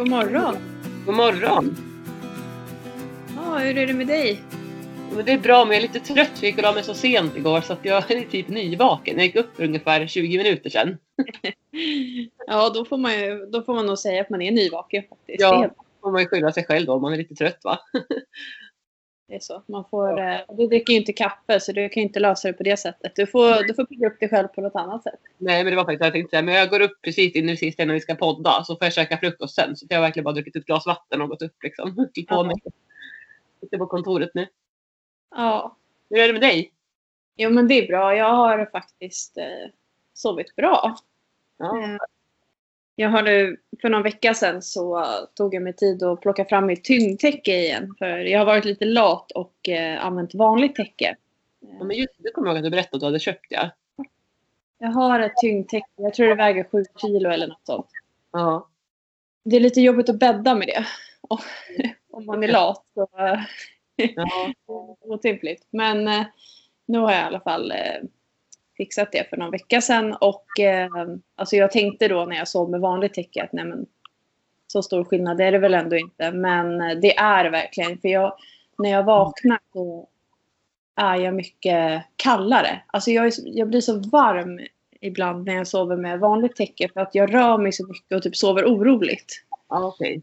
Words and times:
God 0.00 0.08
morgon. 0.08 0.56
God 1.06 1.14
morgon! 1.14 1.76
Ja, 3.36 3.58
hur 3.58 3.78
är 3.78 3.86
det 3.86 3.92
med 3.92 4.06
dig? 4.06 4.42
Det 5.24 5.32
är 5.32 5.38
bra, 5.38 5.64
men 5.64 5.74
jag 5.74 5.84
är 5.84 5.88
lite 5.88 6.14
trött 6.14 6.30
jag 6.34 6.42
gick 6.42 6.56
och 6.56 6.62
la 6.62 6.72
mig 6.72 6.84
så 6.84 6.94
sent 6.94 7.36
igår 7.36 7.60
så 7.60 7.72
att 7.72 7.84
jag 7.84 8.10
är 8.10 8.24
typ 8.24 8.48
nyvaken. 8.48 9.16
Jag 9.16 9.26
gick 9.26 9.36
upp 9.36 9.56
för 9.56 9.64
ungefär 9.64 10.06
20 10.06 10.38
minuter 10.38 10.70
sedan. 10.70 10.96
Ja, 12.46 12.70
då 12.74 12.84
får 12.84 12.98
man, 12.98 13.12
ju, 13.12 13.46
då 13.46 13.62
får 13.62 13.74
man 13.74 13.86
nog 13.86 13.98
säga 13.98 14.20
att 14.20 14.30
man 14.30 14.42
är 14.42 14.50
nyvaken 14.50 15.02
faktiskt. 15.08 15.40
Ja. 15.40 15.64
Är, 15.64 15.70
får 16.00 16.12
man 16.12 16.20
ju 16.20 16.28
skylla 16.28 16.52
sig 16.52 16.64
själv 16.64 16.86
då 16.86 16.92
om 16.92 17.02
man 17.02 17.12
är 17.12 17.16
lite 17.16 17.34
trött 17.34 17.60
va? 17.64 17.78
Det 19.30 19.36
är 19.36 19.40
så. 19.40 19.62
Man 19.66 19.84
får, 19.90 20.20
eh, 20.20 20.36
Du 20.48 20.66
dricker 20.66 20.92
ju 20.92 20.98
inte 20.98 21.12
kaffe 21.12 21.60
så 21.60 21.72
du 21.72 21.88
kan 21.88 22.00
ju 22.00 22.06
inte 22.06 22.20
lösa 22.20 22.48
det 22.48 22.54
på 22.54 22.62
det 22.62 22.76
sättet. 22.76 23.12
Du 23.16 23.26
får, 23.26 23.66
du 23.68 23.74
får 23.74 23.84
pigga 23.84 24.06
upp 24.08 24.20
dig 24.20 24.28
själv 24.28 24.48
på 24.48 24.60
något 24.60 24.74
annat 24.74 25.02
sätt. 25.02 25.20
Nej 25.38 25.64
men 25.64 25.70
det 25.70 25.76
var 25.76 25.84
faktiskt 25.84 26.04
jag 26.04 26.12
tänkte 26.12 26.30
säga, 26.30 26.42
men 26.42 26.54
jag 26.54 26.70
går 26.70 26.80
upp 26.80 27.02
precis 27.02 27.34
in 27.36 27.56
sista 27.56 27.82
innan 27.82 27.94
vi 27.94 28.00
ska 28.00 28.14
podda 28.14 28.64
så 28.64 28.76
får 28.76 28.84
jag 28.86 28.92
käka 28.92 29.16
frukost 29.18 29.54
sen. 29.54 29.76
Så 29.76 29.86
jag 29.88 29.96
har 29.96 30.02
verkligen 30.02 30.24
bara 30.24 30.34
druckit 30.34 30.56
ett 30.56 30.66
glas 30.66 30.86
vatten 30.86 31.20
och 31.22 31.28
gått 31.28 31.42
upp 31.42 31.62
liksom. 31.62 32.08
Till 32.14 32.26
på 32.26 32.34
Ja. 32.34 32.42
mig. 32.42 32.56
Sitter 33.60 33.78
på 33.78 33.86
kontoret 33.86 34.30
nu. 34.34 34.46
Ja. 35.30 35.76
Hur 36.10 36.18
är 36.18 36.26
det 36.26 36.32
med 36.32 36.42
dig? 36.42 36.72
Jo, 37.36 37.50
men 37.50 37.68
det 37.68 37.74
är 37.74 37.86
bra. 37.86 38.16
Jag 38.16 38.34
har 38.34 38.68
faktiskt 38.72 39.36
eh, 39.38 39.44
sovit 40.14 40.56
bra. 40.56 40.96
Ja. 41.58 41.98
Jag 43.00 43.10
har 43.10 43.22
nu, 43.22 43.56
för 43.80 43.88
någon 43.88 44.02
vecka 44.02 44.34
sedan 44.34 44.62
så 44.62 45.04
tog 45.34 45.54
jag 45.54 45.62
mig 45.62 45.72
tid 45.72 46.02
att 46.02 46.20
plocka 46.20 46.44
fram 46.44 46.66
mitt 46.66 46.84
tyngdtäcke 46.84 47.56
igen. 47.56 47.94
För 47.98 48.06
jag 48.06 48.38
har 48.38 48.46
varit 48.46 48.64
lite 48.64 48.84
lat 48.84 49.30
och 49.30 49.68
eh, 49.68 50.04
använt 50.04 50.34
vanligt 50.34 50.74
täcke. 50.74 51.16
Ja, 51.60 51.84
men 51.84 51.96
just 51.96 52.14
det 52.18 52.30
kommer 52.30 52.48
jag 52.48 52.54
ihåg 52.54 52.58
att 52.58 52.64
du 52.64 52.70
berättade 52.70 52.96
att 52.96 53.00
du 53.00 53.06
hade 53.06 53.18
köpt 53.18 53.46
ja. 53.48 53.70
Jag 54.78 54.88
har 54.88 55.20
ett 55.20 55.36
tyngdtäcke, 55.36 55.86
jag 55.96 56.14
tror 56.14 56.28
det 56.28 56.34
väger 56.34 56.64
7 56.64 56.84
kilo 57.00 57.30
eller 57.30 57.46
något 57.46 57.66
sånt. 57.66 57.86
Ja. 58.32 58.68
Det 59.44 59.56
är 59.56 59.60
lite 59.60 59.80
jobbigt 59.80 60.08
att 60.08 60.18
bädda 60.18 60.54
med 60.54 60.68
det. 60.68 60.86
Om 62.10 62.26
man 62.26 62.44
är 62.44 62.48
lat 62.48 62.84
så 62.94 63.08
eh, 63.18 63.40
ja. 64.16 64.52
otympligt. 65.00 65.66
Men 65.70 66.08
eh, 66.08 66.26
nu 66.86 66.98
har 66.98 67.12
jag 67.12 67.20
i 67.20 67.24
alla 67.24 67.40
fall 67.40 67.70
eh, 67.70 67.76
fixat 68.80 69.12
det 69.12 69.28
för 69.30 69.36
någon 69.36 69.50
vecka 69.50 69.80
sedan. 69.80 70.16
Och 70.20 70.60
eh, 70.60 70.90
alltså 71.36 71.56
jag 71.56 71.70
tänkte 71.70 72.08
då 72.08 72.24
när 72.24 72.36
jag 72.36 72.48
sov 72.48 72.70
med 72.70 72.80
vanligt 72.80 73.14
täcke 73.14 73.42
att 73.42 73.52
nej 73.52 73.64
men 73.64 73.86
så 74.66 74.82
stor 74.82 75.04
skillnad 75.04 75.40
är 75.40 75.52
det 75.52 75.58
väl 75.58 75.74
ändå 75.74 75.96
inte. 75.96 76.32
Men 76.32 76.80
eh, 76.80 76.98
det 77.02 77.16
är 77.16 77.50
verkligen. 77.50 77.98
För 77.98 78.08
jag, 78.08 78.32
när 78.78 78.90
jag 78.90 79.04
vaknar 79.04 79.58
så 79.72 80.08
är 80.96 81.16
jag 81.16 81.34
mycket 81.34 82.02
kallare. 82.16 82.82
Alltså 82.86 83.10
jag, 83.10 83.26
är, 83.26 83.32
jag 83.44 83.68
blir 83.68 83.80
så 83.80 83.98
varm 83.98 84.60
ibland 85.00 85.46
när 85.46 85.54
jag 85.54 85.66
sover 85.66 85.96
med 85.96 86.20
vanligt 86.20 86.56
täcke 86.56 86.88
för 86.94 87.00
att 87.00 87.14
jag 87.14 87.34
rör 87.34 87.58
mig 87.58 87.72
så 87.72 87.86
mycket 87.86 88.16
och 88.16 88.22
typ 88.22 88.36
sover 88.36 88.64
oroligt. 88.64 89.44
ja 89.68 89.86
okej. 89.86 90.22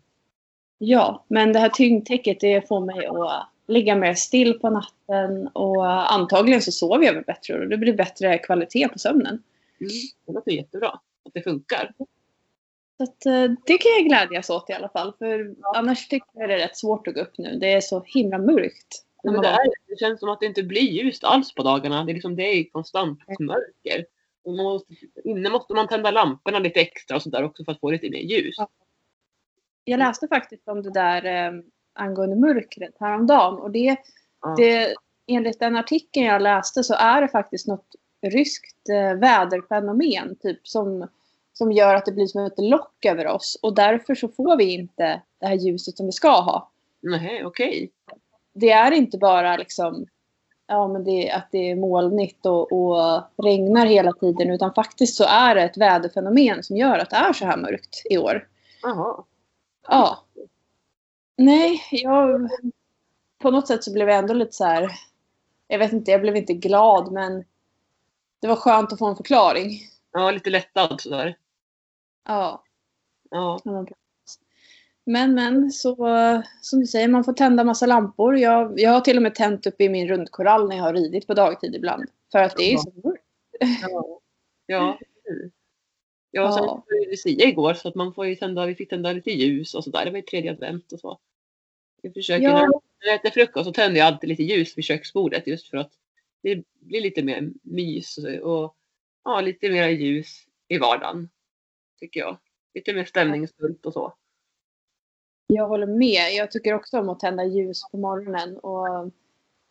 Ja, 0.78 1.26
men 1.28 1.54
det 1.54 1.60
här 1.60 1.70
tyngdtäcket 1.70 2.40
det 2.40 2.68
får 2.68 2.86
mig 2.86 3.06
att 3.06 3.50
ligga 3.68 3.96
mer 3.96 4.14
still 4.14 4.60
på 4.60 4.70
natten 4.70 5.48
och 5.48 6.12
antagligen 6.14 6.62
så 6.62 6.72
sover 6.72 7.06
jag 7.06 7.14
väl 7.14 7.24
bättre 7.24 7.60
och 7.60 7.68
det 7.68 7.78
blir 7.78 7.94
bättre 7.94 8.38
kvalitet 8.38 8.88
på 8.88 9.00
sömnen. 9.00 9.44
Mm. 9.80 9.92
Det 10.26 10.34
låter 10.34 10.52
jättebra. 10.52 11.00
Att 11.26 11.34
det 11.34 11.42
funkar. 11.42 11.94
Så 12.98 13.04
att, 13.04 13.26
eh, 13.26 13.56
det 13.66 13.78
kan 13.78 13.92
jag 13.98 14.06
glädjas 14.06 14.50
åt 14.50 14.70
i 14.70 14.74
alla 14.74 14.90
fall. 14.90 15.14
För 15.18 15.56
annars 15.76 16.08
tycker 16.08 16.28
jag 16.34 16.50
det 16.50 16.56
är 16.56 16.60
rätt 16.60 16.78
svårt 16.78 17.08
att 17.08 17.14
gå 17.14 17.22
upp 17.22 17.38
nu. 17.38 17.58
Det 17.60 17.74
är 17.74 17.82
så 17.82 18.04
himla 18.06 18.38
mörkt. 18.38 19.04
Det, 19.24 19.30
är, 19.30 19.70
det 19.88 20.00
känns 20.00 20.20
som 20.20 20.30
att 20.30 20.40
det 20.40 20.46
inte 20.46 20.64
blir 20.64 20.82
ljust 20.82 21.24
alls 21.24 21.56
på 21.56 21.64
dagarna. 21.64 22.04
Det 22.04 22.12
är, 22.12 22.14
liksom, 22.14 22.36
det 22.36 22.44
är 22.44 22.70
konstant 22.70 23.20
mörker. 23.40 24.06
Och 24.44 24.54
man 24.54 24.66
måste, 24.66 24.94
inne 25.24 25.50
måste 25.50 25.74
man 25.74 25.88
tända 25.88 26.12
lamporna 26.12 26.60
lite 26.60 26.80
extra 26.80 27.16
och 27.16 27.24
sådär 27.24 27.44
också 27.44 27.64
för 27.64 27.72
att 27.72 27.80
få 27.80 27.92
lite 27.92 28.10
mer 28.10 28.20
ljus. 28.20 28.56
Ja. 28.58 28.70
Jag 29.84 29.98
läste 29.98 30.28
faktiskt 30.28 30.68
om 30.68 30.82
det 30.82 30.94
där 30.94 31.26
eh, 31.26 31.62
angående 31.98 32.36
mörkret 32.36 32.96
häromdagen. 33.00 33.60
Och 33.60 33.72
det, 33.72 33.98
Ja. 34.42 34.56
det, 34.58 34.96
enligt 35.28 35.60
den 35.60 35.76
artikeln 35.76 36.26
jag 36.26 36.42
läste 36.42 36.84
så 36.84 36.94
är 36.94 37.22
det 37.22 37.28
faktiskt 37.28 37.68
något 37.68 37.96
ryskt 38.22 38.90
eh, 38.90 39.20
väderfenomen 39.20 40.36
typ 40.36 40.68
som, 40.68 41.08
som 41.54 41.72
gör 41.72 41.96
att 41.96 42.06
det 42.06 42.12
blir 42.12 42.28
som 42.28 42.46
ett 42.46 42.60
lock 42.60 43.06
över 43.06 43.28
oss. 43.28 43.60
Och 43.62 43.76
därför 43.76 44.16
så 44.16 44.28
får 44.28 44.58
vi 44.58 44.74
inte 44.74 45.22
det 45.40 45.48
här 45.48 45.56
ljuset 45.56 45.98
som 45.98 46.06
vi 46.06 46.12
ska 46.12 46.42
ha. 46.42 46.72
Nej, 47.02 47.46
okej. 47.46 47.92
Det 48.54 48.72
är 48.72 48.92
inte 48.92 49.18
bara 49.18 49.58
liksom 49.58 50.06
ja, 50.68 50.88
men 50.88 51.04
det, 51.04 51.32
att 51.32 51.48
det 51.52 51.72
är 51.72 51.76
molnigt 51.76 52.46
och, 52.46 52.72
och 52.72 53.24
regnar 53.44 53.86
hela 53.86 54.14
tiden 54.14 54.52
utan 54.52 54.74
faktiskt 54.74 55.16
så 55.16 55.24
är 55.24 55.56
det 55.56 55.62
ett 55.62 55.78
väderfenomen 55.78 56.64
som 56.64 56.78
gör 56.78 57.00
att 57.00 57.10
det 57.10 57.16
är 57.16 57.34
så 57.34 57.46
här 57.46 57.58
mörkt 57.58 58.02
i 58.10 58.18
år. 58.18 58.48
Jaha. 58.82 59.24
Ja. 59.88 60.18
Nej, 61.38 61.84
jag... 61.92 62.50
På 63.40 63.52
något 63.52 63.68
sätt 63.68 63.84
så 63.84 63.94
blev 63.94 64.10
jag 64.10 64.18
ändå 64.18 64.34
lite 64.34 64.52
så 64.52 64.66
här... 64.66 64.92
Jag 65.68 65.80
vet 65.80 65.94
inte, 65.94 66.12
jag 66.12 66.22
blev 66.22 66.36
inte 66.36 66.54
glad 66.54 67.12
men 67.12 67.46
det 68.40 68.48
var 68.48 68.56
skönt 68.56 68.94
att 68.94 69.00
få 69.00 69.08
en 69.08 69.16
förklaring. 69.16 69.72
Ja, 70.12 70.32
lite 70.32 70.50
lättad 70.50 71.02
sådär. 71.02 71.38
Ja. 72.28 72.64
Ja. 73.30 73.60
Men 75.06 75.34
men, 75.34 75.72
så 75.72 75.96
som 76.62 76.80
du 76.80 76.88
säger, 76.88 77.08
man 77.08 77.24
får 77.24 77.34
tända 77.34 77.64
massa 77.64 77.86
lampor. 77.86 78.38
Jag, 78.38 78.80
jag 78.80 78.92
har 78.92 79.02
till 79.02 79.18
och 79.18 79.24
med 79.24 79.36
tänt 79.36 79.68
upp 79.68 79.82
i 79.82 79.90
min 79.90 80.08
rundkorall 80.08 80.70
när 80.70 80.76
jag 80.76 80.84
har 80.84 80.94
ridit 80.94 81.28
på 81.28 81.34
dagtid 81.34 81.76
ibland. 81.76 82.10
För 82.32 82.40
att 82.40 82.58
det 82.58 82.74
är 82.74 82.78
så 82.78 82.92
mörkt. 83.04 83.24
Ja. 83.82 84.20
Ja. 84.66 85.00
Ja, 86.32 86.52
sen 86.52 86.64
Ja. 86.64 86.84
var 86.88 87.06
det 87.06 87.12
Lucia 87.12 87.48
igår 87.48 87.74
så 87.74 87.88
att 87.88 87.96
man 87.96 88.14
får 88.14 88.26
ju 88.26 88.36
tända, 88.36 88.66
vi 88.66 88.76
fick 88.76 88.90
tända 88.90 89.12
lite 89.12 89.32
ljus 89.32 89.76
och 89.76 89.84
sådär. 89.84 90.06
Det 90.06 90.12
var 90.12 90.18
ju 90.18 90.24
tredje 90.24 90.52
advent 90.52 90.92
och 90.92 91.00
så. 91.00 91.20
Jag 92.02 92.14
försöker, 92.14 92.44
Ja. 92.44 92.82
när 93.00 93.08
jag 93.08 93.16
äter 93.16 93.30
frukost 93.30 93.66
så 93.66 93.74
tänder 93.74 94.00
jag 94.00 94.08
alltid 94.08 94.30
lite 94.30 94.44
ljus 94.44 94.78
vid 94.78 94.86
köksbordet 94.86 95.48
just 95.48 95.70
för 95.70 95.78
att 95.78 95.92
det 96.44 96.64
blir 96.80 97.02
lite 97.02 97.24
mer 97.24 97.50
mys 97.62 98.18
och, 98.18 98.64
och 98.64 98.76
ja, 99.24 99.42
lite 99.42 99.70
mer 99.70 99.90
ljus 99.90 100.46
i 100.68 100.78
vardagen. 100.78 101.30
Tycker 102.00 102.20
jag. 102.20 102.38
Lite 102.74 102.94
mer 102.94 103.06
stämningsfullt 103.06 103.86
och 103.86 103.94
så. 103.94 104.14
Jag 105.48 105.68
håller 105.68 105.88
med. 105.88 106.34
Jag 106.34 106.52
tycker 106.52 106.74
också 106.74 107.00
om 107.00 107.10
att 107.10 107.20
tända 107.20 107.46
ljus 107.46 107.82
på 107.92 107.98
morgonen. 107.98 108.58
Och 108.58 109.12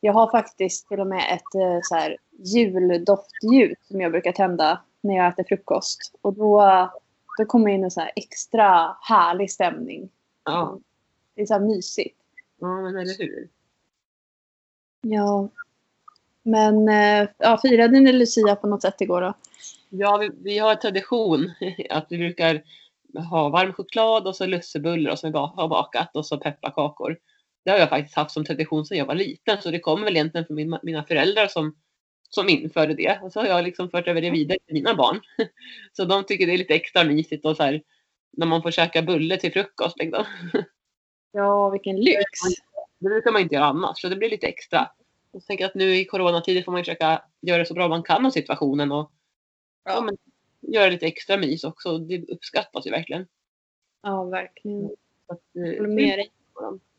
jag 0.01 0.13
har 0.13 0.31
faktiskt 0.31 0.89
till 0.89 1.01
och 1.01 1.07
med 1.07 1.25
ett 1.33 1.55
eh, 1.55 1.79
så 1.83 1.95
här, 1.95 2.17
juldoftljus 2.39 3.79
som 3.83 4.01
jag 4.01 4.13
brukar 4.13 4.33
tända 4.33 4.81
när 5.07 5.15
jag 5.17 5.29
äter 5.29 5.45
frukost. 5.45 6.15
Och 6.21 6.35
då, 6.35 6.63
då 7.39 7.45
kommer 7.45 7.71
in 7.71 7.85
en 7.85 7.91
så 7.91 8.01
här 8.01 8.11
extra 8.17 8.97
härlig 9.01 9.51
stämning. 9.51 10.11
Ja, 10.45 10.79
Det 11.35 11.43
är 11.43 11.47
så 11.47 11.55
här 11.55 11.61
mysigt. 11.61 12.19
ja 12.61 12.81
men 12.81 12.97
eller 12.97 13.19
hur. 13.19 13.49
Ja. 15.01 15.49
Men 16.43 16.89
eh, 16.89 17.29
ja, 17.39 17.59
firade 17.63 18.01
ni 18.01 18.13
Lucia 18.13 18.57
på 18.57 18.67
något 18.67 18.83
sätt 18.83 19.01
igår 19.01 19.21
då? 19.21 19.35
Ja, 19.89 20.17
vi, 20.17 20.31
vi 20.43 20.59
har 20.59 20.73
en 20.73 20.79
tradition 20.79 21.53
att 21.91 22.07
vi 22.11 22.19
brukar 22.19 22.63
ha 23.31 23.49
varm 23.49 23.73
choklad 23.73 24.27
och 24.27 24.37
så 24.37 24.47
lussebullar 24.47 25.11
och 25.13 25.19
som 25.19 25.33
vi 25.33 25.39
har 25.39 25.69
bakat 25.69 26.17
och 26.17 26.27
så 26.27 26.39
pepparkakor. 26.39 27.19
Det 27.65 27.71
har 27.71 27.79
jag 27.79 27.89
faktiskt 27.89 28.17
haft 28.17 28.31
som 28.31 28.45
tradition 28.45 28.87
sedan 28.87 28.99
jag 28.99 29.07
var 29.07 29.15
liten 29.15 29.63
så 29.63 29.71
det 29.71 29.79
kommer 29.79 30.05
väl 30.05 30.17
egentligen 30.17 30.47
från 30.47 30.57
min, 30.57 30.79
mina 30.83 31.05
föräldrar 31.05 31.47
som, 31.47 31.77
som 32.37 32.49
införde 32.49 32.95
det. 32.95 33.21
Och 33.23 33.33
så 33.33 33.41
har 33.41 33.47
jag 33.47 33.65
liksom 33.65 33.91
fört 33.91 34.09
över 34.09 34.21
det 34.21 34.31
vidare 34.31 34.59
till 34.67 34.75
mina 34.75 34.95
barn. 34.95 35.21
Så 35.93 36.05
de 36.05 36.25
tycker 36.25 36.47
det 36.47 36.53
är 36.53 36.59
lite 36.59 36.75
extra 36.75 37.05
mysigt 37.05 37.45
och 37.45 37.57
så 37.57 37.63
här, 37.63 37.83
när 38.33 38.47
man 38.47 38.63
får 38.63 38.71
käka 38.71 39.03
bulle 39.03 39.37
till 39.37 39.53
frukost. 39.53 39.99
Liksom. 39.99 40.25
Ja, 41.33 41.71
vilken 41.71 41.97
lyx. 41.97 42.23
Det 42.99 43.09
brukar 43.09 43.33
man 43.33 43.43
inte 43.43 43.55
göra 43.55 43.65
annars 43.65 44.01
så 44.01 44.09
det 44.09 44.17
blir 44.17 44.31
lite 44.31 44.47
extra. 44.47 44.91
Jag 45.33 45.45
tänker 45.45 45.67
att 45.67 45.75
nu 45.75 45.97
i 45.97 46.05
coronatider 46.05 46.63
får 46.63 46.73
man 46.73 46.81
försöka 46.81 47.23
göra 47.41 47.59
det 47.59 47.67
så 47.67 47.75
bra 47.75 47.89
man 47.89 48.03
kan 48.03 48.27
av 48.27 48.31
situationen 48.31 48.93
och 48.93 49.13
ja, 49.85 50.01
men, 50.01 50.17
göra 50.61 50.91
lite 50.91 51.07
extra 51.07 51.37
mys 51.37 51.65
också. 51.65 51.99
Det 51.99 52.29
uppskattas 52.29 52.87
ju 52.87 52.91
verkligen. 52.91 53.27
Ja, 54.03 54.25
verkligen. 54.25 54.89
Så 55.27 55.33
att, 55.33 55.41
Jag 55.53 55.69
eh, 55.69 55.77
håller 55.77 55.95
med 55.95 56.19
dig. 56.19 56.31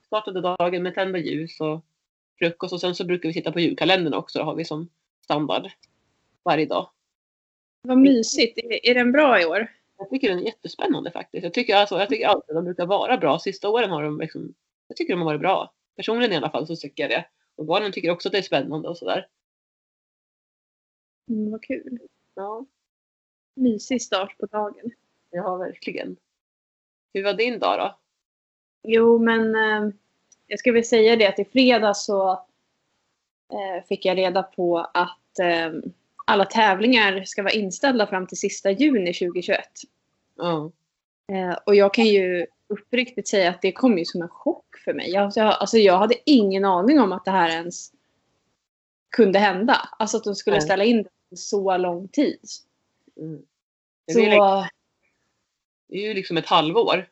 startade 0.05 0.41
dagen 0.41 0.83
med 0.83 0.95
tända 0.95 1.19
ljus 1.19 1.59
och 1.59 1.85
frukost 2.39 2.73
och 2.73 2.81
sen 2.81 2.95
så 2.95 3.05
brukar 3.05 3.29
vi 3.29 3.33
titta 3.33 3.51
på 3.51 3.59
julkalendern 3.59 4.13
också. 4.13 4.39
Det 4.39 4.45
har 4.45 4.55
vi 4.55 4.65
som 4.65 4.89
standard 5.27 5.71
varje 6.43 6.65
dag. 6.65 6.89
Vad 7.81 7.97
mysigt. 7.97 8.57
Är, 8.57 8.89
är 8.89 8.93
den 8.93 9.11
bra 9.11 9.41
i 9.41 9.45
år? 9.45 9.67
Jag 9.97 10.09
tycker 10.09 10.29
den 10.29 10.39
är 10.39 10.43
jättespännande 10.43 11.11
faktiskt. 11.11 11.43
Jag 11.43 11.53
tycker, 11.53 11.75
alltså, 11.75 11.99
jag 11.99 12.09
tycker 12.09 12.27
alltid 12.27 12.55
de 12.55 12.63
brukar 12.65 12.85
vara 12.85 13.17
bra. 13.17 13.39
Sista 13.39 13.69
åren 13.69 13.89
har 13.89 14.03
de 14.03 14.19
liksom, 14.19 14.53
jag 14.87 14.97
tycker 14.97 15.13
de 15.13 15.19
har 15.19 15.25
varit 15.25 15.41
bra. 15.41 15.73
Personligen 15.95 16.33
i 16.33 16.35
alla 16.35 16.49
fall 16.49 16.67
så 16.67 16.75
tycker 16.75 17.03
jag 17.03 17.09
det. 17.09 17.25
Och 17.55 17.65
barnen 17.65 17.91
tycker 17.91 18.11
också 18.11 18.29
att 18.29 18.31
det 18.31 18.37
är 18.37 18.41
spännande 18.41 18.89
och 18.89 18.97
sådär. 18.97 19.27
Mm, 21.29 21.51
vad 21.51 21.63
kul. 21.63 21.99
Ja, 22.35 22.65
Mysig 23.55 24.01
start 24.01 24.37
på 24.37 24.45
dagen. 24.45 24.91
ja 25.29 25.55
verkligen. 25.55 26.17
Hur 27.13 27.23
var 27.23 27.33
din 27.33 27.59
dag 27.59 27.79
då? 27.79 27.99
Jo, 28.83 29.19
men 29.19 29.55
eh, 29.55 29.93
jag 30.47 30.59
ska 30.59 30.71
väl 30.71 30.85
säga 30.85 31.15
det 31.15 31.27
att 31.27 31.39
i 31.39 31.45
fredags 31.45 32.05
så 32.05 32.46
fick 33.87 34.05
jag 34.05 34.17
reda 34.17 34.43
på 34.43 34.77
att 34.93 35.39
eh, 35.39 35.71
alla 36.25 36.45
tävlingar 36.45 37.23
ska 37.23 37.43
vara 37.43 37.53
inställda 37.53 38.07
fram 38.07 38.27
till 38.27 38.37
sista 38.37 38.71
juni 38.71 39.13
2021. 39.13 39.59
Ja. 40.35 40.71
Eh, 41.31 41.57
och 41.65 41.75
jag 41.75 41.93
kan 41.93 42.05
ju 42.05 42.45
uppriktigt 42.67 43.27
säga 43.27 43.49
att 43.49 43.61
det 43.61 43.71
kom 43.71 43.97
ju 43.97 44.05
som 44.05 44.21
en 44.21 44.29
chock 44.29 44.77
för 44.85 44.93
mig. 44.93 45.15
Alltså 45.15 45.39
jag, 45.39 45.53
alltså 45.59 45.77
jag 45.77 45.97
hade 45.97 46.15
ingen 46.25 46.65
aning 46.65 46.99
om 46.99 47.11
att 47.11 47.25
det 47.25 47.31
här 47.31 47.49
ens 47.49 47.91
kunde 49.09 49.39
hända. 49.39 49.89
Alltså 49.99 50.17
att 50.17 50.23
de 50.23 50.35
skulle 50.35 50.55
Nej. 50.55 50.61
ställa 50.61 50.83
in 50.83 51.03
det 51.29 51.37
så 51.37 51.77
lång 51.77 52.07
tid. 52.07 52.39
Mm. 53.17 53.41
Det, 54.05 54.13
Så, 54.13 54.19
ju, 54.19 54.29
det 55.87 55.95
är 55.95 56.07
ju 56.07 56.13
liksom 56.13 56.37
ett 56.37 56.47
halvår. 56.47 57.09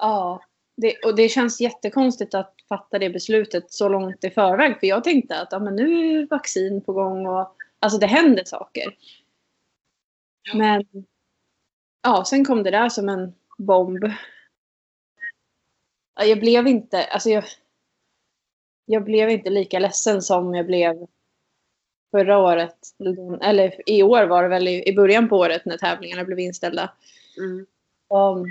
ja. 0.00 0.42
Det, 0.80 0.98
och 1.04 1.16
det 1.16 1.28
känns 1.28 1.60
jättekonstigt 1.60 2.34
att 2.34 2.54
fatta 2.68 2.98
det 2.98 3.10
beslutet 3.10 3.72
så 3.72 3.88
långt 3.88 4.24
i 4.24 4.30
förväg. 4.30 4.80
För 4.80 4.86
jag 4.86 5.04
tänkte 5.04 5.40
att 5.40 5.48
ja, 5.50 5.58
men 5.58 5.76
nu 5.76 6.20
är 6.20 6.26
vaccin 6.26 6.80
på 6.80 6.92
gång 6.92 7.26
och 7.26 7.56
alltså 7.80 7.98
det 7.98 8.06
händer 8.06 8.44
saker. 8.44 8.96
Men 10.54 10.84
ja, 12.02 12.24
sen 12.24 12.44
kom 12.44 12.62
det 12.62 12.70
där 12.70 12.88
som 12.88 13.08
en 13.08 13.34
bomb. 13.58 14.04
Ja, 16.14 16.24
Jag 16.24 16.40
blev 16.40 16.66
inte, 16.66 17.04
alltså 17.04 17.30
jag, 17.30 17.44
jag 18.84 19.04
blev 19.04 19.30
inte 19.30 19.50
lika 19.50 19.78
ledsen 19.78 20.22
som 20.22 20.54
jag 20.54 20.66
blev 20.66 21.06
förra 22.10 22.38
året. 22.38 22.78
Eller 23.40 23.90
i 23.90 24.02
år 24.02 24.26
var 24.26 24.42
det 24.42 24.48
väl 24.48 24.68
i, 24.68 24.88
i 24.88 24.94
början 24.94 25.28
på 25.28 25.36
året 25.36 25.64
när 25.64 25.76
tävlingarna 25.76 26.24
blev 26.24 26.38
inställda. 26.38 26.92
Mm. 27.38 27.66
Um, 28.10 28.46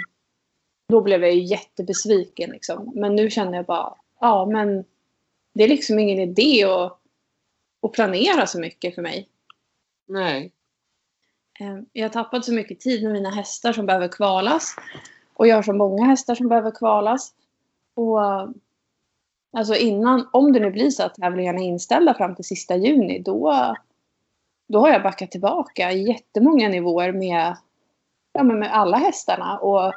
då 0.88 1.02
blev 1.02 1.22
jag 1.22 1.34
ju 1.34 1.42
jättebesviken 1.44 2.50
liksom. 2.50 2.92
Men 2.96 3.16
nu 3.16 3.30
känner 3.30 3.58
jag 3.58 3.66
bara, 3.66 3.96
ja 4.20 4.46
men 4.46 4.86
det 5.54 5.64
är 5.64 5.68
liksom 5.68 6.00
ingen 6.00 6.20
idé 6.20 6.64
att, 6.64 7.00
att 7.82 7.92
planera 7.92 8.48
så 8.48 8.60
mycket 8.60 8.96
för 8.96 9.02
mig. 9.02 9.30
Nej. 10.08 10.52
Um, 11.60 11.86
jag 11.94 12.04
har 12.04 12.10
tappat 12.10 12.46
så 12.46 12.54
mycket 12.54 12.80
tid 12.80 13.04
med 13.04 13.12
mina 13.12 13.30
hästar 13.30 13.74
som 13.74 13.86
behöver 13.86 14.08
kvalas. 14.08 14.76
Och 15.34 15.48
jag 15.48 15.56
har 15.56 15.64
så 15.64 15.74
många 15.74 16.06
hästar 16.06 16.36
som 16.36 16.48
behöver 16.48 16.72
kvalas. 16.72 17.34
Och 17.94 18.20
alltså 19.52 19.76
innan, 19.76 20.30
om 20.34 20.54
det 20.54 20.60
nu 20.60 20.72
blir 20.72 20.90
så 20.90 21.04
att 21.04 21.16
tävlingarna 21.16 21.62
är 21.62 21.66
inställda 21.66 22.14
fram 22.14 22.36
till 22.36 22.46
sista 22.46 22.76
juni, 22.76 23.20
då, 23.20 23.76
då 24.68 24.80
har 24.80 24.90
jag 24.90 25.04
backat 25.04 25.32
tillbaka 25.32 25.92
jättemånga 25.92 26.70
nivåer 26.70 27.12
med, 27.12 27.58
ja, 28.34 28.44
men 28.44 28.60
med 28.60 28.74
alla 28.74 28.98
hästarna. 28.98 29.60
Och 29.60 29.94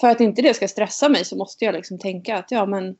för 0.00 0.08
att 0.08 0.20
inte 0.20 0.42
det 0.42 0.54
ska 0.54 0.68
stressa 0.68 1.08
mig 1.08 1.24
så 1.24 1.36
måste 1.36 1.64
jag 1.64 1.74
liksom 1.74 1.98
tänka 1.98 2.38
att 2.38 2.50
ja 2.50 2.66
men 2.66 2.96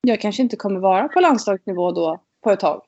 jag 0.00 0.20
kanske 0.20 0.42
inte 0.42 0.56
kommer 0.56 0.80
vara 0.80 1.08
på 1.08 1.20
landslagsnivå 1.20 1.92
då 1.92 2.20
på 2.40 2.50
ett 2.50 2.60
tag. 2.60 2.82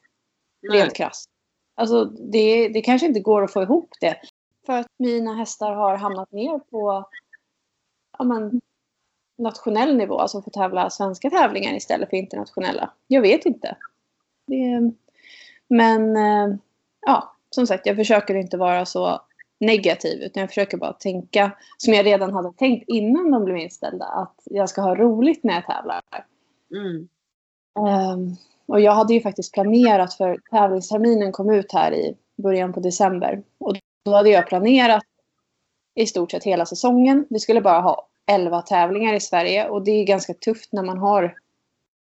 Nej. 0.63 0.81
Rent 0.81 0.95
krasst. 0.95 1.31
Alltså 1.75 2.05
det, 2.05 2.69
det 2.69 2.81
kanske 2.81 3.07
inte 3.07 3.21
går 3.21 3.45
att 3.45 3.53
få 3.53 3.63
ihop 3.63 3.91
det. 4.01 4.21
För 4.67 4.73
att 4.73 4.87
mina 4.99 5.35
hästar 5.35 5.75
har 5.75 5.97
hamnat 5.97 6.33
ner 6.33 6.59
på 6.59 7.09
ja, 8.19 8.25
men, 8.25 8.61
nationell 9.39 9.97
nivå. 9.97 10.19
Alltså 10.19 10.43
får 10.43 10.51
tävla 10.51 10.91
svenska 10.91 11.31
tävlingar 11.31 11.75
istället 11.75 12.11
för 12.11 12.17
internationella. 12.17 12.91
Jag 13.07 13.23
vet 13.23 13.47
inte. 13.47 13.77
Det, 14.47 14.93
men 15.69 16.17
eh, 16.17 16.57
ja, 17.07 17.37
som 17.51 17.67
sagt 17.67 17.87
jag 17.87 17.97
försöker 17.97 18.35
inte 18.35 18.57
vara 18.57 18.87
så 18.87 19.21
negativ 19.59 20.23
utan 20.23 20.41
jag 20.41 20.51
försöker 20.51 20.77
bara 20.77 20.93
tänka 20.93 21.53
som 21.77 21.95
jag 21.95 22.07
redan 22.07 22.33
hade 22.33 22.53
tänkt 22.53 22.85
innan 22.89 23.31
de 23.31 23.45
blev 23.45 23.57
inställda. 23.57 24.05
Att 24.05 24.43
jag 24.45 24.69
ska 24.69 24.81
ha 24.81 24.95
roligt 24.95 25.45
när 25.45 25.55
jag 25.55 25.67
tävlar. 25.67 26.03
Mm. 26.71 27.09
Ehm, 27.89 28.37
och 28.67 28.81
jag 28.81 28.93
hade 28.93 29.15
ju 29.15 29.21
faktiskt 29.21 29.55
planerat 29.55 30.15
för 30.15 30.39
tävlingsterminen 30.51 31.33
kom 31.33 31.51
ut 31.51 31.73
här 31.73 31.95
i 31.95 32.17
början 32.37 32.73
på 32.73 32.81
december. 32.81 33.43
Och 33.59 33.77
då 34.05 34.13
hade 34.13 34.31
jag 34.31 34.47
planerat 34.47 35.05
i 35.95 36.07
stort 36.07 36.31
sett 36.31 36.45
hela 36.45 36.67
säsongen. 36.67 37.27
Vi 37.31 37.39
skulle 37.39 37.61
bara 37.61 37.81
ha 37.81 38.09
11 38.27 38.63
tävlingar 38.63 39.15
i 39.15 39.21
Sverige 39.21 39.69
och 39.69 39.83
det 39.83 39.91
är 39.91 40.05
ganska 40.05 40.35
tufft 40.35 40.73
när 40.73 40.83
man 40.83 40.99
har 40.99 41.35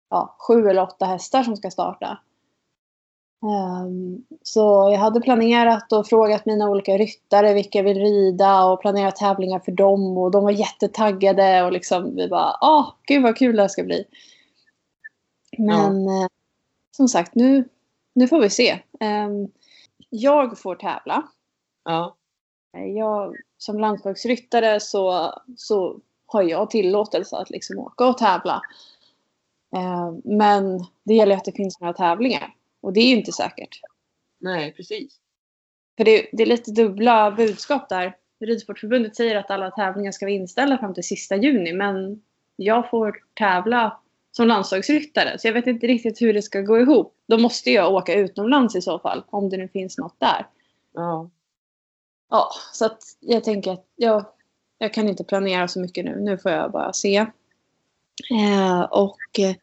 ja, 0.09 0.35
sju 0.47 0.69
eller 0.69 0.81
åtta 0.81 1.05
hästar 1.05 1.43
som 1.43 1.55
ska 1.55 1.71
starta. 1.71 2.17
Ehm, 3.43 4.25
så 4.43 4.89
jag 4.91 4.99
hade 4.99 5.21
planerat 5.21 5.93
och 5.93 6.07
frågat 6.07 6.45
mina 6.45 6.69
olika 6.69 6.97
ryttare 6.97 7.53
vilka 7.53 7.81
vill 7.81 7.97
rida 7.97 8.65
och 8.65 8.81
planerat 8.81 9.15
tävlingar 9.15 9.59
för 9.59 9.71
dem 9.71 10.17
och 10.17 10.31
de 10.31 10.43
var 10.43 10.51
jättetaggade 10.51 11.63
och 11.63 11.71
liksom 11.71 12.15
vi 12.15 12.27
bara 12.27 12.57
ah 12.61 12.95
gud 13.07 13.23
vad 13.23 13.37
kul 13.37 13.55
det 13.55 13.61
här 13.61 13.69
ska 13.69 13.83
bli. 13.83 14.05
Men 15.57 16.07
eh, 16.07 16.27
som 16.97 17.07
sagt 17.07 17.35
nu, 17.35 17.69
nu 18.15 18.27
får 18.27 18.39
vi 18.39 18.49
se. 18.49 18.79
Ehm, 18.99 19.47
jag 20.09 20.59
får 20.59 20.75
tävla. 20.75 21.23
Ja. 21.85 22.15
Jag, 22.95 23.35
som 23.57 23.79
landslagsryttare 23.79 24.79
så, 24.79 25.33
så 25.57 25.99
har 26.25 26.43
jag 26.43 26.69
tillåtelse 26.69 27.37
att 27.37 27.49
liksom 27.49 27.79
åka 27.79 28.05
och 28.05 28.17
tävla. 28.17 28.61
Ehm, 29.75 30.21
men 30.23 30.85
det 31.03 31.13
gäller 31.13 31.35
att 31.35 31.45
det 31.45 31.51
finns 31.51 31.79
några 31.79 31.93
tävlingar. 31.93 32.53
Och 32.83 32.93
det 32.93 32.99
är 32.99 33.07
ju 33.07 33.15
inte 33.15 33.31
säkert. 33.31 33.81
Nej, 34.39 34.73
precis. 34.73 35.19
För 35.97 36.03
det, 36.03 36.29
det 36.31 36.43
är 36.43 36.47
lite 36.47 36.71
dubbla 36.71 37.31
budskap 37.31 37.89
där. 37.89 38.15
Ridsportförbundet 38.39 39.15
säger 39.15 39.35
att 39.35 39.51
alla 39.51 39.71
tävlingar 39.71 40.11
ska 40.11 40.25
vara 40.25 40.33
inställda 40.33 40.77
fram 40.77 40.93
till 40.93 41.03
sista 41.03 41.35
juni. 41.35 41.73
Men 41.73 42.21
jag 42.55 42.89
får 42.89 43.15
tävla 43.33 43.99
som 44.31 44.47
landslagsryttare. 44.47 45.39
Så 45.39 45.47
jag 45.47 45.53
vet 45.53 45.67
inte 45.67 45.87
riktigt 45.87 46.21
hur 46.21 46.33
det 46.33 46.41
ska 46.41 46.61
gå 46.61 46.79
ihop. 46.79 47.15
Då 47.27 47.37
måste 47.37 47.71
jag 47.71 47.93
åka 47.93 48.13
utomlands 48.13 48.75
i 48.75 48.81
så 48.81 48.99
fall. 48.99 49.23
Om 49.29 49.49
det 49.49 49.57
nu 49.57 49.67
finns 49.67 49.97
något 49.97 50.19
där. 50.19 50.47
Ja. 50.93 51.29
Ja, 52.29 52.49
så 52.73 52.85
att 52.85 53.03
jag 53.19 53.43
tänker 53.43 53.71
att 53.71 53.85
jag, 53.95 54.25
jag 54.77 54.93
kan 54.93 55.07
inte 55.07 55.23
planera 55.23 55.67
så 55.67 55.79
mycket 55.79 56.05
nu. 56.05 56.19
Nu 56.19 56.37
får 56.37 56.51
jag 56.51 56.71
bara 56.71 56.93
se. 56.93 57.15
Eh, 58.31 58.81
och 58.81 59.39
eh, 59.39 59.55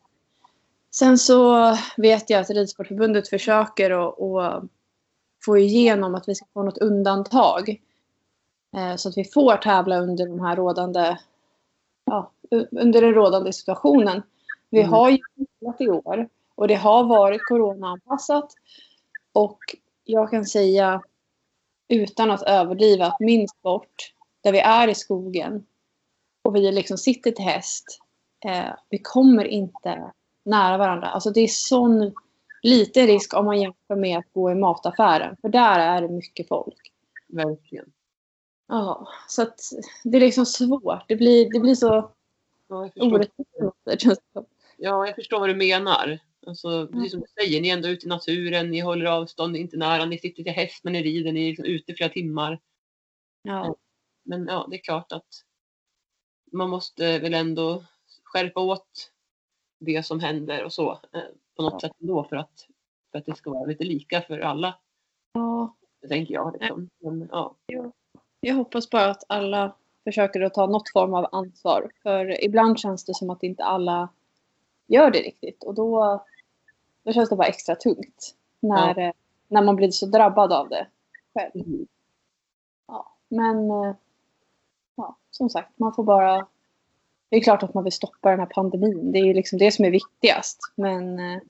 sen 0.95 1.19
så 1.19 1.77
vet 1.97 2.31
jag 2.31 2.41
att 2.41 2.51
Ridsportförbundet 2.51 3.29
försöker 3.29 3.91
att, 3.91 4.65
få 5.45 5.59
igenom 5.59 6.15
att 6.15 6.29
vi 6.29 6.35
ska 6.35 6.47
få 6.53 6.63
något 6.63 6.79
undantag. 6.79 7.81
Eh, 8.77 8.97
så 8.97 9.09
att 9.09 9.17
vi 9.17 9.25
får 9.25 9.57
tävla 9.57 9.99
under 9.99 10.27
de 10.27 10.41
här 10.41 10.57
rådande, 10.57 11.19
ja, 12.05 12.31
under 12.71 13.03
den 13.03 13.15
rådande 13.15 13.53
situationen. 13.53 14.23
Vi 14.71 14.79
Mm. 14.81 14.93
har 14.93 15.11
ju 15.11 15.19
tävlat 15.59 15.81
i 15.81 15.89
år 15.89 16.29
och 16.55 16.69
det 16.69 16.75
har 16.75 17.05
varit 17.05 17.45
coronaanpassat. 17.45 18.55
Och 19.33 19.59
jag 20.05 20.31
kan 20.31 20.45
säga 20.45 21.03
utan 21.89 22.31
att 22.31 22.43
överdriva 22.43 23.07
att 23.07 23.21
min 23.21 23.49
sport, 23.49 24.15
där 24.43 24.53
vi 24.53 24.59
är 24.59 24.89
i 24.89 24.95
skogen 24.95 25.67
och 26.45 26.57
vi 26.57 26.73
liksom 26.73 26.99
sitter 26.99 27.31
till 27.31 27.45
häst, 27.45 27.85
eh, 28.45 28.73
vi 28.89 28.99
kommer 28.99 29.45
inte 29.45 30.13
nära 30.45 30.79
varandra. 30.79 31.07
Alltså 31.09 31.31
det 31.31 31.41
är 31.41 31.49
sån 31.49 32.15
liten 32.63 33.07
risk 33.07 33.35
om 33.35 33.45
man 33.45 33.61
jämför 33.61 33.97
med 33.97 34.19
att 34.19 34.33
gå 34.33 34.51
i 34.51 34.55
mataffären. 34.55 35.37
För 35.41 35.49
där 35.49 35.79
är 35.81 36.03
det 36.03 36.09
mycket 36.09 36.49
folk. 36.49 36.93
Verkligen. 37.29 37.93
Ja, 38.69 39.09
så 39.29 39.43
att 39.43 39.61
det 40.05 40.17
är 40.17 40.21
liksom 40.21 40.47
svårt. 40.47 41.09
Det 41.09 41.17
blir, 41.17 41.51
det 41.51 41.61
blir 41.61 41.75
så 41.75 42.13
Ja, 42.69 42.91
orättvist. 42.97 43.51
det. 43.85 44.45
Ja, 44.77 45.07
jag 45.07 45.15
förstår 45.15 45.41
vad 45.41 45.49
du 45.49 45.55
menar. 45.55 46.19
Alltså, 46.47 46.87
precis 46.87 47.13
som 47.13 47.21
du 47.21 47.27
säger, 47.27 47.61
ni 47.61 47.69
är 47.69 47.73
ändå 47.73 47.89
ute 47.89 48.07
i 48.07 48.09
naturen, 48.09 48.71
ni 48.71 48.81
håller 48.81 49.07
avstånd, 49.07 49.53
ni 49.53 49.59
är 49.59 49.63
inte 49.63 49.77
nära, 49.77 50.05
ni 50.05 50.19
sitter 50.19 50.43
till 50.43 50.53
häst 50.53 50.85
men 50.85 50.93
ni 50.93 51.03
rider, 51.03 51.33
ni 51.33 51.45
är 51.45 51.49
liksom 51.49 51.65
ute 51.65 51.95
flera 51.95 52.11
timmar. 52.11 52.61
Ja, 53.43 53.77
Men 54.23 54.47
ja, 54.47 54.67
det 54.71 54.77
är 54.77 54.83
klart 54.83 55.13
att 55.13 55.27
man 56.53 56.71
måste 56.71 57.19
väl 57.19 57.35
ändå 57.35 57.85
skärpa 58.25 58.61
åt 58.61 59.11
det 59.81 60.07
som 60.07 60.21
händer 60.21 60.65
och 60.65 60.73
så 60.73 60.93
eh, 60.93 61.21
på 61.57 61.63
något 61.63 61.73
Ja. 61.73 61.81
sätt 61.81 61.93
ändå 62.01 62.25
för 62.25 62.37
att, 62.37 62.67
för 63.13 63.19
att 63.19 63.27
det 63.27 63.37
ska 63.37 63.51
vara 63.51 63.67
lite 63.67 63.85
lika 63.85 64.21
för 64.23 64.39
alla, 64.41 64.75
ja, 65.33 65.75
det 66.03 66.09
tänker 66.09 66.35
jag. 66.35 66.57
Liksom. 66.61 66.89
Men, 66.99 67.29
ja. 67.33 67.55
jag 68.41 68.55
hoppas 68.55 68.91
bara 68.91 69.11
att 69.11 69.25
alla 69.27 69.75
försöker 70.05 70.41
att 70.41 70.55
ta 70.55 70.67
något 70.67 70.93
form 70.93 71.15
av 71.15 71.29
ansvar. 71.33 71.91
För 72.03 72.45
ibland 72.45 72.79
känns 72.79 73.05
det 73.05 73.15
som 73.15 73.31
att 73.31 73.43
inte 73.43 73.65
alla 73.65 74.09
gör 74.87 75.11
det 75.11 75.19
riktigt. 75.19 75.65
Och 75.65 75.75
då, 75.75 76.25
då 77.03 77.13
känns 77.13 77.29
det 77.29 77.37
bara 77.37 77.49
extra 77.49 77.77
tungt. 77.77 78.37
När, 78.61 78.99
eh, 78.99 79.13
när 79.49 79.63
man 79.63 79.77
blir 79.77 79.91
så 79.91 80.07
drabbad 80.07 80.53
av 80.53 80.69
det 80.69 80.87
själv. 81.35 81.51
Mm. 81.55 81.87
Ja, 82.87 83.13
men 83.29 83.71
eh, 83.71 83.95
ja, 84.95 85.17
som 85.31 85.51
sagt, 85.51 85.79
man 85.79 85.95
får 85.95 86.05
bara... 86.05 86.47
Det 87.31 87.37
är 87.37 87.41
klart 87.41 87.63
att 87.63 87.75
man 87.75 87.85
vill 87.85 87.93
stoppa 87.93 88.31
den 88.31 88.39
här 88.39 88.47
pandemin. 88.47 89.13
Det 89.13 89.19
är 89.19 89.25
ju 89.25 89.35
liksom 89.35 89.59
det 89.59 89.73
som 89.73 89.85
är 89.85 89.91
viktigast. 89.91 90.59
Men 90.75 91.19
eh, 91.19 91.41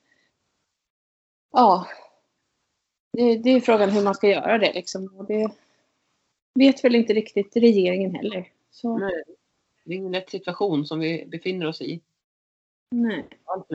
ja, 1.51 1.87
det, 3.13 3.37
det 3.37 3.49
är 3.49 3.59
frågan 3.59 3.89
hur 3.89 4.03
man 4.03 4.15
ska 4.15 4.29
göra 4.29 4.57
det. 4.57 4.73
Liksom. 4.73 5.13
Och 5.17 5.25
det 5.25 5.51
vet 6.59 6.83
väl 6.83 6.95
inte 6.95 7.13
riktigt 7.13 7.55
regeringen 7.55 8.15
heller. 8.15 8.49
Så 8.71 8.97
Nej, 8.97 9.23
det 9.85 9.93
är 9.93 9.97
ingen 9.97 10.11
lätt 10.11 10.29
situation 10.29 10.85
som 10.85 10.99
vi 10.99 11.25
befinner 11.27 11.67
oss 11.67 11.81
i. 11.81 12.01
nej, 12.89 13.25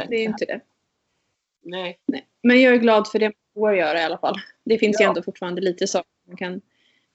det 0.08 0.16
är 0.16 0.24
inte 0.24 0.44
det. 0.44 0.60
Nej, 1.62 1.98
Nej. 2.06 2.26
Men 2.42 2.62
jag 2.62 2.74
är 2.74 2.78
glad 2.78 3.08
för 3.08 3.18
det 3.18 3.26
man 3.26 3.34
får 3.54 3.74
göra 3.76 4.00
i 4.00 4.04
alla 4.04 4.18
fall. 4.18 4.36
Det 4.64 4.78
finns 4.78 5.00
ju 5.00 5.04
Ja. 5.04 5.08
ändå 5.08 5.22
fortfarande 5.22 5.60
lite 5.60 5.86
saker 5.86 6.10
man 6.26 6.36
kan 6.36 6.60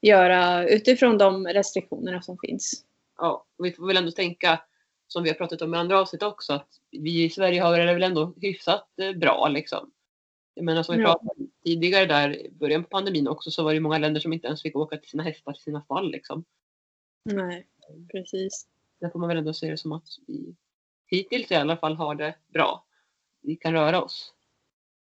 göra 0.01 0.67
utifrån 0.69 1.17
de 1.17 1.47
restriktionerna 1.47 2.21
som 2.21 2.37
finns. 2.37 2.85
ja, 3.17 3.45
vi 3.57 3.71
får 3.71 3.87
väl 3.87 3.97
ändå 3.97 4.11
tänka 4.11 4.59
som 5.11 5.23
vi 5.23 5.29
har 5.29 5.35
pratat 5.35 5.61
om 5.61 5.73
i 5.73 5.77
andra 5.77 5.99
avsnitt 5.99 6.23
också 6.23 6.53
att 6.53 6.67
vi 6.91 7.23
i 7.23 7.29
Sverige 7.29 7.61
har 7.61 7.77
det 7.77 7.93
väl 7.93 8.03
ändå 8.03 8.33
hyfsat 8.41 8.99
eh, 9.01 9.13
bra 9.17 9.47
liksom. 9.47 9.91
Jag 10.53 10.65
menar 10.65 10.83
som 10.83 10.97
vi 10.97 11.03
pratade 11.03 11.29
om 11.29 11.51
tidigare 11.63 12.05
där 12.05 12.35
i 12.45 12.49
början 12.51 12.83
på 12.83 12.89
pandemin 12.89 13.27
också 13.27 13.51
så 13.51 13.63
var 13.63 13.73
det 13.73 13.79
många 13.79 13.97
länder 13.97 14.21
som 14.21 14.33
inte 14.33 14.47
ens 14.47 14.61
fick 14.61 14.75
åka 14.75 14.97
till 14.97 15.09
sina 15.09 15.23
hästar 15.23 15.53
till 15.53 15.63
sina 15.63 15.81
stall 15.81 16.11
liksom. 16.11 16.43
Nej, 17.25 17.67
precis. 18.11 18.67
Där 18.99 19.09
får 19.09 19.19
man 19.19 19.27
väl 19.27 19.37
ändå 19.37 19.53
se 19.53 19.69
det 19.71 19.77
som 19.77 19.91
att 19.91 20.07
vi 20.27 20.55
hittills 21.07 21.51
i 21.51 21.55
alla 21.55 21.77
fall 21.77 21.95
har 21.95 22.15
det 22.15 22.35
bra. 22.47 22.85
Vi 23.41 23.55
kan 23.55 23.73
röra 23.73 24.01
oss. 24.03 24.33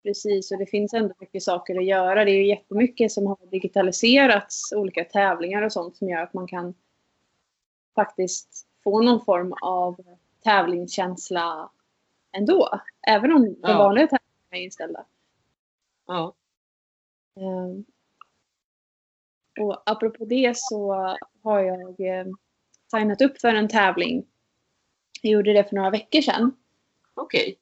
Precis, 0.03 0.51
och 0.51 0.57
det 0.57 0.65
finns 0.65 0.93
ändå 0.93 1.13
mycket 1.19 1.43
saker 1.43 1.77
att 1.77 1.85
göra. 1.85 2.25
Det 2.25 2.31
är 2.31 2.35
ju 2.35 2.47
jättemycket 2.47 3.11
som 3.11 3.27
har 3.27 3.51
digitaliserats, 3.51 4.73
olika 4.75 5.03
tävlingar 5.03 5.61
och 5.61 5.71
sånt 5.71 5.97
som 5.97 6.09
gör 6.09 6.21
att 6.21 6.33
man 6.33 6.47
kan 6.47 6.73
faktiskt 7.95 8.66
få 8.87 9.01
någon 9.01 9.25
form 9.25 9.53
av 9.61 10.01
tävlingskänsla 10.43 11.69
ändå. 12.31 12.79
Även 13.07 13.31
om 13.33 13.43
de 13.43 13.55
Ja. 13.61 13.77
vanliga 13.77 14.07
tävlingarna 14.07 14.49
är 14.49 14.61
inställda. 14.61 15.05
Ja. 16.05 16.33
Ehm, 17.39 17.85
Och 19.59 19.83
apropå 19.85 20.25
det 20.25 20.57
så 20.57 20.93
har 21.43 21.59
jag 21.59 21.99
eh, 21.99 22.25
signat 22.91 23.21
upp 23.21 23.41
för 23.41 23.47
en 23.55 23.67
tävling. 23.67 24.25
Jag 25.21 25.31
gjorde 25.31 25.53
det 25.53 25.63
för 25.69 25.75
några 25.75 25.89
veckor 25.89 26.21
sedan. 26.21 26.55
Okej. 27.13 27.57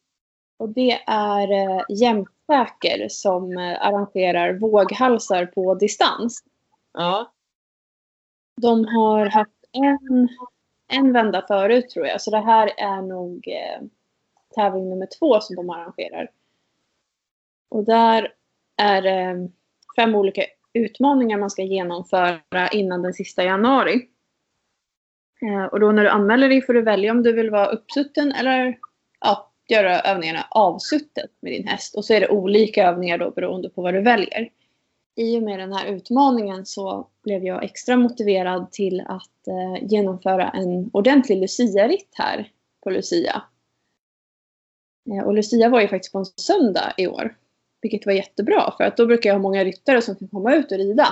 Och 0.57 0.69
det 0.69 0.91
är 1.07 1.51
eh, 1.51 1.81
Jämtsäker 1.89 3.07
som 3.09 3.57
eh, 3.57 3.85
arrangerar 3.85 4.53
våghalsar 4.53 5.45
på 5.45 5.75
distans. 5.75 6.43
Ja. 6.93 7.31
De 8.61 8.85
har 8.85 9.25
haft 9.25 9.51
en, 9.71 10.29
en 10.87 11.13
vända 11.13 11.45
förut 11.47 11.89
tror 11.89 12.07
jag. 12.07 12.21
Så 12.21 12.31
det 12.31 12.41
här 12.41 12.71
är 12.77 13.01
nog 13.01 13.47
eh, 13.47 13.87
tävling 14.55 14.89
nummer 14.89 15.07
två 15.19 15.39
som 15.39 15.55
de 15.55 15.69
arrangerar. 15.69 16.31
Och 17.69 17.83
där 17.83 18.33
är 18.77 19.01
det 19.01 19.49
fem 19.95 20.15
olika 20.15 20.45
utmaningar 20.73 21.37
man 21.37 21.49
ska 21.49 21.63
genomföra 21.63 22.69
innan 22.71 23.01
den 23.01 23.13
sista 23.13 23.43
januari. 23.43 24.07
Eh, 25.41 25.65
och 25.65 25.79
då 25.79 25.91
när 25.91 26.03
du 26.03 26.09
anmäler 26.09 26.49
dig 26.49 26.61
får 26.61 26.73
du 26.73 26.81
välja 26.81 27.11
om 27.11 27.23
du 27.23 27.33
vill 27.33 27.49
vara 27.49 27.65
uppsutten 27.65 28.31
eller 28.31 28.77
ja, 29.19 29.51
göra 29.67 29.99
övningarna 29.99 30.47
avsuttet 30.49 31.31
med 31.39 31.51
din 31.51 31.67
häst. 31.67 31.95
Och 31.95 32.05
så 32.05 32.13
är 32.13 32.19
det 32.19 32.29
olika 32.29 32.87
övningar 32.87 33.17
då 33.17 33.31
beroende 33.31 33.69
på 33.69 33.81
vad 33.81 33.93
du 33.93 34.01
väljer. 34.01 34.49
I 35.15 35.37
och 35.37 35.43
med 35.43 35.59
den 35.59 35.73
här 35.73 35.85
utmaningen 35.85 36.65
så 36.65 37.07
blev 37.23 37.43
jag 37.43 37.63
extra 37.63 37.97
motiverad 37.97 38.71
till 38.71 39.01
att 39.01 39.47
eh, 39.47 39.87
genomföra 39.87 40.49
en 40.49 40.89
ordentlig 40.93 41.41
Lucia-ritt 41.41 42.09
här 42.13 42.51
på 42.83 42.89
Lucia. 42.89 43.43
Eh, 45.11 45.25
och 45.25 45.33
Lucia 45.33 45.69
var 45.69 45.81
ju 45.81 45.87
faktiskt 45.87 46.11
på 46.11 46.19
en 46.19 46.25
söndag 46.25 46.93
i 46.97 47.07
år. 47.07 47.35
Vilket 47.81 48.05
var 48.05 48.13
jättebra 48.13 48.73
för 48.77 48.83
att 48.83 48.97
då 48.97 49.05
brukar 49.05 49.29
jag 49.29 49.35
ha 49.35 49.41
många 49.41 49.63
ryttare 49.63 50.01
som 50.01 50.15
kan 50.15 50.27
komma 50.27 50.55
ut 50.55 50.71
och 50.71 50.77
rida. 50.77 51.07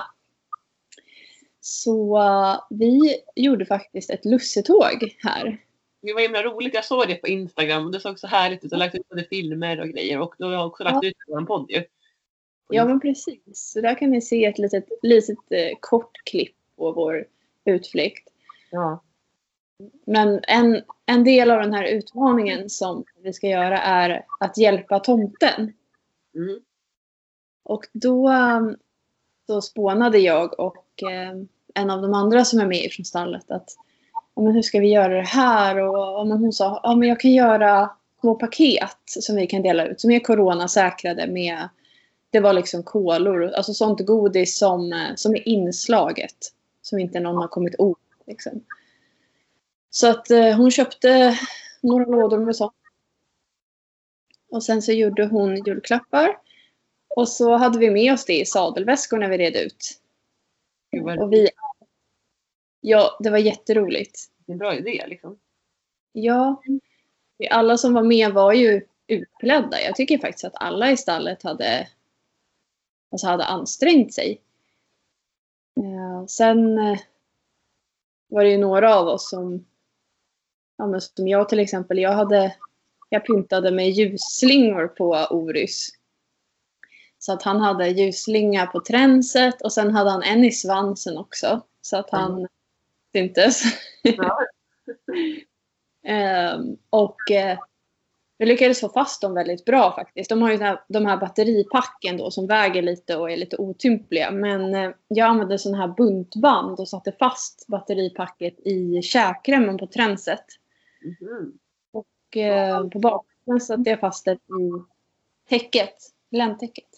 Så 1.61 2.17
eh, 2.17 2.59
vi 2.69 3.15
gjorde 3.35 3.65
faktiskt 3.65 4.09
ett 4.09 4.25
lussetåg 4.25 5.15
här. 5.19 5.57
Det 6.01 6.13
var 6.13 6.21
himla 6.21 6.43
roligt. 6.43 6.73
Jag 6.73 6.85
såg 6.85 7.07
det 7.07 7.15
på 7.15 7.27
Instagram 7.27 7.85
och 7.85 7.91
det 7.91 7.99
såg 7.99 8.19
så 8.19 8.27
härligt 8.27 8.63
ut. 8.63 8.71
Jag 8.71 8.77
har 8.77 8.85
lagt 8.85 8.95
ut 8.95 9.09
både 9.09 9.23
filmer 9.23 9.79
och 9.79 9.89
grejer 9.89 10.19
och 10.19 10.35
då 10.37 10.45
har 10.45 10.53
jag 10.53 10.67
också 10.67 10.83
lagt 10.83 11.03
ut 11.03 11.13
det 11.17 11.31
på 11.31 11.37
en 11.37 11.45
podd 11.45 11.65
ju. 11.69 11.83
Ja 12.75 12.85
men 12.85 12.99
precis. 12.99 13.41
Så 13.53 13.81
där 13.81 13.95
kan 13.95 14.09
ni 14.09 14.21
se 14.21 14.45
ett 14.45 14.57
litet, 14.57 14.85
litet 15.01 15.37
eh, 15.49 15.77
kort 15.79 16.23
klipp 16.23 16.55
på 16.77 16.91
vår 16.91 17.25
utflykt. 17.65 18.29
Ja. 18.71 19.03
Men 20.05 20.39
en, 20.47 20.81
en 21.05 21.23
del 21.23 21.51
av 21.51 21.59
den 21.59 21.73
här 21.73 21.83
utmaningen 21.83 22.69
som 22.69 23.03
vi 23.23 23.33
ska 23.33 23.47
göra 23.47 23.79
är 23.79 24.25
att 24.39 24.57
hjälpa 24.57 24.99
tomten. 24.99 25.73
Mm. 26.35 26.59
Och 27.63 27.83
då 27.93 28.31
så 29.47 29.61
spånade 29.61 30.17
jag 30.17 30.59
och 30.59 31.03
eh, 31.03 31.33
en 31.73 31.89
av 31.89 32.01
de 32.01 32.13
andra 32.13 32.45
som 32.45 32.59
är 32.59 32.65
med 32.65 32.91
från 32.91 33.05
stallet 33.05 33.51
att 33.51 33.69
men 34.35 34.53
hur 34.53 34.61
ska 34.61 34.79
vi 34.79 34.87
göra 34.87 35.13
det 35.13 35.27
här? 35.27 35.77
Och 35.77 36.27
men 36.27 36.37
hon 36.37 36.53
sa 36.53 36.79
ja, 36.83 36.95
men 36.95 37.09
jag 37.09 37.19
kan 37.19 37.31
göra 37.31 37.89
små 38.19 38.35
paket 38.35 38.97
som 39.05 39.35
vi 39.35 39.47
kan 39.47 39.61
dela 39.61 39.85
ut 39.85 40.01
som 40.01 40.11
är 40.11 40.19
coronasäkrade 40.19 41.27
med 41.27 41.69
det 42.33 42.39
var 42.39 42.53
liksom 42.53 42.83
kolor, 42.83 43.43
alltså 43.43 43.73
sånt 43.73 44.05
godis 44.05 44.57
som, 44.57 44.93
eh, 44.93 45.15
som 45.15 45.35
är 45.35 45.47
inslaget. 45.47 46.53
Som 46.81 46.99
inte 46.99 47.19
någon 47.19 47.37
har 47.37 47.47
kommit 47.47 47.75
åt. 47.79 47.99
Liksom. 48.27 48.63
Så 49.89 50.09
att 50.09 50.31
eh, 50.31 50.55
hon 50.55 50.71
köpte 50.71 51.39
några 51.81 52.05
lådor 52.05 52.39
med 52.39 52.55
sånt. 52.55 52.73
Och 54.49 54.63
sen 54.63 54.81
så 54.81 54.91
gjorde 54.91 55.25
hon 55.25 55.63
julklappar. 55.65 56.37
Och 57.15 57.29
så 57.29 57.55
hade 57.55 57.79
vi 57.79 57.89
med 57.89 58.13
oss 58.13 58.25
det 58.25 58.39
i 58.39 58.45
sadelväskor 58.45 59.17
när 59.17 59.29
vi 59.29 59.37
red 59.37 59.55
ut. 59.55 59.99
Och 61.19 61.33
vi, 61.33 61.49
ja, 62.81 63.17
det 63.19 63.29
var 63.29 63.37
jätteroligt. 63.37 64.19
En 64.47 64.57
bra 64.57 64.75
idé 64.75 65.05
liksom. 65.07 65.37
Ja, 66.11 66.63
alla 67.49 67.77
som 67.77 67.93
var 67.93 68.03
med 68.03 68.33
var 68.33 68.53
ju 68.53 68.81
utklädda. 69.07 69.81
Jag 69.81 69.95
tycker 69.95 70.17
faktiskt 70.17 70.45
att 70.45 70.61
alla 70.61 70.91
i 70.91 70.97
stallet 70.97 71.43
hade, 71.43 71.87
alltså 73.13 73.27
hade 73.27 73.45
ansträngt 73.45 74.13
sig. 74.13 74.41
Eh, 75.77 76.25
sen 76.27 76.77
eh, 76.77 76.99
var 78.27 78.43
det 78.43 78.49
ju 78.49 78.57
några 78.57 78.95
av 78.95 79.07
oss 79.07 79.29
som, 79.29 79.65
ja, 80.77 80.87
men 80.87 81.01
som 81.01 81.27
jag 81.27 81.49
till 81.49 81.59
exempel, 81.59 81.99
jag 81.99 82.11
hade, 82.11 82.55
jag 83.09 83.25
pyntade 83.25 83.71
med 83.71 83.89
ljusslingor 83.89 84.87
på 84.87 85.27
Orys. 85.29 85.89
Så 87.19 87.33
att 87.33 87.43
han 87.43 87.61
hade 87.61 87.87
ljusslinga 87.87 88.65
på 88.65 88.79
tränset 88.79 89.61
och 89.61 89.73
sen 89.73 89.91
hade 89.91 90.09
han 90.09 90.23
en 90.23 90.43
i 90.43 90.51
svansen 90.51 91.17
också. 91.17 91.61
Så 91.81 91.97
att 91.97 92.09
han 92.09 92.47
syntes. 93.11 93.63
Ja. 94.01 94.39
Ehm, 96.05 96.77
och 96.89 97.31
eh, 97.31 97.59
vi 98.43 98.47
lyckades 98.47 98.79
få 98.79 98.89
fast 98.89 99.21
dem 99.21 99.33
väldigt 99.33 99.65
bra 99.65 99.95
faktiskt. 99.95 100.29
De 100.29 100.41
har 100.41 100.51
ju 100.51 100.57
de 100.57 100.63
här, 100.63 100.81
de 100.87 101.05
här 101.05 101.17
batteripacken 101.17 102.17
då 102.17 102.31
som 102.31 102.47
väger 102.47 102.81
lite 102.81 103.17
och 103.17 103.31
är 103.31 103.37
lite 103.37 103.57
otympliga. 103.57 104.31
Men 104.31 104.75
eh, 104.75 104.91
jag 105.07 105.27
använde 105.27 105.59
sån 105.59 105.73
här 105.73 105.87
buntband 105.87 106.79
och 106.79 106.89
satte 106.89 107.11
fast 107.11 107.67
batteripacket 107.67 108.59
i 108.59 109.01
käkremmen 109.01 109.77
på 109.77 109.87
tränset. 109.87 110.45
Mhm. 111.21 111.53
Och 111.91 112.37
eh, 112.37 112.87
på 112.87 112.99
baksidan 112.99 113.61
satte 113.61 113.89
jag 113.89 113.99
fast 113.99 114.25
det 114.25 114.31
i 114.31 114.37
täcket, 115.49 115.95
ländtäcket. 116.31 116.89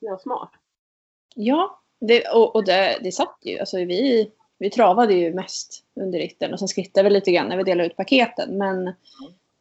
Det 0.00 0.10
var 0.10 0.18
smart. 0.18 0.50
Ja, 1.34 1.80
det, 2.00 2.28
och, 2.28 2.54
och 2.56 2.64
det, 2.64 2.98
det 3.02 3.12
satt 3.12 3.38
ju. 3.42 3.58
Alltså 3.58 3.76
vi, 3.76 4.30
vi 4.58 4.70
travade 4.70 5.14
ju 5.14 5.34
mest 5.34 5.84
under 6.00 6.18
ritten 6.18 6.52
och 6.52 6.58
sen 6.58 6.68
skrittade 6.68 7.08
vi 7.08 7.14
lite 7.14 7.32
grann 7.32 7.48
när 7.48 7.56
vi 7.56 7.62
delade 7.64 7.88
ut 7.88 7.96
paketen. 7.96 8.58
Men 8.58 8.94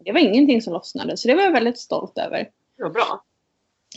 det 0.07 0.13
var 0.13 0.19
ingenting 0.19 0.61
som 0.61 0.73
lossnade 0.73 1.17
så 1.17 1.27
det 1.27 1.35
var 1.35 1.43
jag 1.43 1.51
väldigt 1.51 1.79
stolt 1.79 2.17
över. 2.17 2.49
Var 2.77 2.89
bra. 2.89 3.23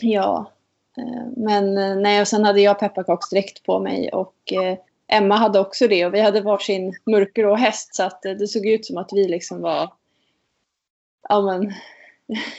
Ja. 0.01 0.51
eh, 0.97 1.27
Men 1.37 1.77
eh, 1.77 1.95
nej, 1.95 2.21
och 2.21 2.27
sen 2.27 2.43
hade 2.45 2.61
jag 2.61 2.79
pepparkaksdräkt 2.79 3.63
på 3.63 3.79
mig 3.79 4.09
och 4.09 4.53
eh, 4.53 4.77
Emma 5.07 5.35
hade 5.35 5.59
också 5.59 5.87
det 5.87 6.05
och 6.05 6.13
vi 6.13 6.19
hade 6.19 6.41
varsin 6.41 6.93
mörkgrå 7.05 7.55
häst 7.55 7.95
så 7.95 8.03
att 8.03 8.21
det 8.21 8.47
såg 8.47 8.65
ut 8.65 8.85
som 8.85 8.97
att 8.97 9.09
vi 9.13 9.27
liksom 9.27 9.61
var 9.61 9.93
ja 11.29 11.41
men 11.41 11.73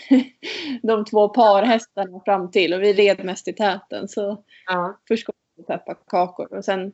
de 0.83 1.05
två 1.05 1.29
parhästarna 1.29 2.21
fram 2.25 2.51
till 2.51 2.75
och 2.75 2.83
vi 2.83 2.93
red 2.93 3.25
mest 3.25 3.49
i 3.49 3.53
täten 3.53 4.09
så 4.09 4.43
Ja. 4.67 4.99
först 5.09 5.27
kom 5.27 5.35
pepparkakor 5.67 6.55
och 6.55 6.65
sen 6.65 6.93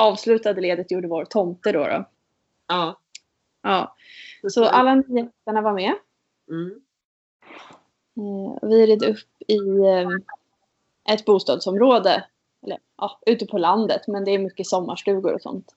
avslutade 0.00 0.60
ledet 0.60 0.90
gjorde 0.90 1.08
vår 1.08 1.24
tomte 1.24 1.72
då. 1.72 1.84
då. 1.84 2.04
Ja. 2.68 3.00
Ja. 3.68 3.94
Så 4.48 4.64
alla 4.64 4.94
nio 4.94 5.22
hästarna 5.22 5.60
var 5.60 5.72
med. 5.72 5.94
Mm. 6.50 6.80
Eh, 8.16 8.68
Vi 8.68 8.86
red 8.86 9.02
upp 9.02 9.42
i 9.48 9.56
eh, 9.56 10.08
ett 11.14 11.24
bostadsområde. 11.24 12.24
Eller 12.66 12.78
ja, 12.96 13.18
ute 13.26 13.46
på 13.46 13.58
landet. 13.58 14.06
Men 14.06 14.24
det 14.24 14.30
är 14.30 14.38
mycket 14.38 14.66
sommarstugor 14.66 15.34
och 15.34 15.42
sånt. 15.42 15.74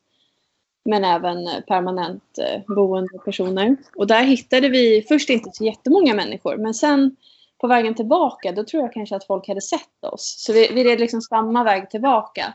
Men 0.85 1.03
även 1.03 1.47
eh, 1.47 1.61
permanent 1.67 2.37
eh, 2.37 2.75
boende 2.75 3.19
personer. 3.25 3.75
Och 3.95 4.07
där 4.07 4.23
hittade 4.23 4.69
vi 4.69 5.05
först 5.07 5.29
inte 5.29 5.49
så 5.53 5.63
jättemånga 5.63 6.13
människor. 6.13 6.57
Men 6.57 6.73
sen 6.73 7.15
på 7.57 7.67
vägen 7.67 7.95
tillbaka 7.95 8.51
då 8.51 8.63
tror 8.63 8.83
jag 8.83 8.93
kanske 8.93 9.15
att 9.15 9.27
folk 9.27 9.47
hade 9.47 9.61
sett 9.61 10.03
oss. 10.03 10.35
Så 10.45 10.53
vi, 10.53 10.71
vi 10.73 10.83
red 10.83 10.99
liksom 10.99 11.21
samma 11.21 11.63
väg 11.63 11.89
tillbaka. 11.89 12.53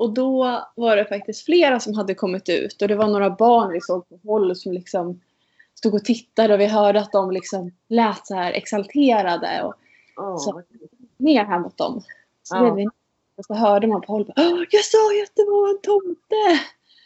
Och 0.00 0.12
då 0.12 0.62
var 0.76 0.96
det 0.96 1.04
faktiskt 1.04 1.44
flera 1.44 1.80
som 1.80 1.94
hade 1.94 2.14
kommit 2.14 2.48
ut. 2.48 2.82
Och 2.82 2.88
det 2.88 2.94
var 2.94 3.08
några 3.08 3.30
barn 3.30 3.72
vi 3.72 3.80
såg 3.80 4.08
på 4.08 4.18
håll 4.24 4.56
som 4.56 4.72
liksom 4.72 5.20
stod 5.74 5.94
och 5.94 6.04
tittade. 6.04 6.54
Och 6.54 6.60
vi 6.60 6.66
hörde 6.66 7.00
att 7.00 7.12
de 7.12 7.30
liksom 7.30 7.72
lät 7.88 8.26
så 8.26 8.34
här 8.34 8.52
exalterade. 8.52 9.62
Och 9.62 9.74
Åh, 10.16 10.36
Så. 10.38 10.62
ner 11.16 11.44
här 11.44 11.58
mot 11.58 11.76
dem. 11.76 12.02
Så, 12.42 12.64
red 12.64 12.74
vi 12.74 12.86
och 13.36 13.44
så 13.44 13.54
hörde 13.54 13.86
man 13.86 14.00
på 14.00 14.12
håll. 14.12 14.32
"Åh, 14.36 14.64
Jag 14.70 14.84
sa 14.84 15.14
ju 15.14 15.22
att 15.22 15.32
det 15.36 15.44
var 15.44 15.70
en 15.70 15.80
tomte! 15.80 16.60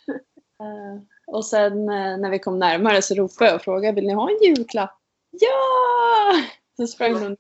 Eh, 0.61 1.03
Och 1.27 1.45
sen 1.47 1.73
eh, 1.89 2.19
när 2.19 2.31
vi 2.31 2.39
kom 2.39 2.59
närmare 2.59 3.03
så 3.03 3.15
ropade 3.15 3.51
jag 3.51 3.57
och 3.57 3.63
frågade 3.63 3.95
vill 3.95 4.07
ni 4.07 4.13
ha 4.13 4.31
en 4.31 4.39
julklapp? 4.43 4.99
Ja! 5.31 6.43
Så 6.77 6.87
sprang 6.87 7.13
de 7.21 7.37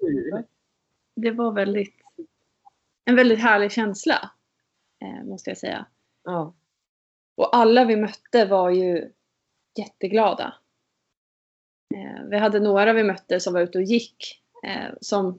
Det 1.17 1.31
var 1.31 1.53
väldigt, 1.53 1.95
en 3.05 3.17
väldigt 3.17 3.39
härlig 3.39 3.73
känsla. 3.73 4.31
Eh, 5.05 5.25
måste 5.25 5.51
jag 5.51 5.59
säga. 5.59 5.87
Ja. 6.25 6.55
Och 7.37 7.57
alla 7.57 7.85
vi 7.85 7.97
mötte 7.97 8.45
var 8.45 8.71
ju 8.71 9.13
jätteglada. 9.79 10.55
Eh, 11.95 12.25
vi 12.31 12.39
hade 12.39 12.61
några 12.61 12.93
vi 12.93 13.05
mötte 13.05 13.41
som 13.41 13.55
var 13.55 13.61
ute 13.61 13.79
och 13.79 13.85
gick. 13.85 14.43
Eh, 14.67 14.95
som, 15.01 15.39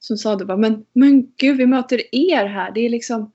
som 0.00 0.16
sa 0.16 0.36
det 0.36 0.44
bara, 0.44 0.56
men, 0.56 0.86
men 0.92 1.32
gud 1.36 1.56
vi 1.56 1.66
möter 1.66 2.14
er 2.14 2.46
här. 2.46 2.72
Det 2.72 2.80
är 2.80 2.88
liksom 2.88 3.32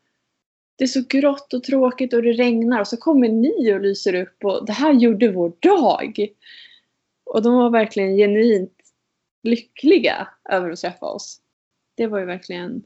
det 0.78 0.84
är 0.84 0.88
så 0.88 1.04
grått 1.10 1.54
och 1.54 1.64
tråkigt 1.64 2.14
och 2.14 2.22
det 2.22 2.34
regnar 2.34 2.80
och 2.80 2.88
så 2.88 2.98
kommer 2.98 3.30
ni 3.30 3.74
och 3.74 3.82
lyser 3.82 4.14
upp 4.14 4.46
och 4.46 4.66
det 4.66 4.74
här 4.74 4.94
gjorde 4.94 5.32
vår 5.32 5.54
dag. 5.60 6.28
Och 7.26 7.42
de 7.42 7.54
var 7.54 7.70
verkligen 7.70 8.16
genuint 8.16 8.78
lyckliga 9.44 10.28
över 10.50 10.70
att 10.70 10.80
träffa 10.80 11.06
oss. 11.06 11.42
Det 11.96 12.08
var 12.08 12.20
ju 12.20 12.26
verkligen 12.26 12.86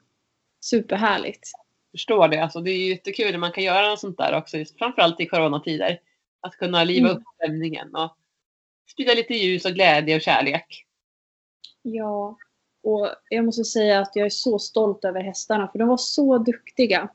superhärligt. 0.61 1.51
Förstår 1.91 2.27
det. 2.27 2.43
Alltså, 2.43 2.61
det 2.61 2.71
är 2.71 2.89
jättekul 2.89 3.31
när 3.31 3.37
man 3.37 3.51
kan 3.51 3.63
göra 3.63 3.89
något 3.89 3.99
sånt 3.99 4.17
där 4.17 4.37
också. 4.37 4.57
Framförallt 4.77 5.19
i 5.19 5.25
coronatider. 5.25 5.99
Att 6.41 6.57
kunna 6.57 6.83
liva 6.83 7.09
mm. 7.09 7.17
upp 7.17 7.23
stämningen 7.35 7.95
och 7.95 8.17
sprida 8.91 9.13
lite 9.13 9.33
ljus 9.33 9.65
och 9.65 9.71
glädje 9.71 10.15
och 10.15 10.21
kärlek. 10.21 10.85
Ja, 11.81 12.37
och 12.83 13.09
jag 13.29 13.45
måste 13.45 13.63
säga 13.63 13.99
att 13.99 14.15
jag 14.15 14.25
är 14.25 14.29
så 14.29 14.59
stolt 14.59 15.05
över 15.05 15.21
hästarna 15.21 15.67
för 15.67 15.79
de 15.79 15.87
var 15.87 15.97
så 15.97 16.37
duktiga. 16.37 17.09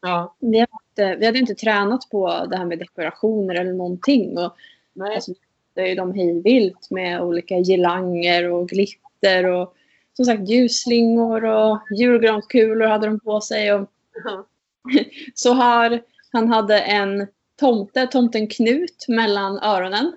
Ja. 0.00 0.36
Vi, 0.38 0.58
hade, 0.58 1.16
vi 1.16 1.26
hade 1.26 1.38
inte 1.38 1.54
tränat 1.54 2.10
på 2.10 2.46
det 2.50 2.56
här 2.56 2.64
med 2.64 2.78
dekorationer 2.78 3.54
eller 3.54 3.72
någonting. 3.72 4.38
Och, 4.38 4.56
Nej. 4.92 5.14
Alltså, 5.14 5.34
det 5.74 5.90
är 5.90 5.96
de 5.96 6.14
hejvilt 6.14 6.90
med 6.90 7.20
olika 7.22 7.58
girlanger 7.58 8.50
och 8.50 8.68
glitter 8.68 9.46
och 9.46 9.74
som 10.12 10.24
sagt 10.24 10.48
ljusslingor 10.48 11.44
och 11.44 11.78
julgranskulor 11.98 12.86
hade 12.86 13.06
de 13.06 13.20
på 13.20 13.40
sig. 13.40 13.72
Och 13.72 13.90
Ja. 14.24 14.46
så 15.34 15.52
här, 15.52 16.02
han 16.32 16.48
hade 16.48 16.80
en 16.80 17.28
tomte, 17.56 18.06
tomten 18.06 18.46
Knut, 18.46 19.04
mellan 19.08 19.58
öronen. 19.58 20.12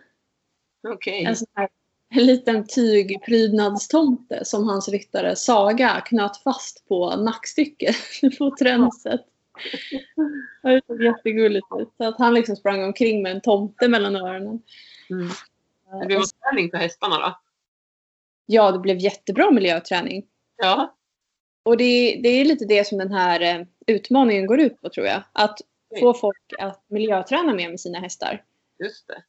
Okej. 0.88 1.26
En, 1.26 1.36
sån 1.36 1.48
här, 1.56 1.70
en 2.10 2.26
liten 2.26 2.68
tygprydnadstomte 2.68 4.46
som 4.46 4.70
hans 4.70 4.90
ryttare 4.90 5.36
Saga 5.36 6.02
knöt 6.02 6.38
fast 6.38 6.88
på 6.88 7.16
nackstycket 7.16 7.96
på 8.38 8.56
tränset. 8.60 9.22
Det 10.64 10.82
såg 10.88 11.04
jättegulligt 11.04 11.68
ut. 11.80 11.90
Så 11.98 12.08
att 12.08 12.18
han 12.18 12.34
liksom 12.34 12.56
sprang 12.56 12.84
omkring 12.84 13.22
med 13.24 13.32
en 13.32 13.42
tomte 13.42 13.88
mellan 13.88 14.16
öronen. 14.16 14.62
Mm. 15.10 15.30
Det 16.00 16.06
blev 16.06 16.20
en 16.20 16.26
träning 16.26 16.72
för 16.72 16.78
hästarna 16.78 17.18
då? 17.18 17.40
Ja, 18.46 18.72
det 18.72 18.80
blev 18.80 18.98
jättebra 18.98 19.52
miljöträning. 19.52 20.26
Ja. 20.58 20.96
Och 21.64 21.78
det, 21.78 22.20
det 22.24 22.30
är 22.30 22.46
lite 22.46 22.66
det 22.66 22.88
som 22.88 22.98
den 22.98 23.12
här 23.12 23.42
eh, 23.42 23.66
utmaningen 23.88 24.48
går 24.48 24.60
ut 24.60 24.82
på 24.82 24.90
tror 24.90 25.06
jag. 25.08 25.24
Att 25.34 25.60
få 26.00 26.14
folk 26.14 26.54
att 26.60 26.84
miljöträna 26.88 27.54
mer 27.54 27.70
med 27.70 27.80
sina 27.80 28.00
hästar. 28.00 28.44
Just 28.84 29.08
det. 29.08 29.24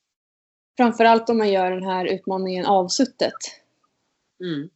Framförallt 0.77 1.29
om 1.29 1.39
man 1.39 1.53
gör 1.53 1.71
den 1.71 1.85
här 1.85 2.05
utmaningen 2.07 2.67
avsuttet. 2.67 3.35
Mm. 4.41 4.71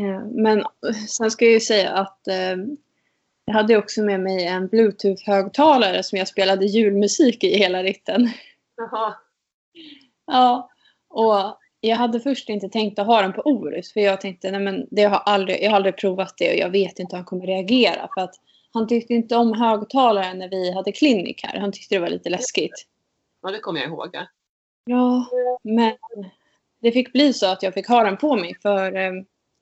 Eh, 0.00 0.26
Men 0.26 0.64
sen 1.08 1.30
ska 1.30 1.44
jag 1.44 1.54
ju 1.54 1.60
säga 1.60 1.90
att 1.90 2.28
eh, 2.28 2.56
jag 3.44 3.54
hade 3.54 3.76
också 3.76 4.02
med 4.02 4.20
mig 4.20 4.46
en 4.46 4.68
bluetooth-högtalare 4.68 6.02
som 6.02 6.18
jag 6.18 6.28
spelade 6.28 6.66
julmusik 6.66 7.44
i 7.44 7.58
hela 7.58 7.82
ritten. 7.82 8.28
Jaha. 8.76 9.14
Ja, 10.26 10.70
och 11.08 11.61
jag 11.84 11.96
hade 11.96 12.20
först 12.20 12.48
inte 12.48 12.68
tänkt 12.68 12.98
att 12.98 13.06
ha 13.06 13.22
den 13.22 13.32
på 13.32 13.42
Orus 13.42 13.92
för 13.92 14.00
jag 14.00 14.20
tänkte 14.20 14.50
nej 14.50 14.60
men 14.60 14.86
det 14.90 15.04
har 15.04 15.18
aldrig, 15.18 15.62
jag 15.62 15.70
har 15.70 15.76
aldrig 15.76 15.96
provat 15.96 16.34
det 16.38 16.50
och 16.50 16.58
jag 16.58 16.70
vet 16.70 16.98
inte 16.98 17.16
hur 17.16 17.18
han 17.18 17.24
kommer 17.24 17.46
reagera 17.46 18.08
för 18.14 18.20
att 18.20 18.34
han 18.72 18.88
tyckte 18.88 19.14
inte 19.14 19.36
om 19.36 19.52
högtalaren 19.52 20.38
när 20.38 20.48
vi 20.48 20.72
hade 20.72 20.92
klinik 20.92 21.40
här. 21.44 21.60
Han 21.60 21.72
tyckte 21.72 21.94
det 21.94 21.98
var 21.98 22.08
lite 22.08 22.30
läskigt. 22.30 22.86
Ja, 23.42 23.50
det 23.50 23.58
kommer 23.58 23.80
jag 23.80 23.88
ihåg. 23.88 24.08
Ja. 24.12 24.26
Ja, 24.84 25.26
men 25.62 25.94
det 26.80 26.92
fick 26.92 27.12
bli 27.12 27.32
så 27.32 27.46
att 27.46 27.62
jag 27.62 27.74
fick 27.74 27.88
ha 27.88 28.04
den 28.04 28.16
på 28.16 28.36
mig 28.36 28.54
för 28.62 28.96
eh, 28.96 29.12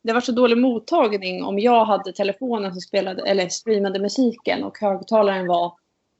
det 0.03 0.13
var 0.13 0.21
så 0.21 0.33
dålig 0.33 0.59
mottagning 0.59 1.45
om 1.45 1.59
jag 1.59 1.85
hade 1.85 2.13
telefonen 2.13 2.73
som 2.73 2.81
spelade 2.81 3.23
eller 3.23 3.49
streamade 3.49 4.01
musiken 4.01 4.65
och 4.65 4.79
högtalaren 4.79 5.47
var 5.47 5.75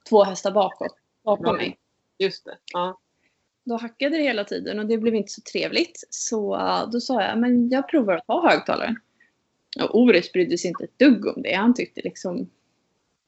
två 0.09 0.23
hästar 0.23 0.51
bakåt, 0.51 0.95
bakom 1.23 1.55
mig. 1.55 1.77
Just 2.17 2.45
det. 2.45 2.57
Ja. 2.73 2.99
Då 3.63 3.75
hackade 3.75 4.17
det 4.17 4.23
hela 4.23 4.43
tiden 4.43 4.79
och 4.79 4.85
det 4.85 4.97
blev 4.97 5.15
inte 5.15 5.31
så 5.31 5.41
trevligt. 5.41 6.03
Så 6.09 6.57
då 6.91 6.99
sa 6.99 7.21
jag, 7.21 7.39
men 7.39 7.69
jag 7.69 7.87
provar 7.87 8.13
att 8.13 8.27
ha 8.27 8.49
högtalaren. 8.49 8.99
Och 9.79 9.99
Orus 9.99 10.31
brydde 10.31 10.57
sig 10.57 10.69
inte 10.69 10.83
ett 10.83 10.99
dugg 10.99 11.25
om 11.25 11.41
det. 11.41 11.53
Han 11.53 11.73
tyckte 11.73 12.01
liksom... 12.01 12.49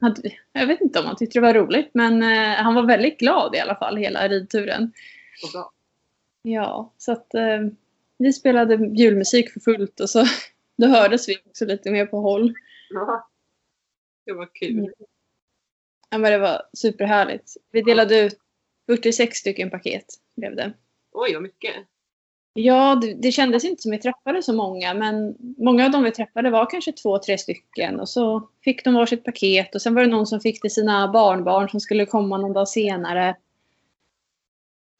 Han, 0.00 0.16
jag 0.52 0.66
vet 0.66 0.80
inte 0.80 1.00
om 1.00 1.06
han 1.06 1.16
tyckte 1.16 1.38
det 1.38 1.42
var 1.42 1.54
roligt, 1.54 1.90
men 1.94 2.22
eh, 2.22 2.54
han 2.54 2.74
var 2.74 2.86
väldigt 2.86 3.18
glad 3.18 3.54
i 3.54 3.58
alla 3.58 3.76
fall 3.76 3.96
hela 3.96 4.28
ridturen. 4.28 4.92
Så 5.40 5.58
bra. 5.58 5.72
Ja, 6.42 6.92
så 6.98 7.12
att 7.12 7.34
eh, 7.34 7.60
vi 8.18 8.32
spelade 8.32 8.74
julmusik 8.74 9.50
för 9.50 9.60
fullt 9.60 10.00
och 10.00 10.10
så 10.10 10.24
då 10.76 10.86
hördes 10.86 11.28
vi 11.28 11.36
också 11.46 11.64
lite 11.64 11.90
mer 11.90 12.06
på 12.06 12.20
håll. 12.20 12.54
Ja. 12.90 13.28
Det 14.26 14.32
var 14.32 14.48
kul. 14.54 14.92
Ja, 16.10 16.18
men 16.18 16.32
det 16.32 16.38
var 16.38 16.62
superhärligt. 16.72 17.56
Vi 17.70 17.82
delade 17.82 18.20
ut 18.20 18.38
46 18.86 19.38
stycken 19.38 19.70
paket 19.70 20.06
blev 20.36 20.56
det. 20.56 20.72
Oj, 21.12 21.34
vad 21.34 21.42
mycket. 21.42 21.74
Ja, 22.56 22.94
det, 22.94 23.14
det 23.14 23.32
kändes 23.32 23.64
inte 23.64 23.82
som 23.82 23.90
vi 23.90 23.98
träffade 23.98 24.42
så 24.42 24.52
många, 24.52 24.94
men 24.94 25.36
många 25.58 25.84
av 25.84 25.90
dem 25.90 26.02
vi 26.02 26.10
träffade 26.10 26.50
var 26.50 26.70
kanske 26.70 26.92
två, 26.92 27.18
tre 27.18 27.38
stycken. 27.38 28.00
Och 28.00 28.08
så 28.08 28.48
fick 28.64 28.84
de 28.84 28.94
varsitt 28.94 29.24
paket 29.24 29.74
och 29.74 29.82
sen 29.82 29.94
var 29.94 30.02
det 30.02 30.10
någon 30.10 30.26
som 30.26 30.40
fick 30.40 30.60
till 30.60 30.74
sina 30.74 31.12
barnbarn 31.12 31.68
som 31.68 31.80
skulle 31.80 32.06
komma 32.06 32.38
någon 32.38 32.52
dag 32.52 32.68
senare. 32.68 33.36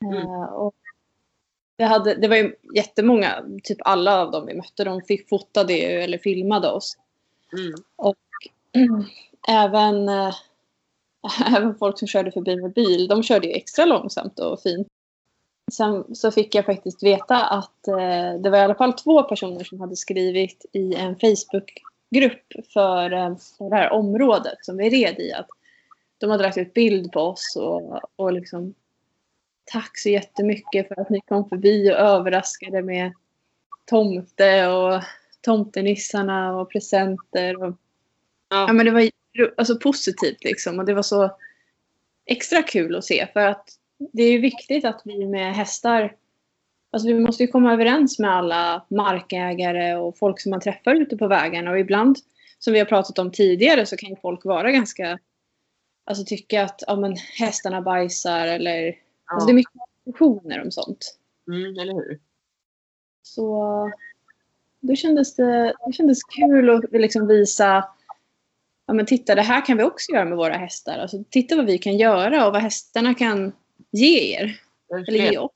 Mm. 0.05 0.17
Eh, 0.17 0.45
och 0.45 0.75
det, 1.77 1.85
hade, 1.85 2.15
det 2.15 2.29
var 2.29 2.37
ju 2.37 2.55
jättemånga, 2.75 3.45
typ 3.63 3.79
alla 3.81 4.21
av 4.21 4.31
dem 4.31 4.47
vi 4.47 4.55
mötte, 4.55 4.85
de 4.85 5.03
fick 5.03 5.29
fotade 5.29 5.73
ju 5.73 6.01
eller 6.01 6.19
filmade 6.19 6.71
oss. 6.71 6.97
Mm. 7.53 9.05
Även, 9.49 10.09
eh, 10.09 10.35
även 11.57 11.79
folk 11.79 11.99
som 11.99 12.09
körde 12.09 12.33
förbi 12.33 12.57
med 12.57 12.73
bil, 12.73 13.09
de 13.09 13.23
körde 13.23 13.47
ju 13.47 13.53
extra 13.53 13.85
långsamt 13.85 14.39
och 14.39 14.61
fint. 14.61 14.89
Sen 15.73 16.15
så 16.15 16.31
fick 16.31 16.55
jag 16.55 16.67
faktiskt 16.67 17.03
veta 17.03 17.47
att 17.47 17.89
eh, 17.89 18.41
det 18.43 18.51
var 18.51 18.59
i 18.59 18.61
alla 18.61 18.75
fall 18.75 18.93
två 18.93 19.23
personer 19.23 19.65
som 19.65 19.81
hade 19.81 19.97
skrivit 19.97 20.67
i 20.73 20.95
en 20.95 21.17
Facebookgrupp 21.17 22.73
för, 22.73 23.13
eh, 23.13 23.37
för 23.59 23.71
det 23.71 23.77
här 23.77 23.93
området 23.93 24.59
som 24.63 24.77
vi 24.77 24.91
red 24.91 25.19
i. 25.19 25.33
Att 25.33 25.49
de 26.19 26.31
hade 26.31 26.43
lagt 26.43 26.59
ut 26.59 26.75
bild 26.75 27.13
på 27.13 27.21
oss 27.21 27.57
och, 27.61 28.01
och 28.17 28.33
liksom 28.33 28.75
Tack 29.67 29.99
så 29.99 30.09
jättemycket 30.09 30.89
för 30.89 31.01
att 31.01 31.11
ni 31.11 31.21
kom 31.21 31.49
förbi 31.49 31.91
och 31.91 31.97
överraskade 31.97 32.83
med 32.83 33.13
tomte 33.85 34.67
och 34.67 35.03
tomtenissarna 35.41 36.57
och 36.57 36.71
presenter. 36.71 37.63
Och, 37.63 37.75
Ja. 38.49 38.67
Ja, 38.69 38.73
men 38.73 38.87
det 38.87 38.93
var 38.93 39.11
alltså, 39.57 39.79
positivt 39.79 40.45
liksom 40.45 40.79
och 40.79 40.85
det 40.85 40.95
var 40.95 41.03
så 41.03 41.37
extra 42.27 42.63
kul 42.63 42.97
att 42.97 43.05
se 43.05 43.27
för 43.33 43.41
att 43.41 43.69
det 44.13 44.23
är 44.23 44.33
ju 44.33 44.39
viktigt 44.39 44.85
att 44.85 45.03
vi 45.05 45.27
med 45.27 45.55
hästar 45.55 46.17
Alltså 46.91 47.09
vi 47.09 47.21
måste 47.21 47.43
ju 47.43 47.47
komma 47.47 47.73
överens 47.73 48.19
med 48.19 48.31
alla 48.31 48.87
markägare 48.91 49.97
och 49.97 50.19
folk 50.19 50.41
som 50.41 50.51
man 50.51 50.61
träffar 50.61 50.95
ute 50.95 51.17
på 51.17 51.29
vägarna 51.29 51.71
och 51.71 51.79
ibland 51.79 52.17
som 52.59 52.73
vi 52.73 52.79
har 52.79 52.87
pratat 52.87 53.19
om 53.19 53.31
tidigare 53.31 53.87
så 53.87 53.97
kan 53.97 54.11
ju 54.11 54.17
folk 54.17 54.45
vara 54.45 54.71
ganska 54.71 55.19
Alltså 56.07 56.25
tycka 56.25 56.63
att 56.63 56.83
ja, 56.87 56.97
men 56.97 57.17
hästarna 57.39 57.83
bajsar 57.83 58.47
eller 58.47 58.97
Alltså 59.25 59.47
det 59.47 59.53
är 59.53 59.55
mycket 59.55 59.73
diskussioner 60.05 60.63
om 60.63 60.71
sånt. 60.71 61.19
Mm, 61.49 61.79
eller 61.79 61.95
hur? 61.95 62.21
Så 63.23 63.91
då 64.81 64.95
kändes 64.95 65.37
det, 65.37 65.75
det 65.87 65.93
kändes 65.93 66.25
kul 66.25 66.71
att 66.71 66.93
liksom 66.93 67.27
visa 67.27 67.85
Ja 68.87 68.95
men 68.95 69.07
titta 69.07 69.35
det 69.35 69.43
här 69.43 69.67
kan 69.67 69.77
vi 69.77 69.85
också 69.85 70.13
göra 70.13 70.25
med 70.25 70.39
våra 70.39 70.55
hästar. 70.55 70.99
Alltså, 70.99 71.25
titta 71.31 71.57
vad 71.57 71.67
vi 71.67 71.79
kan 71.79 71.97
göra 71.97 72.47
och 72.47 72.53
vad 72.53 72.63
hästarna 72.63 73.15
kan 73.15 73.53
ge 73.95 74.35
er. 74.35 74.61
Eller 74.93 75.33
ge 75.33 75.39
oss. 75.39 75.53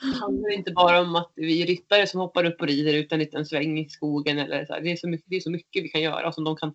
Det 0.00 0.18
handlar 0.18 0.52
inte 0.52 0.72
bara 0.72 1.00
om 1.00 1.16
att 1.16 1.32
vi 1.34 1.62
är 1.62 1.66
ryttare 1.66 2.06
som 2.06 2.20
hoppar 2.20 2.44
upp 2.44 2.60
och 2.60 2.66
rider 2.66 2.94
ut 2.94 3.12
en 3.12 3.18
liten 3.18 3.46
sväng 3.46 3.78
i 3.78 3.88
skogen. 3.88 4.38
Eller 4.38 4.64
så. 4.64 4.80
Det, 4.80 4.92
är 4.92 4.96
så 4.96 5.08
mycket, 5.08 5.26
det 5.30 5.36
är 5.36 5.40
så 5.40 5.50
mycket 5.50 5.84
vi 5.84 5.88
kan 5.88 6.00
göra 6.00 6.32
som 6.32 6.44
de 6.44 6.56
kan, 6.56 6.74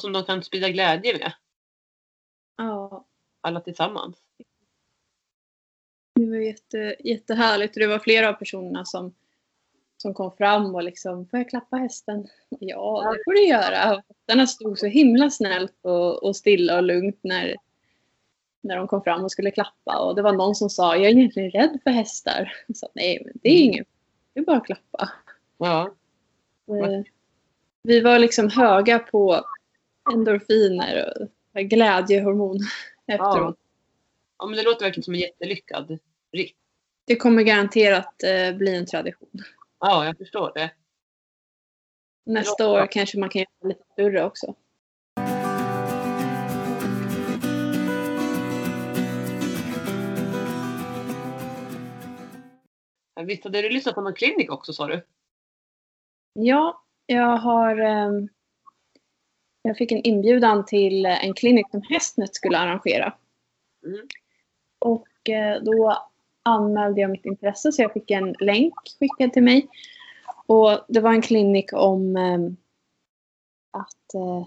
som 0.00 0.12
de 0.12 0.24
kan 0.24 0.42
sprida 0.42 0.68
glädje 0.68 1.18
med. 1.18 1.32
Ja, 2.56 3.06
Alla 3.40 3.60
tillsammans. 3.60 4.16
det 6.14 6.26
var 6.26 6.36
jätte, 6.36 6.96
jättehärligt 7.00 7.74
det 7.74 7.86
var 7.86 7.98
flera 7.98 8.28
av 8.28 8.32
personerna 8.32 8.84
som, 8.84 9.14
som 9.96 10.14
kom 10.14 10.32
fram 10.36 10.74
och 10.74 10.82
liksom, 10.82 11.26
får 11.26 11.38
jag 11.38 11.48
klappa 11.48 11.76
hästen? 11.76 12.28
Ja, 12.48 13.12
det 13.12 13.22
får 13.24 13.32
du 13.32 13.46
göra. 13.48 14.02
Hästarna 14.08 14.46
stod 14.46 14.78
så 14.78 14.86
himla 14.86 15.30
snällt 15.30 15.78
och, 15.80 16.22
och 16.22 16.36
stilla 16.36 16.76
och 16.76 16.82
lugnt 16.82 17.18
när, 17.22 17.56
när 18.62 18.76
de 18.76 18.88
kom 18.88 19.02
fram 19.02 19.24
och 19.24 19.32
skulle 19.32 19.50
klappa. 19.50 19.98
Och 19.98 20.14
det 20.16 20.22
var 20.22 20.32
någon 20.32 20.54
som 20.54 20.70
sa, 20.70 20.96
jag 20.96 21.04
är 21.04 21.08
egentligen 21.10 21.50
rädd 21.50 21.78
för 21.84 21.90
hästar. 21.90 22.52
Jag 22.66 22.76
sa, 22.76 22.88
nej, 22.94 23.22
men 23.24 23.32
det 23.42 23.48
är 23.48 23.58
inget. 23.64 23.86
Det 24.34 24.40
är 24.40 24.44
bara 24.44 24.56
att 24.56 24.66
klappa. 24.66 25.12
Ja. 25.58 25.94
Eh, 26.68 27.02
Vi 27.82 28.00
var 28.00 28.18
liksom 28.18 28.48
höga 28.50 28.98
på 28.98 29.44
endorfiner 30.12 31.14
och 31.54 31.60
glädjehormon 31.60 32.58
efteråt. 33.06 33.58
ja, 34.38 34.46
men 34.46 34.56
det 34.56 34.62
låter 34.62 34.84
verkligen 34.86 35.04
som 35.04 35.14
en 35.14 35.20
jättelyckad 35.20 35.98
ritt. 36.32 36.56
Det 37.04 37.16
kommer 37.16 37.42
garanterat 37.42 38.22
eh, 38.22 38.56
bli 38.56 38.76
en 38.76 38.86
tradition. 38.86 39.30
Ja, 39.80 40.04
jag 40.06 40.18
förstår 40.18 40.52
det. 40.54 40.70
Nästa 42.26 42.68
år 42.68 42.86
kanske 42.90 43.18
man 43.18 43.28
kan 43.28 43.40
göra 43.40 43.68
lite 43.68 43.84
större 43.92 44.24
också. 44.24 44.54
Visst 53.26 53.44
hade 53.44 53.62
du 53.62 53.68
lyssnat 53.68 53.94
på 53.94 54.00
någon 54.00 54.14
klinik 54.14 54.52
också 54.52 54.72
sa 54.72 54.86
du? 54.86 55.02
Ja, 56.32 56.82
jag 57.06 57.36
har... 57.36 57.76
ehm, 57.76 58.28
jag 59.62 59.76
fick 59.76 59.92
en 59.92 60.02
inbjudan 60.06 60.64
till 60.66 61.06
en 61.06 61.34
klinik 61.34 61.66
som 61.70 61.82
Hästnet 61.82 62.34
skulle 62.34 62.58
arrangera. 62.58 63.14
Mm. 63.86 64.06
Och 64.78 65.28
eh, 65.30 65.62
då 65.62 66.08
anmälde 66.42 67.00
jag 67.00 67.10
mitt 67.10 67.24
intresse 67.26 67.72
så 67.72 67.82
jag 67.82 67.92
fick 67.92 68.10
en 68.10 68.32
länk 68.40 68.74
skickad 69.00 69.32
till 69.32 69.42
mig. 69.42 69.68
Och 70.46 70.84
det 70.88 71.00
var 71.00 71.12
en 71.12 71.22
klinik 71.22 71.72
om 71.72 72.16
ehm, 72.16 72.56
att 73.70 74.14
eh, 74.14 74.46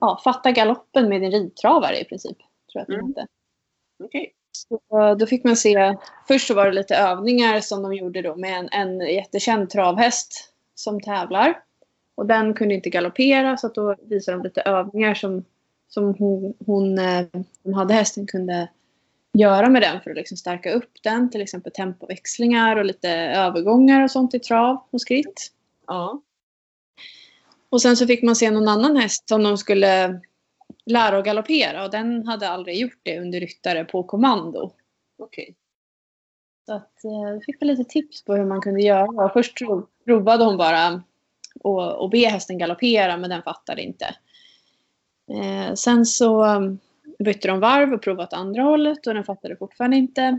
ja, 0.00 0.20
fatta 0.24 0.52
galoppen 0.52 1.08
med 1.08 1.20
din 1.20 1.30
ridtravare 1.30 2.00
i 2.00 2.04
princip. 2.04 2.38
Tror 2.38 2.46
jag 2.72 2.82
att 2.82 2.88
det 2.88 2.94
Mm. 2.94 3.06
hette. 3.08 3.26
Okej. 4.04 4.34
Så 4.52 4.80
då 5.14 5.26
fick 5.26 5.44
man 5.44 5.56
se, 5.56 5.96
först 6.28 6.46
så 6.46 6.54
var 6.54 6.66
det 6.66 6.72
lite 6.72 6.96
övningar 6.96 7.60
som 7.60 7.82
de 7.82 7.94
gjorde 7.94 8.22
då 8.22 8.36
med 8.36 8.58
en, 8.58 8.68
en 8.72 9.14
jättekänd 9.14 9.70
travhäst 9.70 10.52
som 10.74 11.00
tävlar. 11.00 11.62
Och 12.14 12.26
den 12.26 12.54
kunde 12.54 12.74
inte 12.74 12.90
galoppera 12.90 13.56
så 13.56 13.68
då 13.68 13.96
visade 14.02 14.38
de 14.38 14.44
lite 14.44 14.60
övningar 14.60 15.14
som, 15.14 15.44
som 15.88 16.14
hon, 16.18 16.54
hon 16.66 16.98
eh, 16.98 17.26
som 17.62 17.74
hade 17.74 17.94
hästen 17.94 18.26
kunde 18.26 18.68
göra 19.32 19.68
med 19.68 19.82
den 19.82 20.00
för 20.00 20.10
att 20.10 20.16
liksom 20.16 20.36
stärka 20.36 20.72
upp 20.72 20.90
den. 21.02 21.30
Till 21.30 21.42
exempel 21.42 21.72
tempoväxlingar 21.72 22.76
och 22.76 22.84
lite 22.84 23.10
övergångar 23.10 24.04
och 24.04 24.10
sånt 24.10 24.34
i 24.34 24.38
trav 24.38 24.84
och 24.90 25.00
skritt. 25.00 25.52
Ja. 25.86 26.22
Och 27.70 27.82
sen 27.82 27.96
så 27.96 28.06
fick 28.06 28.22
man 28.22 28.36
se 28.36 28.50
någon 28.50 28.68
annan 28.68 28.96
häst 28.96 29.28
som 29.28 29.42
de 29.42 29.58
skulle 29.58 30.20
lära 30.86 31.18
att 31.18 31.24
galoppera 31.24 31.84
och 31.84 31.90
den 31.90 32.26
hade 32.26 32.48
aldrig 32.48 32.78
gjort 32.78 33.00
det 33.02 33.20
under 33.20 33.40
ryttare 33.40 33.84
på 33.84 34.02
kommando. 34.02 34.72
Okej. 35.18 35.56
Så 36.66 36.72
att, 36.72 37.04
eh, 37.04 37.40
fick 37.46 37.62
väl 37.62 37.68
lite 37.68 37.84
tips 37.84 38.24
på 38.24 38.34
hur 38.34 38.44
man 38.44 38.60
kunde 38.60 38.82
göra. 38.82 39.28
Först 39.28 39.60
prov- 39.60 39.86
provade 40.04 40.44
hon 40.44 40.56
bara 40.56 41.02
att 42.04 42.10
be 42.10 42.28
hästen 42.28 42.58
galoppera 42.58 43.16
men 43.16 43.30
den 43.30 43.42
fattade 43.42 43.82
inte. 43.82 44.14
Eh, 45.30 45.74
sen 45.74 46.06
så 46.06 46.44
um, 46.44 46.78
bytte 47.18 47.48
de 47.48 47.60
varv 47.60 47.92
och 47.92 48.02
provade 48.02 48.26
åt 48.26 48.32
andra 48.32 48.62
hållet 48.62 49.06
och 49.06 49.14
den 49.14 49.24
fattade 49.24 49.56
fortfarande 49.56 49.96
inte. 49.96 50.38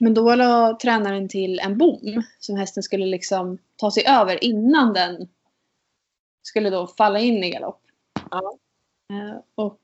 Men 0.00 0.14
då 0.14 0.34
la 0.34 0.78
tränaren 0.82 1.28
till 1.28 1.58
en 1.58 1.78
bom 1.78 2.22
som 2.38 2.56
hästen 2.56 2.82
skulle 2.82 3.06
liksom 3.06 3.58
ta 3.76 3.90
sig 3.90 4.06
över 4.06 4.44
innan 4.44 4.92
den 4.92 5.28
skulle 6.42 6.70
då 6.70 6.86
falla 6.86 7.18
in 7.18 7.44
i 7.44 7.50
galopp. 7.50 7.82
Ja. 8.30 8.58
Eh, 9.10 9.40
och 9.54 9.80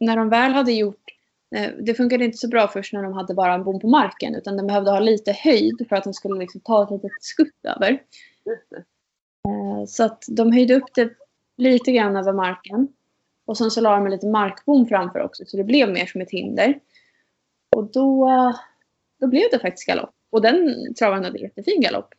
när 0.00 0.16
de 0.16 0.28
väl 0.28 0.52
hade 0.52 0.72
gjort 0.72 1.16
Eh, 1.56 1.72
Det 1.80 1.94
funkade 1.94 2.24
inte 2.24 2.36
så 2.38 2.48
bra 2.48 2.68
först 2.68 2.92
när 2.92 3.02
de 3.02 3.12
hade 3.12 3.34
bara 3.34 3.54
en 3.54 3.64
bom 3.64 3.80
på 3.80 3.88
marken 3.88 4.34
utan 4.34 4.56
den 4.56 4.66
behövde 4.66 4.90
ha 4.90 5.00
lite 5.00 5.32
höjd 5.32 5.86
för 5.88 5.96
att 5.96 6.04
den 6.04 6.14
skulle 6.14 6.38
liksom 6.40 6.60
ta 6.60 6.84
ett 6.84 6.90
litet 6.90 7.22
skutt 7.22 7.64
över. 7.64 8.02
Eh, 9.48 9.84
Så 9.86 10.04
att 10.04 10.24
de 10.28 10.52
höjde 10.52 10.74
upp 10.74 10.94
det 10.94 11.12
lite 11.56 11.92
grann 11.92 12.16
över 12.16 12.32
marken. 12.32 12.88
Och 13.44 13.58
sen 13.58 13.70
så 13.70 13.80
la 13.80 13.96
de 13.96 14.04
en 14.04 14.10
liten 14.10 14.30
markbom 14.30 14.86
framför 14.86 15.20
också 15.20 15.44
så 15.46 15.56
det 15.56 15.64
blev 15.64 15.92
mer 15.92 16.06
som 16.06 16.20
ett 16.20 16.30
hinder. 16.30 16.80
Och 17.76 17.84
då, 17.92 18.28
då 19.20 19.26
blev 19.26 19.44
det 19.52 19.58
faktiskt 19.58 19.86
galopp. 19.86 20.14
Och 20.30 20.42
den 20.42 20.94
travaren 20.94 21.24
hade 21.24 21.38
jättefin 21.38 21.80
galopp. 21.80 22.14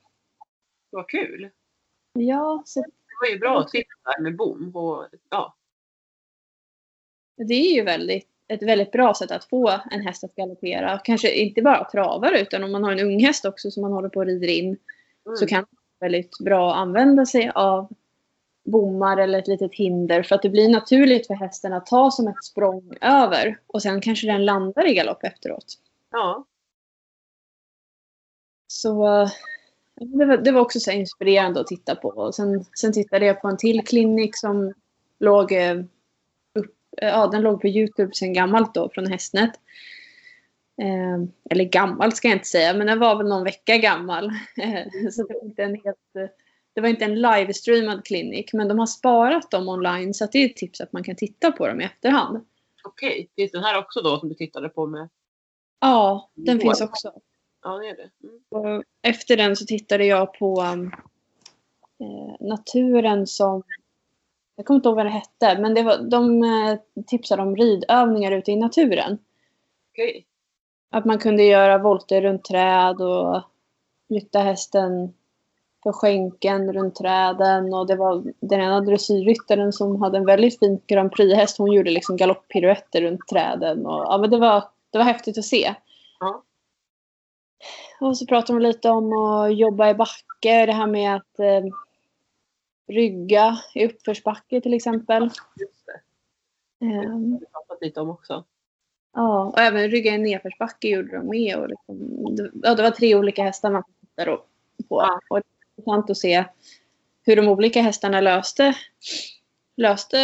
Vad 0.89 1.09
kul. 1.09 1.49
Ja, 2.13 2.63
så 2.65 2.81
Det 2.81 2.87
var 3.21 3.27
ju 3.33 3.39
bra 3.39 3.63
tips 3.63 3.95
där 4.03 4.23
med 4.23 4.35
bom. 4.35 4.75
Och, 4.75 5.05
ja. 5.29 5.56
Det 7.37 7.53
är 7.53 7.75
ju 7.75 7.83
väldigt, 7.83 8.27
ett 8.47 8.63
väldigt 8.63 8.91
bra 8.91 9.13
sätt 9.13 9.31
att 9.31 9.45
få 9.45 9.81
en 9.91 10.01
häst 10.01 10.23
att 10.23 10.35
galoppera. 10.35 10.99
Kanske 11.03 11.31
inte 11.31 11.61
bara 11.61 11.83
travare 11.83 12.41
utan 12.41 12.63
om 12.63 12.71
man 12.71 12.83
har 12.83 12.91
en 12.91 12.99
ung 12.99 13.19
häst 13.25 13.45
också 13.45 13.71
som 13.71 13.81
man 13.81 13.91
håller 13.91 14.09
på 14.09 14.19
och 14.19 14.25
rider 14.25 14.47
in. 14.47 14.65
Mm. 14.65 15.37
så 15.37 15.47
kan 15.47 15.61
det 15.61 15.67
vara 15.99 16.09
väldigt 16.09 16.39
bra 16.39 16.71
att 16.71 16.77
använda 16.77 17.25
sig 17.25 17.51
av 17.55 17.93
bommar 18.65 19.17
eller 19.17 19.39
ett 19.39 19.47
litet 19.47 19.73
hinder 19.73 20.23
för 20.23 20.35
att 20.35 20.41
det 20.41 20.49
blir 20.49 20.69
naturligt 20.69 21.27
för 21.27 21.33
hästen 21.33 21.73
att 21.73 21.85
ta 21.85 22.11
som 22.11 22.27
ett 22.27 22.43
språng 22.43 22.93
över 23.01 23.59
och 23.67 23.81
sen 23.81 24.01
kanske 24.01 24.27
den 24.27 24.45
landar 24.45 24.87
i 24.87 24.93
galopp 24.93 25.23
efteråt. 25.23 25.65
Ja. 26.11 26.45
Så 28.67 29.03
det 29.95 30.25
var, 30.25 30.37
det 30.37 30.51
var 30.51 30.61
också 30.61 30.79
så 30.79 30.91
inspirerande 30.91 31.59
att 31.59 31.67
titta 31.67 31.95
på. 31.95 32.07
Och 32.07 32.35
sen, 32.35 32.65
sen 32.79 32.93
tittade 32.93 33.25
jag 33.25 33.41
på 33.41 33.47
en 33.47 33.57
till 33.57 33.87
klinik 33.87 34.37
som 34.37 34.73
låg 35.19 35.51
eh, 35.51 35.83
ja, 37.01 37.27
den 37.27 37.41
låg 37.41 37.61
på 37.61 37.67
Youtube 37.67 38.13
sen 38.13 38.33
gammalt 38.33 38.73
då 38.73 38.89
från 38.89 39.07
Hästnet. 39.07 39.51
Eh, 40.81 41.27
eller 41.49 41.63
gammalt 41.63 42.15
ska 42.15 42.27
jag 42.27 42.35
inte 42.35 42.47
säga, 42.47 42.73
men 42.73 42.87
den 42.87 42.99
var 42.99 43.15
väl 43.15 43.27
någon 43.27 43.43
vecka 43.43 43.77
gammal. 43.77 44.25
Eh, 44.57 45.09
så 45.11 45.23
det 45.27 45.33
var 45.33 45.45
inte 45.45 45.63
en 45.63 45.75
helt 45.75 46.15
eh, 46.15 46.29
det 46.73 46.81
var 46.81 46.89
inte 46.89 47.05
en 47.05 47.21
livestreamad 47.21 48.05
klinik, 48.05 48.53
men 48.53 48.67
de 48.67 48.79
har 48.79 48.85
sparat 48.85 49.51
dem 49.51 49.69
online 49.69 50.13
så 50.13 50.27
det 50.31 50.37
är 50.37 50.45
ett 50.45 50.55
tips 50.55 50.81
att 50.81 50.93
man 50.93 51.03
kan 51.03 51.15
titta 51.15 51.51
på 51.51 51.67
dem 51.67 51.81
i 51.81 51.83
efterhand. 51.83 52.45
Okej. 52.83 53.29
Finns 53.35 53.51
den 53.51 53.63
här 53.63 53.79
också 53.79 54.01
då 54.01 54.19
som 54.19 54.29
du 54.29 54.35
tittade 54.35 54.69
på 54.69 54.85
med? 54.87 55.09
Ja, 55.79 56.29
den 56.33 56.53
Mm. 56.55 56.59
finns 56.61 56.81
också. 56.81 57.13
Ja, 57.63 57.77
det 57.77 57.89
är 57.89 57.95
det. 57.95 58.09
Mm. 58.57 58.83
Efter 59.01 59.37
den 59.37 59.55
så 59.55 59.65
tittade 59.65 60.05
jag 60.05 60.33
på 60.33 60.61
um, 60.61 60.91
eh, 61.99 62.47
naturen 62.47 63.27
som... 63.27 63.63
Jag 64.57 64.65
kommer 64.65 64.75
inte 64.75 64.89
ihåg 64.89 64.95
vad 64.95 65.05
det 65.05 65.09
hette, 65.09 65.61
men 65.61 65.73
det 65.73 65.83
var, 65.83 65.97
de 65.97 66.43
eh, 66.43 67.03
tipsade 67.07 67.41
om 67.41 67.55
ridövningar 67.55 68.31
ute 68.31 68.51
i 68.51 68.55
naturen. 68.55 69.17
Okej. 69.91 70.25
Att 70.91 71.05
man 71.05 71.19
kunde 71.19 71.43
göra 71.43 71.77
volter 71.77 72.21
runt 72.21 72.43
träd 72.43 73.01
och 73.01 73.41
flytta 74.07 74.39
hästen 74.39 75.13
för 75.83 75.91
skänken 75.91 76.73
runt 76.73 76.95
träden. 76.95 77.73
Och 77.73 77.87
det 77.87 77.95
var 77.95 78.23
den 78.39 78.61
ena 78.61 78.81
dressyrryttaren 78.81 79.73
som 79.73 80.01
hade 80.01 80.17
en 80.17 80.25
väldigt 80.25 80.59
fin 80.59 80.81
Grand 80.87 81.11
Prix-häst. 81.11 81.57
Hon 81.57 81.71
gjorde 81.71 81.91
liksom 81.91 82.17
galopppiruetter 82.17 83.01
runt 83.01 83.27
träden. 83.27 83.85
Och, 83.85 84.05
ja, 84.05 84.17
men 84.17 84.29
det, 84.29 84.37
var, 84.37 84.63
det 84.91 84.97
var 84.97 85.05
häftigt 85.05 85.37
att 85.37 85.45
se. 85.45 85.75
Ja. 86.19 86.43
Och 87.99 88.17
så 88.17 88.25
pratade 88.25 88.59
de 88.59 88.63
lite 88.67 88.89
om 88.89 89.13
att 89.13 89.57
jobba 89.57 89.89
i 89.89 89.93
backe. 89.93 90.65
Det 90.65 90.73
här 90.73 90.87
med 90.87 91.15
att 91.15 91.39
eh, 91.39 91.73
rygga 92.87 93.57
i 93.73 93.85
uppförsbacke 93.85 94.61
till 94.61 94.73
exempel. 94.73 95.23
Just 95.59 95.85
det. 95.85 96.85
Ehm, 96.85 97.39
Det 97.39 97.45
har 97.51 97.61
pratat 97.61 97.81
lite 97.81 98.01
om 98.01 98.09
också. 98.09 98.43
Ja, 99.13 99.43
och 99.45 99.59
även 99.59 99.89
rygga 99.89 100.15
i 100.15 100.17
nedförsbacke 100.17 100.87
gjorde 100.87 101.17
de 101.17 101.29
med. 101.29 101.55
Och 101.55 101.69
liksom, 101.69 102.35
det, 102.35 102.51
ja, 102.63 102.75
det 102.75 102.83
var 102.83 102.91
tre 102.91 103.15
olika 103.15 103.43
hästar 103.43 103.71
man 103.71 103.83
fick 103.83 104.09
titta 104.09 104.25
då 104.25 104.45
på. 104.89 105.01
Ja. 105.01 105.19
Och 105.29 105.37
det 105.37 105.43
var 105.75 105.95
intressant 105.95 106.09
att 106.09 106.17
se 106.17 106.45
hur 107.25 107.35
de 107.35 107.47
olika 107.47 107.81
hästarna 107.81 108.21
löste, 108.21 108.73
löste 109.77 110.17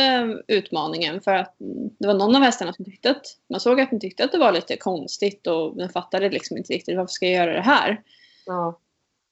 utmaningen. 0.48 1.22
För 1.22 1.32
att 1.36 1.56
det 1.98 2.08
var 2.08 2.14
någon 2.14 2.36
av 2.36 2.42
hästarna 2.42 2.74
som 2.74 2.86
tyckte 2.86 3.12
att 3.12 3.26
man 3.50 3.60
såg 3.60 3.82
att 3.82 3.90
den 3.90 4.00
tyckte 4.00 4.24
att 4.24 4.32
det 4.32 4.38
var 4.38 4.52
lite 4.52 4.78
konstigt 4.78 5.48
och 5.48 5.78
den 5.78 5.90
fattade 5.90 6.30
liksom 6.30 6.58
inte 6.58 6.74
riktigt 6.74 6.98
varför 6.98 7.12
ska 7.12 7.26
jag 7.26 7.36
göra 7.36 7.54
det 7.54 7.62
här. 7.62 8.04
Ja. 8.46 8.80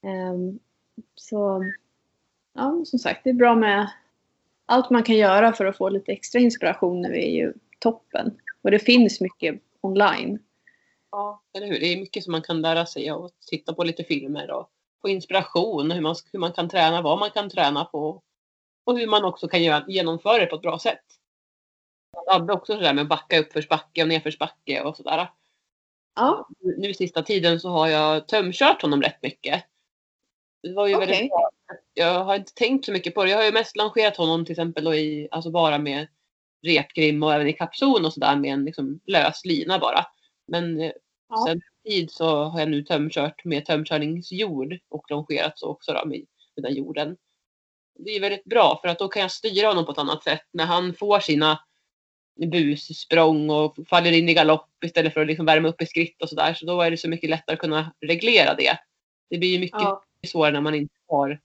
Ehm, 0.03 0.59
så 1.15 1.63
ja, 2.53 2.81
som 2.85 2.99
sagt, 2.99 3.23
det 3.23 3.29
är 3.29 3.33
bra 3.33 3.55
med 3.55 3.91
allt 4.65 4.89
man 4.89 5.03
kan 5.03 5.15
göra 5.15 5.53
för 5.53 5.65
att 5.65 5.77
få 5.77 5.89
lite 5.89 6.11
extra 6.11 6.39
inspiration 6.39 7.01
nu 7.01 7.17
är 7.17 7.29
ju 7.29 7.53
toppen. 7.79 8.37
Och 8.61 8.71
det 8.71 8.79
finns 8.79 9.21
mycket 9.21 9.61
online. 9.81 10.39
ja, 11.11 11.43
eller 11.53 11.67
hur. 11.67 11.79
Det 11.79 11.85
är 11.85 11.99
mycket 11.99 12.23
som 12.23 12.31
man 12.31 12.41
kan 12.41 12.61
lära 12.61 12.85
sig 12.85 13.09
av 13.09 13.25
att 13.25 13.41
titta 13.47 13.73
på 13.73 13.83
lite 13.83 14.03
filmer 14.03 14.51
och 14.51 14.69
få 15.01 15.09
inspiration. 15.09 15.91
Hur 15.91 16.01
man, 16.01 16.15
hur 16.31 16.39
man 16.39 16.53
kan 16.53 16.69
träna, 16.69 17.01
vad 17.01 17.19
man 17.19 17.31
kan 17.31 17.49
träna 17.49 17.85
på. 17.85 18.21
Och 18.83 18.97
hur 18.97 19.07
man 19.07 19.25
också 19.25 19.47
kan 19.47 19.63
göra, 19.63 19.85
genomföra 19.87 20.39
det 20.39 20.45
på 20.45 20.55
ett 20.55 20.61
bra 20.61 20.79
sätt. 20.79 21.03
Jag 22.25 22.33
hade 22.33 22.53
också 22.53 22.73
sådär 22.73 22.93
med 22.93 23.07
backa 23.07 23.39
uppförsbacke 23.39 24.01
och 24.01 24.07
nedförsbacke 24.07 24.81
och 24.83 24.97
sådär. 24.97 25.29
Ja, 26.15 26.47
Nu 26.77 26.93
sista 26.93 27.23
tiden 27.23 27.59
så 27.59 27.69
har 27.69 27.87
jag 27.87 28.27
tömkört 28.27 28.81
honom 28.81 29.01
rätt 29.01 29.21
mycket. 29.21 29.63
Det 30.63 30.73
var 30.73 30.87
ju 30.87 30.95
Okej. 30.95 31.07
väldigt 31.07 31.29
bra. 31.29 31.49
Jag 31.93 32.23
har 32.23 32.35
inte 32.35 32.53
tänkt 32.53 32.85
så 32.85 32.91
mycket 32.91 33.15
på 33.15 33.23
det. 33.23 33.29
Jag 33.31 33.37
har 33.37 33.45
ju 33.45 33.51
mest 33.51 33.75
langerat 33.75 34.17
honom 34.17 34.45
till 34.45 34.51
exempel 34.53 34.83
då 34.83 34.95
i, 34.95 35.27
alltså 35.31 35.51
bara 35.51 35.77
med 35.77 36.07
repgrim 36.67 37.23
och 37.23 37.33
även 37.33 37.47
i 37.47 37.53
kapson 37.53 38.05
och 38.05 38.13
sådär 38.13 38.35
med 38.35 38.53
en 38.53 38.65
liksom 38.65 38.99
lös 39.07 39.45
lina 39.45 39.79
bara. 39.79 40.05
Men 40.47 40.81
eh, 40.81 40.91
Ja. 41.29 41.45
sen 41.47 41.61
tid 41.85 42.11
så 42.11 42.43
har 42.43 42.59
jag 42.59 42.69
nu 42.69 42.83
tömkört 42.83 43.45
med 43.45 43.65
tömkörningsjord 43.65 44.77
och 44.89 45.05
longerat 45.11 45.59
så 45.59 45.67
också 45.69 45.93
då 45.93 46.05
med, 46.05 46.25
med 46.55 46.63
den 46.63 46.75
jorden. 46.75 47.17
Det 47.99 48.11
är 48.15 48.19
väldigt 48.21 48.43
bra 48.43 48.79
för 48.81 48.87
att 48.87 48.99
då 48.99 49.07
kan 49.07 49.21
jag 49.21 49.31
styra 49.31 49.67
honom 49.67 49.85
på 49.85 49.91
ett 49.91 49.97
annat 49.97 50.23
sätt 50.23 50.41
när 50.53 50.65
han 50.65 50.93
får 50.93 51.19
sina 51.19 51.59
bussprång 52.51 53.49
och 53.49 53.75
faller 53.89 54.11
in 54.11 54.29
i 54.29 54.33
galopp 54.33 54.69
istället 54.85 55.13
för 55.13 55.21
att 55.21 55.27
liksom 55.27 55.45
värma 55.45 55.67
upp 55.67 55.81
i 55.81 55.85
skritt 55.85 56.21
och 56.21 56.29
sådär. 56.29 56.53
Så 56.53 56.65
då 56.65 56.81
är 56.81 56.91
det 56.91 56.97
så 56.97 57.09
mycket 57.09 57.29
lättare 57.29 57.53
att 57.53 57.59
kunna 57.59 57.93
reglera 58.01 58.53
det. 58.55 58.77
Det 59.29 59.37
blir 59.37 59.49
ju 59.49 59.59
mycket 59.59 59.81
Ja. 59.81 60.03
svårare 60.27 60.53
när 60.53 60.61
man 60.61 60.75
inte 60.75 60.93
har 61.07 61.39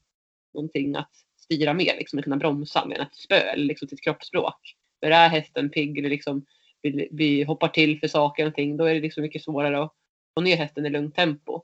någonting 0.56 0.96
att 0.96 1.10
styra 1.36 1.74
med, 1.74 1.94
liksom 1.98 2.18
att 2.18 2.24
kunna 2.24 2.36
bromsa 2.36 2.84
med 2.86 3.00
ett 3.00 3.14
spö 3.14 3.34
eller 3.34 3.64
liksom 3.64 3.88
sitt 3.88 4.02
kroppsspråk. 4.02 4.76
För 5.00 5.10
är 5.10 5.28
hästen 5.28 5.70
pigg 5.70 5.98
eller 5.98 6.10
liksom 6.10 6.46
vi, 6.82 7.08
vi 7.12 7.42
hoppar 7.42 7.68
till 7.68 8.00
för 8.00 8.08
saker 8.08 8.46
och 8.46 8.54
ting, 8.54 8.76
då 8.76 8.84
är 8.84 8.94
det 8.94 9.00
liksom 9.00 9.22
mycket 9.22 9.42
svårare 9.42 9.82
att 9.82 9.92
få 10.34 10.40
ner 10.40 10.56
hästen 10.56 10.86
i 10.86 10.90
lugnt 10.90 11.14
tempo. 11.14 11.62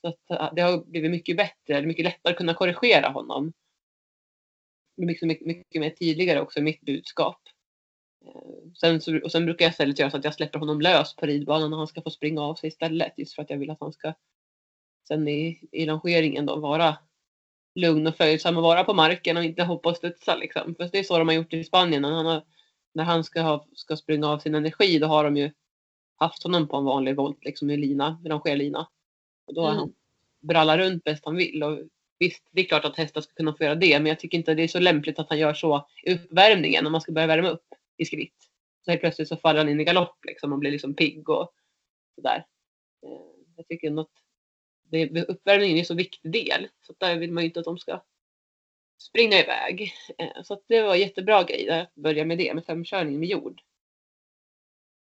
Så 0.00 0.34
att, 0.34 0.56
det 0.56 0.62
har 0.62 0.84
blivit 0.84 1.10
mycket 1.10 1.36
bättre, 1.36 1.76
eller 1.76 1.86
mycket 1.86 2.04
lättare 2.04 2.32
att 2.32 2.38
kunna 2.38 2.54
korrigera 2.54 3.08
honom. 3.08 3.52
Mycket, 4.96 5.28
mycket, 5.28 5.46
mycket 5.46 5.80
mer 5.80 5.90
tydligare 5.90 6.40
också 6.40 6.58
i 6.58 6.62
mitt 6.62 6.80
budskap. 6.80 7.40
Eh, 8.26 8.72
sen, 8.80 9.00
så, 9.00 9.18
och 9.18 9.32
sen 9.32 9.44
brukar 9.44 9.64
jag 9.64 9.70
istället 9.70 9.98
göra 9.98 10.10
så 10.10 10.16
att 10.16 10.24
jag 10.24 10.34
släpper 10.34 10.58
honom 10.58 10.80
lös 10.80 11.16
på 11.16 11.26
ridbanan 11.26 11.72
och 11.72 11.78
han 11.78 11.86
ska 11.86 12.02
få 12.02 12.10
springa 12.10 12.42
av 12.42 12.54
sig 12.54 12.68
istället. 12.68 13.12
Just 13.16 13.34
för 13.34 13.42
att 13.42 13.50
jag 13.50 13.58
vill 13.58 13.70
att 13.70 13.80
han 13.80 13.92
ska 13.92 14.14
sen 15.08 15.28
i, 15.28 15.68
i 15.72 15.86
rangeringen 15.86 16.46
då 16.46 16.56
vara 16.56 16.96
lugn 17.74 18.06
och 18.06 18.16
följsam 18.16 18.56
och 18.56 18.62
vara 18.62 18.84
på 18.84 18.94
marken 18.94 19.36
och 19.36 19.44
inte 19.44 19.62
hoppa 19.62 19.88
och 19.90 19.96
studsa 19.96 20.36
liksom. 20.36 20.74
För 20.74 20.88
det 20.92 20.98
är 20.98 21.02
så 21.02 21.18
de 21.18 21.28
har 21.28 21.34
gjort 21.34 21.52
i 21.52 21.64
Spanien. 21.64 22.02
När 22.02 22.10
han, 22.12 22.26
har, 22.26 22.42
när 22.94 23.04
han 23.04 23.24
ska, 23.24 23.40
ha, 23.42 23.66
ska 23.74 23.96
springa 23.96 24.28
av 24.28 24.38
sin 24.38 24.54
energi 24.54 24.98
då 24.98 25.06
har 25.06 25.24
de 25.24 25.36
ju 25.36 25.50
haft 26.16 26.42
honom 26.42 26.68
på 26.68 26.76
en 26.76 26.84
vanlig 26.84 27.16
volt 27.16 27.44
liksom 27.44 27.70
i 27.70 27.76
lina, 27.76 28.18
rangerlina. 28.24 28.88
Och 29.46 29.54
då 29.54 29.60
har 29.60 29.68
Mm. 29.68 29.78
han 29.78 29.92
brallar 30.40 30.78
runt 30.78 31.04
bäst 31.04 31.24
han 31.24 31.36
vill. 31.36 31.62
Och 31.62 31.78
visst, 32.18 32.48
det 32.52 32.60
är 32.60 32.64
klart 32.64 32.84
att 32.84 32.96
hästar 32.96 33.20
ska 33.20 33.34
kunna 33.34 33.54
få 33.54 33.64
göra 33.64 33.74
det, 33.74 33.98
men 34.00 34.06
jag 34.06 34.18
tycker 34.20 34.38
inte 34.38 34.54
det 34.54 34.62
är 34.62 34.68
så 34.68 34.78
lämpligt 34.80 35.18
att 35.18 35.28
han 35.28 35.38
gör 35.38 35.54
så 35.54 35.88
i 36.02 36.14
uppvärmningen 36.14 36.84
när 36.84 36.90
man 36.90 37.00
ska 37.00 37.12
börja 37.12 37.26
värma 37.26 37.48
upp 37.48 37.66
i 37.96 38.04
skritt. 38.04 38.34
Så 38.84 38.90
helt 38.90 39.00
plötsligt 39.00 39.28
så 39.28 39.36
faller 39.36 39.58
han 39.58 39.68
in 39.68 39.80
i 39.80 39.84
galopp 39.84 40.24
liksom 40.24 40.52
och 40.52 40.58
blir 40.58 40.70
liksom 40.70 40.94
pigg 40.94 41.28
och 41.28 41.52
sådär. 42.14 42.44
Eh, 43.06 43.10
Jag 43.56 43.68
tycker 43.68 43.86
ändå 43.88 44.02
att 44.02 44.23
det, 44.94 45.24
uppvärmningen 45.24 45.76
är 45.76 45.80
en 45.80 45.84
så 45.86 45.94
viktig 45.94 46.32
del. 46.32 46.68
Så 46.86 46.94
där 46.98 47.16
vill 47.18 47.32
man 47.32 47.42
ju 47.42 47.48
inte 47.48 47.60
att 47.60 47.64
de 47.66 47.78
ska 47.78 48.00
springa 48.98 49.36
iväg. 49.38 49.92
Eh, 50.18 50.42
Så 50.44 50.60
det 50.66 50.82
var 50.82 50.94
en 50.94 51.00
jättebra 51.00 51.42
grej 51.42 51.70
att 51.70 51.94
börja 51.94 52.24
med 52.24 52.38
det, 52.38 52.54
med 52.54 52.64
femkörning 52.64 53.18
med 53.20 53.28
jord. 53.28 53.60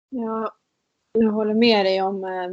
Ja, 0.09 0.55
jag 1.13 1.31
håller 1.31 1.53
med 1.53 1.85
dig 1.85 2.01
om 2.01 2.23
eh, 2.23 2.49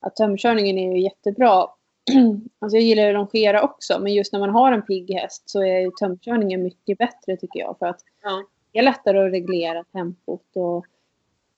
att 0.00 0.16
tömkörningen 0.16 0.78
är 0.78 0.92
ju 0.96 1.00
jättebra. 1.02 1.66
Alltså 2.58 2.76
jag 2.76 2.82
gillar 2.84 3.08
att 3.08 3.14
longera 3.14 3.62
också, 3.62 4.00
men 4.00 4.12
just 4.14 4.32
när 4.32 4.40
man 4.40 4.50
har 4.50 4.72
en 4.72 4.82
pigg 4.82 5.10
häst 5.10 5.42
så 5.50 5.62
är 5.62 5.78
ju 5.80 5.90
tömkörningen 5.90 6.62
mycket 6.62 6.98
bättre 6.98 7.36
tycker 7.36 7.60
jag. 7.60 7.78
För 7.78 7.86
att 7.86 8.00
Ja. 8.22 8.44
det 8.72 8.78
är 8.78 8.82
lättare 8.82 9.18
att 9.26 9.32
reglera 9.32 9.84
tempot 9.84 10.56
och 10.56 10.86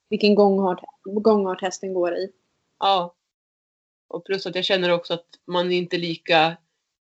vilken 0.09 0.35
gångart, 0.35 0.81
gångart 1.03 1.61
hästen 1.61 1.93
går 1.93 2.15
i. 2.15 2.31
Ja. 2.79 3.13
Och 4.07 4.25
plus 4.25 4.45
att 4.45 4.55
jag 4.55 4.65
känner 4.65 4.91
också 4.91 5.13
att 5.13 5.27
man 5.47 5.71
är 5.71 5.77
inte 5.77 5.97
lika 5.97 6.57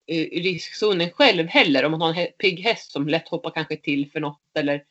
i 0.07 0.39
i 0.39 0.41
riskzonen 0.41 1.11
själv 1.11 1.47
heller. 1.47 1.85
Om 1.85 1.91
man 1.91 2.01
har 2.01 2.15
en 2.15 2.27
pigg 2.39 2.61
häst 2.61 2.93
som 2.93 3.09
lätt 3.09 3.29
hoppar 3.29 3.51
kanske 3.51 3.77
till 3.77 4.11
för 4.11 4.21
något 4.21 4.43
eller 4.55 4.85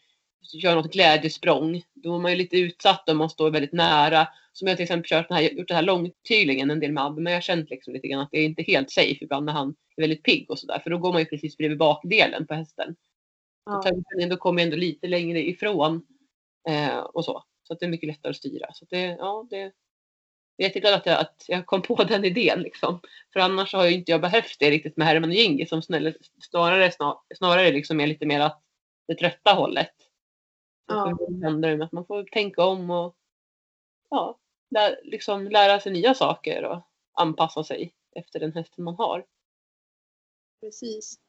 gör 0.54 0.76
något 0.76 0.94
glädjesprång. 0.94 1.84
Då 1.94 2.16
är 2.16 2.20
man 2.20 2.32
ju 2.32 2.38
lite 2.38 2.58
utsatt 2.58 3.10
om 3.10 3.18
man 3.18 3.30
står 3.30 3.52
väldigt 3.52 3.74
nära. 3.74 4.28
Som 4.54 4.68
jag 4.68 4.78
till 4.78 4.84
exempel 4.84 5.10
kört 5.10 5.28
den 5.28 5.38
här, 5.38 5.44
gjort 5.44 5.68
den 5.68 5.76
här 5.76 5.84
långtylingen 5.84 6.72
en 6.72 6.80
del 6.80 6.92
med 6.92 7.04
Abbe. 7.04 7.22
Men 7.22 7.34
jag 7.34 7.38
har 7.38 7.42
känt 7.42 7.70
liksom 7.70 7.94
lite 7.94 8.08
grann 8.08 8.22
att 8.22 8.32
det 8.32 8.40
är 8.40 8.46
inte 8.46 8.64
helt 8.64 8.92
safe 8.92 9.18
ibland 9.22 9.46
när 9.46 9.54
han 9.54 9.76
är 9.96 10.02
väldigt 10.02 10.24
pigg 10.24 10.52
och 10.52 10.60
sådär. 10.60 10.80
För 10.80 10.90
då 10.90 10.98
går 10.98 11.12
man 11.12 11.22
ju 11.22 11.26
precis 11.26 11.58
bredvid 11.58 11.78
bakdelen 11.78 12.48
på 12.48 12.54
hästen. 12.54 12.96
Ja. 13.66 13.84
då 14.30 14.38
kommer 14.38 14.62
jag 14.62 14.66
ändå 14.66 14.78
lite 14.78 15.08
längre 15.08 15.48
ifrån. 15.48 16.06
Eh, 16.70 16.98
och 16.98 17.26
så. 17.26 17.44
Så 17.64 17.74
att 17.74 17.80
det 17.80 17.86
är 17.86 17.90
mycket 17.90 18.08
lättare 18.08 18.30
att 18.30 18.38
styra. 18.38 18.74
Så 18.74 18.86
att 18.86 18.90
det, 18.90 19.02
ja, 19.02 19.48
det, 19.50 19.72
jag 20.60 20.66
är 20.66 20.70
jätteglad 20.70 20.94
att 20.94 21.06
jag, 21.06 21.20
att 21.20 21.46
jag 21.48 21.66
kom 21.66 21.82
på 21.82 22.04
den 22.04 22.26
idén. 22.26 22.62
Liksom. 22.62 23.00
För 23.34 23.40
annars 23.40 23.74
har 23.74 23.86
ju 23.86 23.94
inte 23.94 24.12
jag 24.12 24.22
behövt 24.22 24.56
det 24.60 24.72
riktigt 24.72 24.98
med 24.98 25.08
Herman 25.08 25.30
och 25.30 25.36
Jingi 25.36 25.66
som 25.66 25.82
snälla, 25.82 26.14
snarare, 26.42 26.92
snar, 26.92 27.20
snarare 27.36 27.72
liksom 27.72 28.00
är 28.00 28.08
lite 28.08 28.26
mer 28.26 28.40
att 28.40 28.64
det 29.08 29.16
trötta 29.16 29.54
hållet. 29.54 29.94
Ja. 30.88 31.18
Händer 31.44 31.78
med 31.78 31.86
att 31.86 31.92
man 31.92 32.06
får 32.06 32.24
tänka 32.24 32.64
om 32.64 32.90
och 32.90 33.16
ja, 34.10 34.40
lä, 34.72 35.00
liksom 35.04 35.48
lära 35.48 35.80
sig 35.80 35.92
nya 35.92 36.14
saker 36.14 36.64
och 36.64 36.82
anpassa 37.14 37.64
sig 37.64 37.94
efter 38.16 38.40
den 38.40 38.54
hästen 38.54 38.84
man 38.84 38.96
har. 38.96 39.26
Precis. 40.62 41.20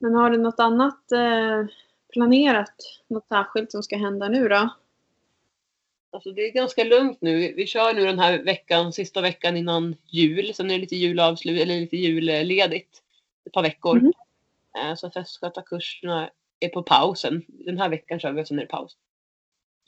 Men 0.00 0.14
har 0.14 0.30
du 0.30 0.38
något 0.38 0.60
annat 0.60 1.12
eh, 1.12 1.66
planerat? 2.12 2.74
Något 3.08 3.28
särskilt 3.28 3.72
som 3.72 3.82
ska 3.82 3.96
hända 3.96 4.28
nu 4.28 4.48
då? 4.48 4.70
Alltså 6.10 6.32
det 6.32 6.42
är 6.42 6.52
ganska 6.52 6.84
lugnt 6.84 7.18
nu. 7.20 7.52
Vi- 7.52 7.66
kör 7.66 7.94
nu 7.94 8.04
den 8.04 8.18
här 8.18 8.38
veckan, 8.42 8.92
sista 8.92 9.20
veckan 9.20 9.56
innan 9.56 9.96
jul. 10.06 10.54
Sen 10.54 10.70
är 10.70 10.74
det 10.74 10.80
lite 10.80 10.96
julavslut, 10.96 11.60
eller 11.62 11.80
lite 11.80 11.96
julledigt. 11.96 13.02
Ett 13.46 13.52
par 13.52 13.62
veckor. 13.62 13.96
Mhm. 14.00 14.12
Eh, 14.78 14.94
Så 14.94 15.10
hästskötarkurserna 15.14 16.30
är 16.60 16.68
på 16.68 16.82
pausen. 16.82 17.44
Den 17.48 17.78
här 17.78 17.88
veckan 17.88 18.20
kör 18.20 18.32
vi 18.32 18.42
och 18.42 18.48
sen 18.48 18.58
är 18.58 18.62
det 18.62 18.68
paus. 18.68 18.96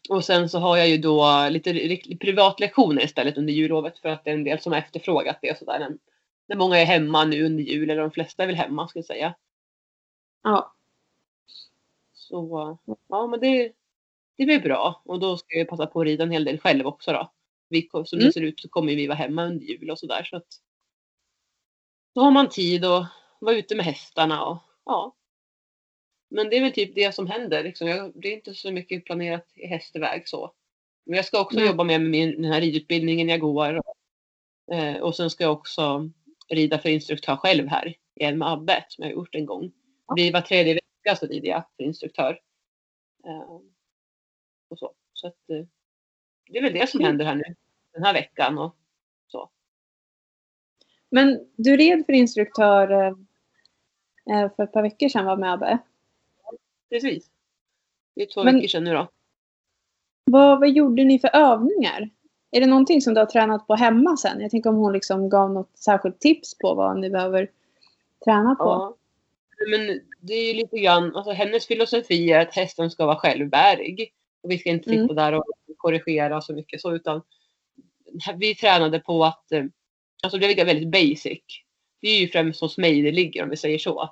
Och 0.09 0.25
sen 0.25 0.49
så 0.49 0.59
har 0.59 0.77
jag 0.77 0.89
ju 0.89 0.99
då 0.99 1.49
lite 1.51 1.73
privatlektioner 2.21 3.05
istället 3.05 3.39
under 3.39 3.53
jullovet 3.53 3.99
för 3.99 4.09
att 4.09 4.25
det 4.25 4.31
är 4.31 4.35
en 4.35 4.45
del 4.45 4.61
som 4.61 4.73
har 4.73 4.79
efterfrågat 4.79 5.39
det 5.43 5.51
och 5.51 5.57
sådär. 5.57 5.79
När, 5.79 5.99
när 6.47 6.57
många 6.57 6.79
är 6.79 6.85
hemma 6.85 7.25
nu 7.25 7.45
under 7.45 7.65
jul, 7.65 7.91
eller 7.91 8.03
de 8.03 8.11
flesta 8.11 8.43
är 8.43 8.47
väl 8.47 8.57
hemma 8.57 8.89
ska 8.89 8.99
jag 8.99 9.07
säga. 9.07 9.35
Ja. 10.43 10.75
Så 12.13 12.79
ja, 13.09 13.27
men 13.27 13.41
det, 13.41 13.73
det 14.41 14.47
blir 14.47 14.61
bra. 14.61 15.03
Och 15.05 15.21
då 15.21 15.37
ska 15.37 15.59
jag 15.59 15.69
passa 15.69 15.87
på 15.87 16.01
att 16.01 16.07
rida 16.07 16.25
en 16.25 16.31
hel 16.31 16.45
del 16.45 16.59
själv 16.59 16.87
också 16.87 17.13
då. 17.13 17.33
Vi, 17.69 17.89
som 17.93 18.19
Mm. 18.19 18.27
det 18.27 18.33
ser 18.33 18.41
ut 18.41 18.61
så 18.61 18.69
kommer 18.69 18.97
vi 18.97 19.07
vara 19.07 19.19
hemma 19.19 19.45
under 19.45 19.65
jul 19.65 19.91
och 19.91 19.99
sådär. 19.99 20.25
Så 20.25 20.37
att 20.37 20.47
då 22.15 22.21
har 22.21 22.31
man 22.31 22.49
tid 22.49 22.85
att 22.85 23.07
vara 23.41 23.57
ute 23.57 23.75
med 23.75 23.85
hästarna 23.85 24.45
och 24.45 24.59
ja. 24.85 25.17
Men 26.31 26.51
det 26.51 26.57
är 26.57 26.61
väl 26.61 26.73
typ 26.73 26.95
det 26.95 27.15
som 27.15 27.27
händer. 27.27 27.63
Liksom. 27.65 27.89
Jag, 27.89 28.13
det 28.15 28.29
är 28.29 28.33
inte 28.33 28.55
så 28.55 28.73
mycket 28.73 29.05
planerat 29.05 29.47
i 29.55 29.67
hästväg 29.67 30.29
så. 30.29 30.55
Men 31.07 31.17
jag 31.17 31.25
ska 31.25 31.41
också 31.41 31.59
Nej. 31.59 31.67
jobba 31.67 31.85
med 31.85 32.01
min, 32.01 32.43
den 32.43 32.53
här 32.53 32.61
ridutbildningen 32.61 33.29
jag 33.29 33.41
går. 33.41 33.81
Eh, 34.73 34.97
och 34.97 35.17
sen 35.17 35.31
ska 35.31 35.45
jag 35.45 35.53
också 35.53 36.11
rida 36.49 36.79
för 36.79 36.89
instruktör 36.89 37.37
själv 37.37 37.69
här 37.69 37.97
igen 38.15 38.39
med 38.39 38.49
Abbe 38.49 38.85
som 38.89 39.03
jag 39.03 39.11
har 39.11 39.15
gjort 39.15 39.35
en 39.35 39.47
gång. 39.47 39.73
Blir 40.15 40.33
var 40.33 40.41
tredje 40.41 40.75
vecka 40.75 41.17
så 41.17 41.27
rider 41.27 41.49
jag 41.49 41.65
för 41.77 41.85
instruktör. 41.85 42.41
Eh, 43.27 43.61
och 44.71 44.79
så. 44.79 44.93
så 45.13 45.27
att, 45.27 45.51
eh, 45.51 45.65
det 46.51 46.59
är 46.59 46.63
väl 46.63 46.73
det 46.73 46.91
som 46.91 46.99
Kul. 46.99 47.07
händer 47.07 47.25
här 47.25 47.35
nu 47.35 47.55
den 47.93 48.03
här 48.05 48.13
veckan. 48.13 48.59
Och 48.59 48.77
så. 49.27 49.51
Men 51.11 51.47
du 51.57 51.77
red 51.77 52.07
för 52.07 52.13
instruktör 52.13 52.91
eh, 52.91 53.09
eh, 54.37 54.53
för 54.57 54.63
ett 54.63 54.73
par 54.73 54.83
veckor 54.83 55.09
sedan 55.09 55.25
var 55.27 55.37
med 55.37 55.53
Abbe. 55.53 55.79
Precis. 56.91 57.31
Det 58.15 58.23
är 58.23 58.27
två 58.27 58.45
Men- 58.45 58.55
veckor 58.55 58.69
sedan 58.69 58.85
nu 58.85 58.93
då. 58.95 59.09
Vad, 60.25 60.61
vad 60.61 60.71
gjorde 60.71 61.05
ni 61.05 61.19
för 61.19 61.37
övningar? 61.37 62.11
Är 62.51 62.61
det 62.61 62.67
någonting 62.67 63.01
som 63.03 63.15
du 63.15 63.21
har 63.21 63.27
tränat 63.27 63.67
på 63.67 63.75
hemma 63.75 64.17
sen? 64.17 64.41
Jag 64.41 64.51
tänker 64.51 64.71
om 64.71 64.77
hon 64.77 64.93
liksom 64.93 65.29
gav 65.29 65.51
något 65.53 65.79
särskilt 65.79 66.21
tips 66.21 66.59
på 66.59 66.75
vad 66.75 66.99
ni 67.01 67.11
behöver 67.11 67.51
träna 68.25 68.55
på. 68.55 68.65
Ja. 68.65 68.97
Men 69.71 70.01
det 70.21 70.35
är 70.35 70.47
ju 70.49 70.55
lite 70.55 70.79
grann, 70.79 71.17
alltså 71.17 71.33
hennes 71.33 71.67
filosofi 71.67 72.33
är 72.33 72.41
att 72.41 72.55
hästen 72.55 72.91
ska 72.91 73.07
vara 73.07 73.17
självbärig. 73.17 74.13
Och 74.43 74.51
vi 74.51 74.59
ska 74.59 74.71
inte 74.71 74.89
sitta 74.91 75.03
Mm. 75.03 75.17
där 75.17 75.33
och 75.35 75.45
korrigera 75.77 76.41
så 76.41 76.55
mycket 76.55 76.81
så 76.81 76.95
utan 76.95 77.23
vi 78.37 78.55
tränade 78.55 78.99
på 78.99 79.25
att, 79.25 79.53
eh, 79.53 79.65
alltså 80.23 80.39
det 80.39 80.61
är 80.61 80.65
väldigt 80.65 80.91
basic. 80.91 81.41
Det 82.01 82.09
är 82.09 82.21
ju 82.21 82.29
främst 82.29 82.61
hos 82.61 82.79
mig 82.79 83.03
det 83.03 83.13
ligger 83.13 83.43
om 83.43 83.51
vi 83.51 83.57
säger 83.57 83.79
så. 83.79 84.03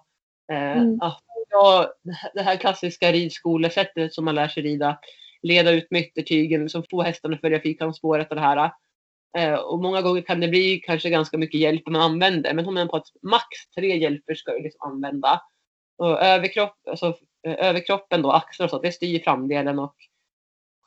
Eh, 0.52 0.78
Mm. 0.78 0.98
att 1.00 1.20
ja, 1.50 1.92
det 2.34 2.42
här 2.42 2.56
klassiska 2.56 3.12
ridskolesättet 3.12 4.14
som 4.14 4.24
man 4.24 4.34
lär 4.34 4.48
sig 4.48 4.62
rida, 4.62 4.98
leda 5.42 5.70
ut 5.70 5.90
med 5.90 6.00
yttertygen, 6.00 6.68
som 6.68 6.84
få 6.90 7.02
hästarna 7.02 7.34
att 7.34 7.40
följa 7.40 7.60
fyrkantsspåret 7.62 8.28
och 8.30 8.34
det 8.36 8.40
här. 8.42 8.70
Eh, 9.38 9.54
och 9.54 9.78
många 9.82 10.02
gånger 10.02 10.22
kan 10.22 10.40
det 10.40 10.48
bli 10.48 10.80
kanske 10.86 11.10
ganska 11.10 11.38
mycket 11.38 11.60
hjälp 11.60 11.86
man 11.86 12.02
använder. 12.02 12.54
Men 12.54 12.64
hon 12.64 12.74
menar 12.74 12.88
på 12.88 12.96
att 12.96 13.06
max 13.22 13.44
tre 13.76 13.96
hjälper 13.98 14.34
ska 14.34 14.52
du 14.52 14.62
liksom 14.62 14.90
använda. 14.92 15.42
Och 15.98 16.20
överkropp, 16.22 16.74
alltså, 16.90 17.16
överkroppen 17.46 18.22
då, 18.22 18.32
axlar 18.32 18.66
och 18.66 18.70
så, 18.70 18.78
det 18.82 18.92
styr 18.92 19.18
framdelen 19.20 19.78
och 19.78 19.94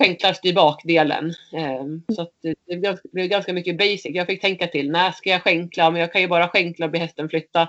skänklar 0.02 0.34
styr 0.34 0.54
bakdelen. 0.54 1.34
Eh, 1.54 2.16
så 2.16 2.32
det, 2.42 2.78
blev, 3.12 3.28
ganska 3.28 3.54
mycket 3.54 3.78
basic. 3.78 4.06
Jag 4.06 4.28
fick 4.28 4.42
tänka 4.42 4.68
till, 4.68 4.92
när 4.92 5.12
ska 5.12 5.30
jag 5.30 5.42
skänkla? 5.42 5.92
Men 5.92 6.02
jag 6.02 6.14
kan 6.14 6.22
ju 6.22 6.28
bara 6.28 6.48
skänkla 6.48 6.86
och 6.86 6.92
be 6.92 7.00
hästen 7.00 7.30
flytta 7.30 7.62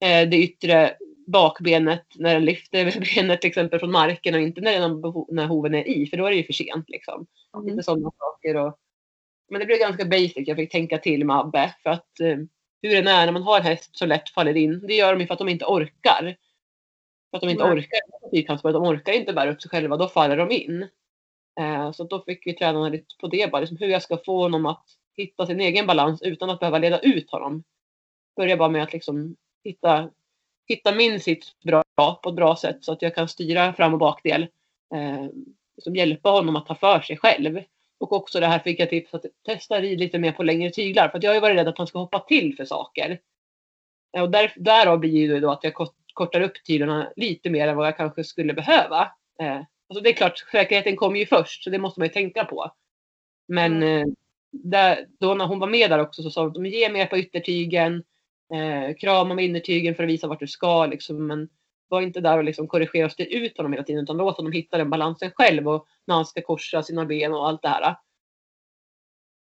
eh, 0.00 0.28
det 0.28 0.36
yttre 0.36 0.96
bakbenet 1.26 2.04
när 2.14 2.34
den 2.34 2.44
lyfter 2.44 2.84
benet 3.14 3.40
till 3.40 3.48
exempel 3.48 3.80
från 3.80 3.92
marken 3.92 4.34
och 4.34 4.40
inte 4.40 4.60
när, 4.60 4.80
den, 4.80 5.00
när 5.28 5.46
hoven 5.46 5.74
är 5.74 5.88
i 5.88 6.06
för 6.06 6.16
då 6.16 6.26
är 6.26 6.30
det 6.30 6.36
ju 6.36 6.44
för 6.44 6.52
sent. 6.52 6.90
Liksom. 6.90 7.26
Mm. 7.54 7.66
Lite 7.66 7.82
sådana 7.82 8.10
saker. 8.18 8.56
Och, 8.56 8.78
men 9.50 9.60
det 9.60 9.66
blev 9.66 9.78
ganska 9.78 10.04
basic. 10.04 10.48
Jag 10.48 10.56
fick 10.56 10.72
tänka 10.72 10.98
till 10.98 11.24
med 11.24 11.36
Abbe. 11.36 11.74
För 11.82 11.90
att 11.90 12.20
eh, 12.20 12.36
hur 12.82 12.94
den 12.94 13.06
är 13.06 13.26
när 13.26 13.32
man 13.32 13.42
har 13.42 13.58
en 13.58 13.64
häst 13.64 13.98
så 13.98 14.06
lätt 14.06 14.28
faller 14.28 14.56
in. 14.56 14.86
Det 14.86 14.94
gör 14.94 15.12
de 15.12 15.20
ju 15.20 15.26
för 15.26 15.34
att 15.34 15.38
de 15.38 15.48
inte 15.48 15.64
orkar. 15.64 16.36
För 17.30 17.36
att 17.36 17.40
de 17.40 17.50
inte 17.50 17.64
Nej. 17.64 17.72
orkar. 17.72 18.72
De 18.72 18.82
orkar 18.82 19.12
inte 19.12 19.32
bära 19.32 19.52
upp 19.52 19.62
sig 19.62 19.70
själva. 19.70 19.96
Då 19.96 20.08
faller 20.08 20.36
de 20.36 20.50
in. 20.50 20.88
Eh, 21.60 21.92
så 21.92 22.04
då 22.04 22.22
fick 22.22 22.46
vi 22.46 22.52
träna 22.52 22.88
lite 22.88 23.14
på 23.20 23.28
det 23.28 23.50
bara. 23.52 23.60
Liksom 23.60 23.76
hur 23.76 23.88
jag 23.88 24.02
ska 24.02 24.16
få 24.16 24.42
honom 24.42 24.66
att 24.66 24.84
hitta 25.16 25.46
sin 25.46 25.60
egen 25.60 25.86
balans 25.86 26.22
utan 26.22 26.50
att 26.50 26.60
behöva 26.60 26.78
leda 26.78 26.98
ut 26.98 27.30
honom. 27.30 27.64
Börja 28.36 28.56
bara 28.56 28.68
med 28.68 28.82
att 28.82 28.92
liksom 28.92 29.36
hitta, 29.64 30.10
hitta 30.68 30.94
min 30.94 31.20
sits 31.20 31.60
bra, 31.60 31.84
på 32.22 32.28
ett 32.28 32.34
bra 32.34 32.56
sätt 32.56 32.84
så 32.84 32.92
att 32.92 33.02
jag 33.02 33.14
kan 33.14 33.28
styra 33.28 33.72
fram 33.72 33.92
och 33.92 33.98
bakdel. 33.98 34.42
Eh, 34.94 35.26
liksom 35.76 35.96
hjälpa 35.96 36.30
honom 36.30 36.56
att 36.56 36.66
ta 36.66 36.74
för 36.74 37.00
sig 37.00 37.16
själv. 37.16 37.60
Och 37.98 38.12
också 38.12 38.40
det 38.40 38.46
här 38.46 38.58
fick 38.58 38.80
jag 38.80 38.90
tips 38.90 39.14
att 39.14 39.24
testa 39.46 39.80
rid 39.80 39.98
lite 39.98 40.18
mer 40.18 40.32
på 40.32 40.42
längre 40.42 40.70
tyglar. 40.70 41.08
För 41.08 41.18
att 41.18 41.24
jag 41.24 41.30
har 41.30 41.34
ju 41.34 41.40
varit 41.40 41.56
rädd 41.56 41.68
att 41.68 41.78
han 41.78 41.86
ska 41.86 41.98
hoppa 41.98 42.18
till 42.18 42.56
för 42.56 42.64
saker. 42.64 43.20
Eh, 44.16 44.22
och 44.22 44.30
där, 44.30 44.52
därav 44.56 44.98
blir 44.98 45.28
det 45.28 45.40
då 45.40 45.50
att 45.50 45.64
jag 45.64 45.74
kortar 46.12 46.40
upp 46.40 46.64
tyglarna 46.64 47.12
lite 47.16 47.50
mer 47.50 47.68
än 47.68 47.76
vad 47.76 47.86
jag 47.86 47.96
kanske 47.96 48.24
skulle 48.24 48.54
behöva. 48.54 49.12
Eh, 49.40 49.60
alltså 49.88 50.02
det 50.02 50.10
är 50.10 50.14
klart, 50.14 50.38
säkerheten 50.52 50.96
kommer 50.96 51.18
ju 51.18 51.26
först 51.26 51.64
så 51.64 51.70
det 51.70 51.78
måste 51.78 52.00
man 52.00 52.06
ju 52.06 52.12
tänka 52.12 52.44
på. 52.44 52.70
Men 53.48 53.82
eh, 53.82 54.04
där, 54.50 55.06
då 55.20 55.34
när 55.34 55.46
hon 55.46 55.58
var 55.58 55.68
med 55.68 55.90
där 55.90 55.98
också 55.98 56.22
så 56.22 56.30
sa 56.30 56.48
de 56.48 56.66
ge 56.66 56.88
mer 56.88 57.06
på 57.06 57.18
yttertygen. 57.18 58.04
Eh, 58.54 58.94
krama 58.96 59.34
med 59.34 59.44
innertygen 59.44 59.94
för 59.94 60.02
att 60.02 60.08
visa 60.08 60.28
vart 60.28 60.40
du 60.40 60.46
ska. 60.46 60.86
Liksom, 60.86 61.26
men 61.26 61.48
var 61.88 62.00
inte 62.00 62.20
där 62.20 62.38
och 62.38 62.44
liksom 62.44 62.68
korrigera 62.68 63.06
och 63.06 63.12
styr 63.12 63.26
ut 63.26 63.56
honom 63.56 63.72
hela 63.72 63.84
tiden 63.84 64.02
utan 64.02 64.16
låt 64.16 64.36
honom 64.36 64.52
hitta 64.52 64.78
den 64.78 64.90
balansen 64.90 65.30
själv 65.34 65.68
och 65.68 65.86
när 66.06 66.14
han 66.14 66.26
ska 66.26 66.42
korsa 66.42 66.82
sina 66.82 67.04
ben 67.04 67.34
och 67.34 67.48
allt 67.48 67.62
det 67.62 67.68
här. 67.68 67.96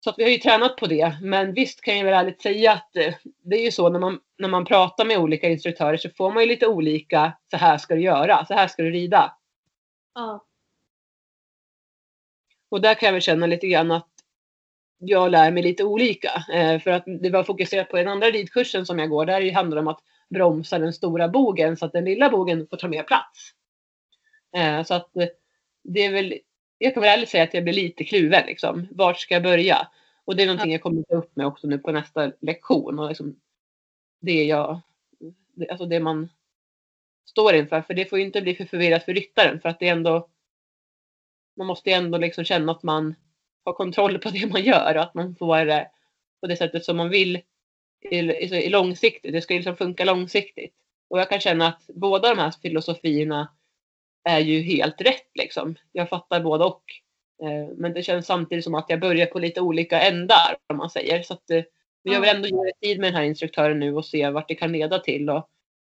Så 0.05 0.11
att 0.11 0.19
vi 0.19 0.23
har 0.23 0.31
ju 0.31 0.39
tränat 0.39 0.77
på 0.77 0.87
det. 0.87 1.17
Men 1.23 1.55
visst 1.55 1.81
kan 1.81 1.99
jag 1.99 2.05
väl 2.05 2.15
ärligt 2.15 2.43
säga 2.43 2.73
att 2.73 2.97
eh, 2.97 3.15
det 3.45 3.57
är 3.57 3.65
ju 3.65 3.71
så 3.71 3.89
när 3.89 4.01
man, 4.01 4.21
när 4.39 4.49
man 4.49 4.65
pratar 4.65 5.05
med 5.05 5.19
olika 5.19 5.49
instruktörer 5.49 5.97
så 5.97 6.11
får 6.11 6.33
man 6.33 6.43
ju 6.43 6.49
lite 6.49 6.67
olika 6.67 7.33
så 7.51 7.57
här 7.57 7.79
ska 7.79 7.95
du 7.95 8.01
göra, 8.01 8.45
så 8.45 8.55
här 8.55 8.69
ska 8.69 8.83
du 8.83 8.91
rida. 8.91 9.37
Ja. 10.15 10.45
Och 12.69 12.81
där 12.81 12.95
kan 12.95 13.07
jag 13.07 13.13
väl 13.13 13.23
känna 13.23 13.47
lite 13.47 13.67
grann 13.67 13.91
att 13.91 14.09
jag 14.99 15.31
lär 15.31 15.51
mig 15.51 15.63
lite 15.63 15.85
olika. 15.85 16.45
Eh, 16.53 16.81
för 16.81 16.91
att 16.91 17.05
det 17.07 17.31
var 17.31 17.45
fokuserat 17.45 17.89
på 17.91 17.97
den 17.97 18.09
andra 18.09 18.27
ridkursen 18.27 18.87
som 18.87 18.99
jag 18.99 19.11
går. 19.11 19.27
Där 19.27 19.53
handlar 19.53 19.77
det 19.77 19.81
om 19.81 19.89
att 19.89 20.03
bromsa 20.29 20.79
den 20.79 20.93
stora 20.93 21.29
bogen 21.29 21.77
så 21.77 21.87
att 21.87 21.93
den 21.93 22.05
lilla 22.05 22.31
bogen 22.31 22.67
får 22.67 22.77
ta 22.77 22.89
mer 22.89 23.03
plats. 23.03 23.51
Eh, 24.57 24.83
så 24.83 24.95
att 24.95 25.17
eh, 25.17 25.29
det 25.85 26.05
är 26.05 26.13
väl, 26.13 26.39
jag 26.79 26.95
kan 26.95 27.01
väl 27.01 27.19
ärligt 27.19 27.29
säga 27.29 27.45
att 27.45 27.55
jag 27.55 27.65
blir 27.65 27.75
lite 27.75 28.05
kluven 28.05 28.47
liksom. 28.47 28.87
Vart 28.91 29.21
ska 29.21 29.35
jag 29.35 29.43
börja? 29.43 29.89
Och 30.25 30.37
det 30.37 30.43
är 30.43 30.47
någonting 30.47 30.73
jag 30.73 30.83
kommer 30.83 31.03
ta 31.03 31.15
upp 31.15 31.37
med 31.37 31.47
också 31.47 31.67
nu 31.67 31.79
på 31.79 31.93
nästa 31.93 32.33
lektion. 32.41 32.99
Och 32.99 33.09
liksom 33.09 33.41
det 34.21 34.45
jag, 34.45 34.81
alltså 35.71 35.87
det 35.87 36.01
man 36.01 36.29
står 37.25 37.55
inför. 37.55 37.83
För 37.83 37.95
det 37.95 38.07
får 38.07 38.19
ju 38.19 38.25
inte 38.25 38.43
bli 38.43 38.55
för 38.55 38.65
förvirrat 38.65 39.05
för 39.05 39.15
ryttaren 39.15 39.61
för 39.61 39.69
att 39.69 39.79
det 39.79 39.89
är 39.89 39.93
ändå 39.93 40.29
man 41.57 41.67
måste 41.67 41.91
ju 41.91 41.97
ändå 41.97 42.19
liksom 42.19 42.45
känna 42.45 42.73
att 42.73 42.83
man 42.83 43.15
har 43.65 43.73
kontroll 43.73 44.19
på 44.19 44.31
det 44.31 44.47
man 44.47 44.63
gör 44.63 44.95
och 44.95 45.03
att 45.03 45.15
man 45.15 45.35
får 45.35 45.65
det 45.65 45.91
på 46.41 46.47
det 46.47 46.57
sättet 46.57 46.85
som 46.85 46.97
man 46.97 47.11
vill 47.11 47.37
i, 48.11 48.17
i, 48.17 48.65
i 48.65 48.69
långsiktigt. 48.69 49.33
Det 49.33 49.43
ska 49.43 49.55
ju 49.55 49.59
liksom 49.59 49.77
funka 49.77 50.05
långsiktigt. 50.05 50.75
Och 51.11 51.21
jag 51.21 51.29
kan 51.29 51.41
känna 51.41 51.67
att 51.69 51.83
båda 51.89 52.29
de 52.29 52.41
här 52.41 52.55
filosofierna 52.63 53.49
är 54.25 54.41
ju 54.41 54.61
helt 54.61 55.01
rätt 55.01 55.31
liksom. 55.35 55.75
Jag 55.93 56.09
fattar 56.09 56.41
båda 56.41 56.65
och. 56.65 56.85
Eh, 57.43 57.75
men 57.77 57.93
det 57.93 58.03
känns 58.03 58.27
samtidigt 58.27 58.65
som 58.65 58.75
att 58.75 58.87
jag 58.89 59.01
börjar 59.01 59.27
på 59.27 59.39
lite 59.39 59.61
olika 59.61 60.01
ändar 60.01 60.57
om 60.67 60.77
man 60.77 60.91
säger. 60.91 61.23
Så 61.23 61.35
att, 61.35 61.51
eh, 61.51 61.63
jag 62.03 62.21
vill 62.21 62.31
ändå 62.31 62.49
ge 62.49 62.73
tid 62.81 63.01
med 63.01 63.09
den 63.09 63.17
här 63.17 63.25
instruktören 63.25 63.81
nu 63.81 63.95
och 63.95 64.07
se 64.07 64.31
vart 64.31 64.49
det 64.49 64.55
kan 64.55 64.73
leda 64.73 64.99
till. 64.99 65.31
Och 65.31 65.51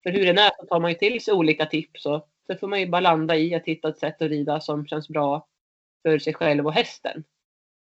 för 0.07 0.13
hur 0.13 0.27
den 0.27 0.39
är 0.39 0.51
så 0.61 0.67
tar 0.67 0.81
man 0.81 0.91
ju 0.91 0.97
till 0.97 1.21
sig 1.21 1.35
olika 1.35 1.67
tips 1.67 2.07
och 2.07 2.29
sen 2.47 2.59
får 2.59 2.69
man 2.69 2.81
ju 2.81 2.87
bara 2.87 3.01
landa 3.01 3.37
i 3.37 3.55
att 3.55 3.65
hitta 3.65 3.89
ett 3.89 3.99
sätt 3.99 4.23
att 4.23 4.29
rida 4.29 4.61
som 4.61 4.87
känns 4.87 5.09
bra 5.09 5.47
för 6.03 6.19
sig 6.19 6.35
själv 6.35 6.67
och 6.67 6.73
hästen. 6.73 7.25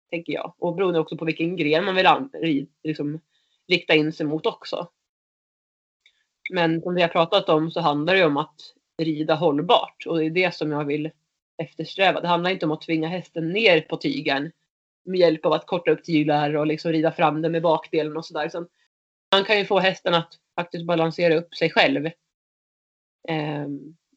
Tänker 0.10 0.34
jag. 0.34 0.53
Och 0.58 0.75
beroende 0.75 0.99
också 0.99 1.17
på 1.17 1.25
vilken 1.25 1.55
gren 1.55 1.86
man 1.86 1.95
vill 2.41 2.67
liksom, 2.84 3.19
rikta 3.67 3.95
in 3.95 4.13
sig 4.13 4.25
mot 4.25 4.45
också. 4.45 4.88
Men 6.51 6.82
som 6.82 6.95
vi 6.95 7.01
har 7.01 7.10
pratat 7.10 7.49
om 7.49 7.71
så 7.71 7.82
handlar 7.82 8.13
det 8.13 8.19
ju 8.19 8.25
om 8.25 8.38
att 8.38 8.62
rida 8.97 9.36
hållbart 9.36 10.05
och 10.08 10.17
det 10.17 10.25
är 10.25 10.29
det 10.29 10.55
som 10.55 10.71
jag 10.71 10.86
vill 10.86 11.12
eftersträva. 11.58 12.21
Det 12.21 12.27
handlar 12.27 12.51
inte 12.51 12.65
om 12.65 12.71
att 12.71 12.82
tvinga 12.82 13.08
hästen 13.08 13.49
ner 13.49 13.82
på 13.82 13.97
tygen 13.97 14.51
med 15.05 15.19
hjälp 15.19 15.45
av 15.45 15.53
att 15.53 15.67
korta 15.67 15.91
upp 15.91 16.03
tyglar 16.03 16.55
och 16.55 16.67
liksom 16.67 16.91
rida 16.91 17.12
fram 17.12 17.41
den 17.41 17.51
med 17.51 17.62
bakdelen 17.62 18.17
och 18.17 18.25
sådär. 18.25 18.51
Man 19.32 19.43
kan 19.43 19.58
ju 19.58 19.65
få 19.65 19.79
hästen 19.79 20.13
att 20.13 20.34
faktiskt 20.60 20.86
balansera 20.86 21.36
upp 21.36 21.56
sig 21.56 21.69
själv 21.69 22.06
eh, 23.28 23.67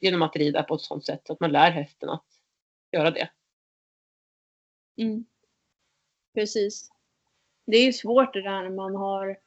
genom 0.01 0.23
att 0.23 0.37
rida 0.37 0.63
på 0.63 0.75
ett 0.75 0.81
sådant 0.81 1.07
sätt 1.07 1.23
så 1.27 1.33
att 1.33 1.41
man 1.41 1.53
lär 1.53 1.71
hästen 1.71 2.09
att 2.09 2.27
göra 2.93 3.11
det. 3.11 3.31
Mm. 4.97 5.25
Precis. 6.35 6.91
Det 7.67 7.77
är 7.77 7.87
ju 7.87 7.93
svårt 7.93 8.33
det 8.33 8.43
där 8.43 8.63
när 8.63 8.71
man 8.71 8.97
har 8.97 9.39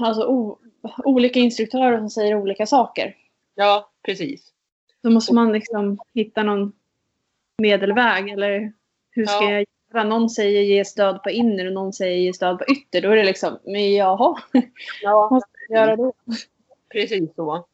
alltså, 0.00 0.56
olika 1.04 1.38
instruktörer 1.38 1.98
som 1.98 2.10
säger 2.10 2.34
olika 2.34 2.66
saker. 2.66 3.16
Ja, 3.54 3.92
precis. 4.02 4.52
Då 5.02 5.10
måste 5.10 5.34
man 5.34 5.52
liksom 5.52 5.98
hitta 6.14 6.42
någon 6.42 6.72
medelväg 7.58 8.28
eller 8.28 8.72
hur 9.10 9.26
ska 9.26 9.44
Ja. 9.44 9.50
jag 9.50 9.64
göra? 9.94 10.04
Någon 10.04 10.30
säger 10.30 10.62
ge 10.62 10.84
stöd 10.84 11.22
på 11.22 11.30
inner 11.30 11.66
och 11.66 11.72
någon 11.72 11.92
säger 11.92 12.16
ge 12.16 12.32
stöd 12.32 12.58
på 12.58 12.64
ytter. 12.72 13.00
Då 13.00 13.10
är 13.10 13.16
det 13.16 13.24
liksom, 13.24 13.58
men 13.64 13.94
jaha, 13.94 14.40
Ja, 15.02 15.40
jag 15.68 15.78
göra 15.78 15.96
då? 15.96 16.12
Precis 16.92 17.34
så. 17.34 17.66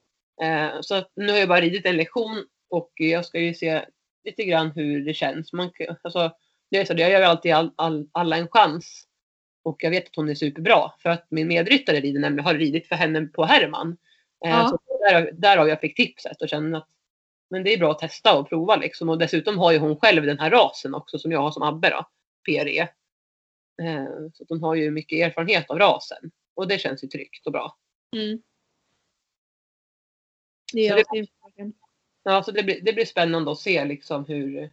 Eh, 0.42 0.68
så 0.80 1.02
nu 1.14 1.32
har 1.32 1.38
jag 1.38 1.48
bara 1.48 1.60
ridit 1.60 1.86
en 1.86 1.96
lektion 1.96 2.44
och 2.70 2.90
jag 2.94 3.24
ska 3.24 3.40
ju 3.40 3.54
se 3.54 3.84
lite 4.24 4.44
grann 4.44 4.70
hur 4.70 5.04
det 5.04 5.14
känns. 5.14 5.52
Man, 5.52 5.70
alltså, 6.04 6.32
det 6.70 6.78
är 6.78 6.84
så, 6.84 6.92
jag 6.96 7.10
gör 7.10 7.18
ju 7.18 7.24
alltid 7.24 7.52
all, 7.52 7.70
all, 7.76 8.08
alla 8.12 8.36
en 8.36 8.48
chans. 8.48 9.02
Och 9.62 9.76
jag 9.84 9.90
vet 9.90 10.06
att 10.06 10.16
hon 10.16 10.28
är 10.28 10.34
superbra 10.34 10.92
för 10.98 11.10
att 11.10 11.26
min 11.28 11.48
medryttare 11.48 12.00
rider 12.00 12.20
nämligen, 12.20 12.44
har 12.44 12.54
ridit 12.54 12.88
för 12.88 12.94
henne 12.96 13.20
på 13.26 13.44
Herman. 13.44 13.96
Eh, 14.44 14.50
Ja. 14.50 14.68
så 14.68 14.78
där, 15.10 15.30
därav 15.32 15.68
jag 15.68 15.80
fick 15.80 15.96
tipset 15.96 16.42
och 16.42 16.48
kände 16.48 16.78
att 16.78 16.88
men 17.50 17.64
det 17.64 17.74
är 17.74 17.78
bra 17.78 17.90
att 17.90 17.98
testa 17.98 18.38
och 18.38 18.48
prova 18.48 18.76
liksom. 18.76 19.08
Och 19.08 19.18
dessutom 19.18 19.58
har 19.58 19.72
ju 19.72 19.78
hon 19.78 20.00
själv 20.00 20.26
den 20.26 20.38
här 20.38 20.50
rasen 20.50 20.94
också 20.94 21.18
som 21.18 21.32
jag 21.32 21.40
har 21.40 21.50
som 21.50 21.62
Abbe 21.62 21.90
då, 21.90 22.04
PRE. 22.44 22.80
Eh, 23.82 24.06
så 24.32 24.44
hon 24.48 24.62
har 24.62 24.74
ju 24.74 24.90
mycket 24.90 25.26
erfarenhet 25.26 25.70
av 25.70 25.78
rasen. 25.78 26.30
Och 26.54 26.68
det 26.68 26.78
känns 26.78 27.04
ju 27.04 27.08
tryggt 27.08 27.46
och 27.46 27.52
bra. 27.52 27.78
Mm. 28.16 28.42
Det 30.72 30.88
Så 30.88 31.14
det-. 31.14 31.72
Ja, 32.22 32.42
så 32.42 32.52
det 32.52 32.62
blir, 32.62 32.80
det 32.80 32.92
blir 32.92 33.04
spännande 33.04 33.50
att 33.50 33.58
se 33.58 33.84
liksom 33.84 34.24
hur, 34.24 34.72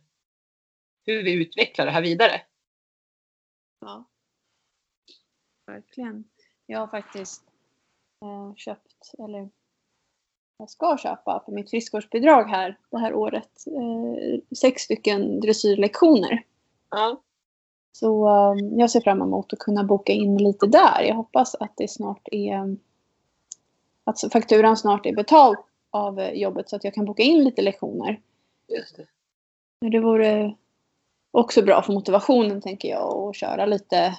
hur 1.06 1.24
vi 1.24 1.34
utvecklar 1.34 1.86
det 1.86 1.92
här 1.92 2.02
vidare. 2.02 2.42
Ja. 3.80 4.10
Verkligen. 5.66 6.30
Jag 6.66 6.80
har 6.80 6.88
faktiskt 6.88 7.44
eh, 8.22 8.56
köpt, 8.56 9.14
eller 9.20 9.50
jag 10.58 10.70
ska 10.70 10.98
köpa 10.98 11.42
för 11.46 11.52
mitt 11.52 11.70
friskvårdsbidrag 11.70 12.44
här 12.44 12.78
det 12.90 12.98
här 12.98 13.14
året, 13.14 13.50
eh, 13.68 14.40
sex 14.58 14.82
stycken 14.82 15.40
dressyrlektioner. 15.40 16.44
Ja, 16.90 17.22
Så 17.92 18.28
eh, 18.28 18.78
jag 18.78 18.90
ser 18.92 19.02
fram 19.02 19.22
emot 19.22 19.54
att 19.54 19.60
kunna 19.60 19.84
boka 19.84 20.14
in 20.14 20.38
lite 20.38 20.68
där. 20.68 21.02
Jag 21.02 21.16
hoppas 21.16 21.56
att 21.56 21.74
det 21.78 21.88
snart 21.88 22.28
är 22.32 22.78
att 24.04 24.32
fakturan 24.32 24.78
snart 24.78 25.06
är 25.06 25.16
betald 25.16 25.58
av 25.92 26.20
eh, 26.20 26.34
jobbet 26.34 26.70
så 26.70 26.76
att 26.76 26.84
jag 26.84 26.94
kan 26.94 27.06
boka 27.06 27.24
in 27.24 27.44
lite 27.44 27.62
lektioner. 27.62 28.22
just 28.68 28.96
det. 28.98 29.08
Men 29.82 29.92
det 29.92 30.00
vore 30.00 30.56
också 31.32 31.62
bra 31.62 31.82
för 31.82 31.94
motivationen 31.94 32.62
tänker 32.62 32.90
jag 32.90 33.30
att 33.30 33.36
köra 33.36 33.66
lite, 33.66 34.18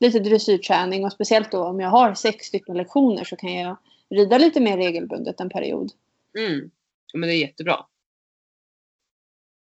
lite 0.00 0.18
dressyrträning 0.18 1.04
och 1.04 1.12
speciellt 1.12 1.50
då 1.50 1.64
om 1.64 1.80
jag 1.80 1.88
har 1.88 2.14
sex 2.14 2.46
stycken 2.46 2.76
lektioner 2.76 3.24
så 3.24 3.36
kan 3.36 3.54
jag 3.54 3.76
rida 4.10 4.38
lite 4.38 4.60
mer 4.60 4.76
regelbundet 4.76 5.40
en 5.40 5.48
period. 5.50 5.92
Mm. 6.38 6.70
Ja, 7.12 7.18
Men 7.18 7.28
det 7.28 7.34
är 7.34 7.38
jättebra. 7.38 7.86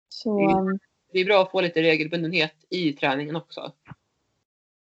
Så 0.08 0.40
Mm. 0.40 0.78
Det 1.12 1.20
är 1.20 1.24
bra 1.24 1.42
att 1.42 1.50
få 1.50 1.60
lite 1.60 1.82
regelbundenhet 1.82 2.54
i 2.70 2.92
träningen 2.92 3.36
också. 3.36 3.72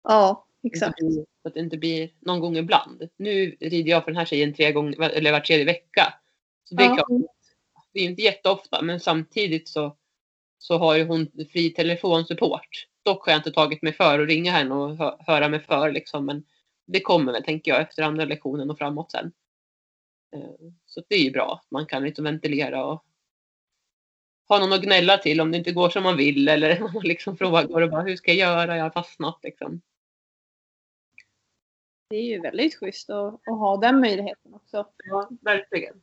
ja, 0.03 0.47
exakt. 0.63 0.99
Så 1.43 1.49
att 1.49 1.55
det 1.55 1.61
inte 1.61 1.77
blir 1.79 2.11
någon 2.21 2.41
gång 2.41 2.57
ibland. 2.57 3.09
Nu 3.17 3.57
rider 3.61 3.91
jag 3.91 4.05
för 4.05 4.11
den 4.11 4.19
här 4.19 4.25
tjejen 4.25 4.55
tre 4.55 4.73
gånger, 4.73 5.01
eller 5.11 5.33
var 5.33 5.41
tredje 5.41 5.65
vecka. 5.65 6.15
Så 6.65 6.75
det 6.75 6.83
är 6.85 6.89
Ja. 6.89 6.95
klart, 6.95 7.09
det 7.93 8.01
är 8.01 8.05
inte 8.05 8.23
jätteofta 8.23 8.83
men 8.83 9.01
samtidigt 9.01 9.69
så, 9.69 9.97
så 10.59 10.79
har 10.79 10.97
ju 10.97 11.05
hon 11.05 11.27
fri 11.53 11.71
telefonsupport. 11.71 12.87
Dock 13.03 13.25
har 13.27 13.33
jag 13.33 13.39
inte 13.39 13.53
tagit 13.53 13.83
mig 13.83 13.93
för 13.93 14.19
att 14.21 14.29
ringa 14.29 14.53
henne 14.53 14.75
och 14.75 14.97
hö- 14.97 15.17
höra 15.19 15.49
mig 15.49 15.61
för 15.61 15.91
liksom. 15.93 16.27
Men 16.27 16.45
det 16.93 17.01
kommer 17.01 17.33
väl 17.33 17.45
tänker 17.45 17.71
jag 17.71 17.81
efter 17.81 18.03
andra 18.03 18.25
lektionen 18.25 18.71
och 18.71 18.79
framåt 18.79 19.11
sen. 19.11 19.33
Eh, 20.37 20.71
Så 20.87 21.03
det 21.09 21.15
är 21.15 21.25
ju 21.25 21.31
bra. 21.31 21.63
Man 21.69 21.87
kan 21.87 22.05
liksom 22.05 22.25
ventilera 22.25 22.85
och 22.87 23.05
ha 24.49 24.59
någon 24.59 24.73
att 24.73 24.83
gnälla 24.83 25.19
till 25.19 25.41
om 25.41 25.53
det 25.53 25.59
inte 25.59 25.73
går 25.73 25.91
som 25.91 26.03
man 26.03 26.17
vill 26.17 26.49
eller 26.49 26.81
man 26.95 27.03
liksom 27.03 27.37
frågar 27.37 27.83
och 27.83 27.91
bara 27.91 28.03
hur 28.03 28.17
ska 28.17 28.33
jag 28.33 28.39
göra? 28.39 28.77
Jag 28.77 28.85
har 28.85 28.91
fastnat 28.91 29.39
liksom. 29.43 29.81
Det 32.11 32.17
är 32.17 32.23
ju 32.23 32.41
väldigt 32.41 32.75
schysst 32.75 33.11
att, 33.11 33.35
att 33.35 33.59
ha 33.59 33.77
den 33.77 34.01
möjligheten 34.01 34.55
också. 34.55 34.87
Ja, 35.05 35.29
verkligen. 35.41 36.03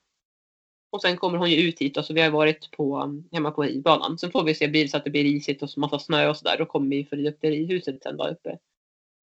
Och 0.90 1.02
sen 1.02 1.18
kommer 1.18 1.38
hon 1.38 1.52
ju 1.52 1.70
ut 1.70 1.80
hit 1.80 1.98
och 1.98 2.06
så 2.06 2.14
vi 2.14 2.22
har 2.22 2.30
varit 2.30 2.72
på, 2.72 3.22
hemma 3.32 3.52
på 3.52 3.64
ridbanan. 3.64 4.18
Sen 4.18 4.32
får 4.32 4.44
vi 4.44 4.56
se 4.56 4.68
bil 4.68 4.92
så 4.92 4.98
att 4.98 5.04
det 5.04 5.10
blir 5.10 5.26
isigt 5.26 5.64
och 5.64 5.70
så 5.70 5.80
massa 5.80 6.00
snö 6.00 6.30
och 6.30 6.38
sådär. 6.38 6.58
Då 6.58 6.66
kommer 6.66 6.90
vi 6.90 7.06
för 7.06 7.18
ridhuset 7.50 8.04
sen 8.04 8.18
där 8.18 8.32
uppe. 8.32 8.60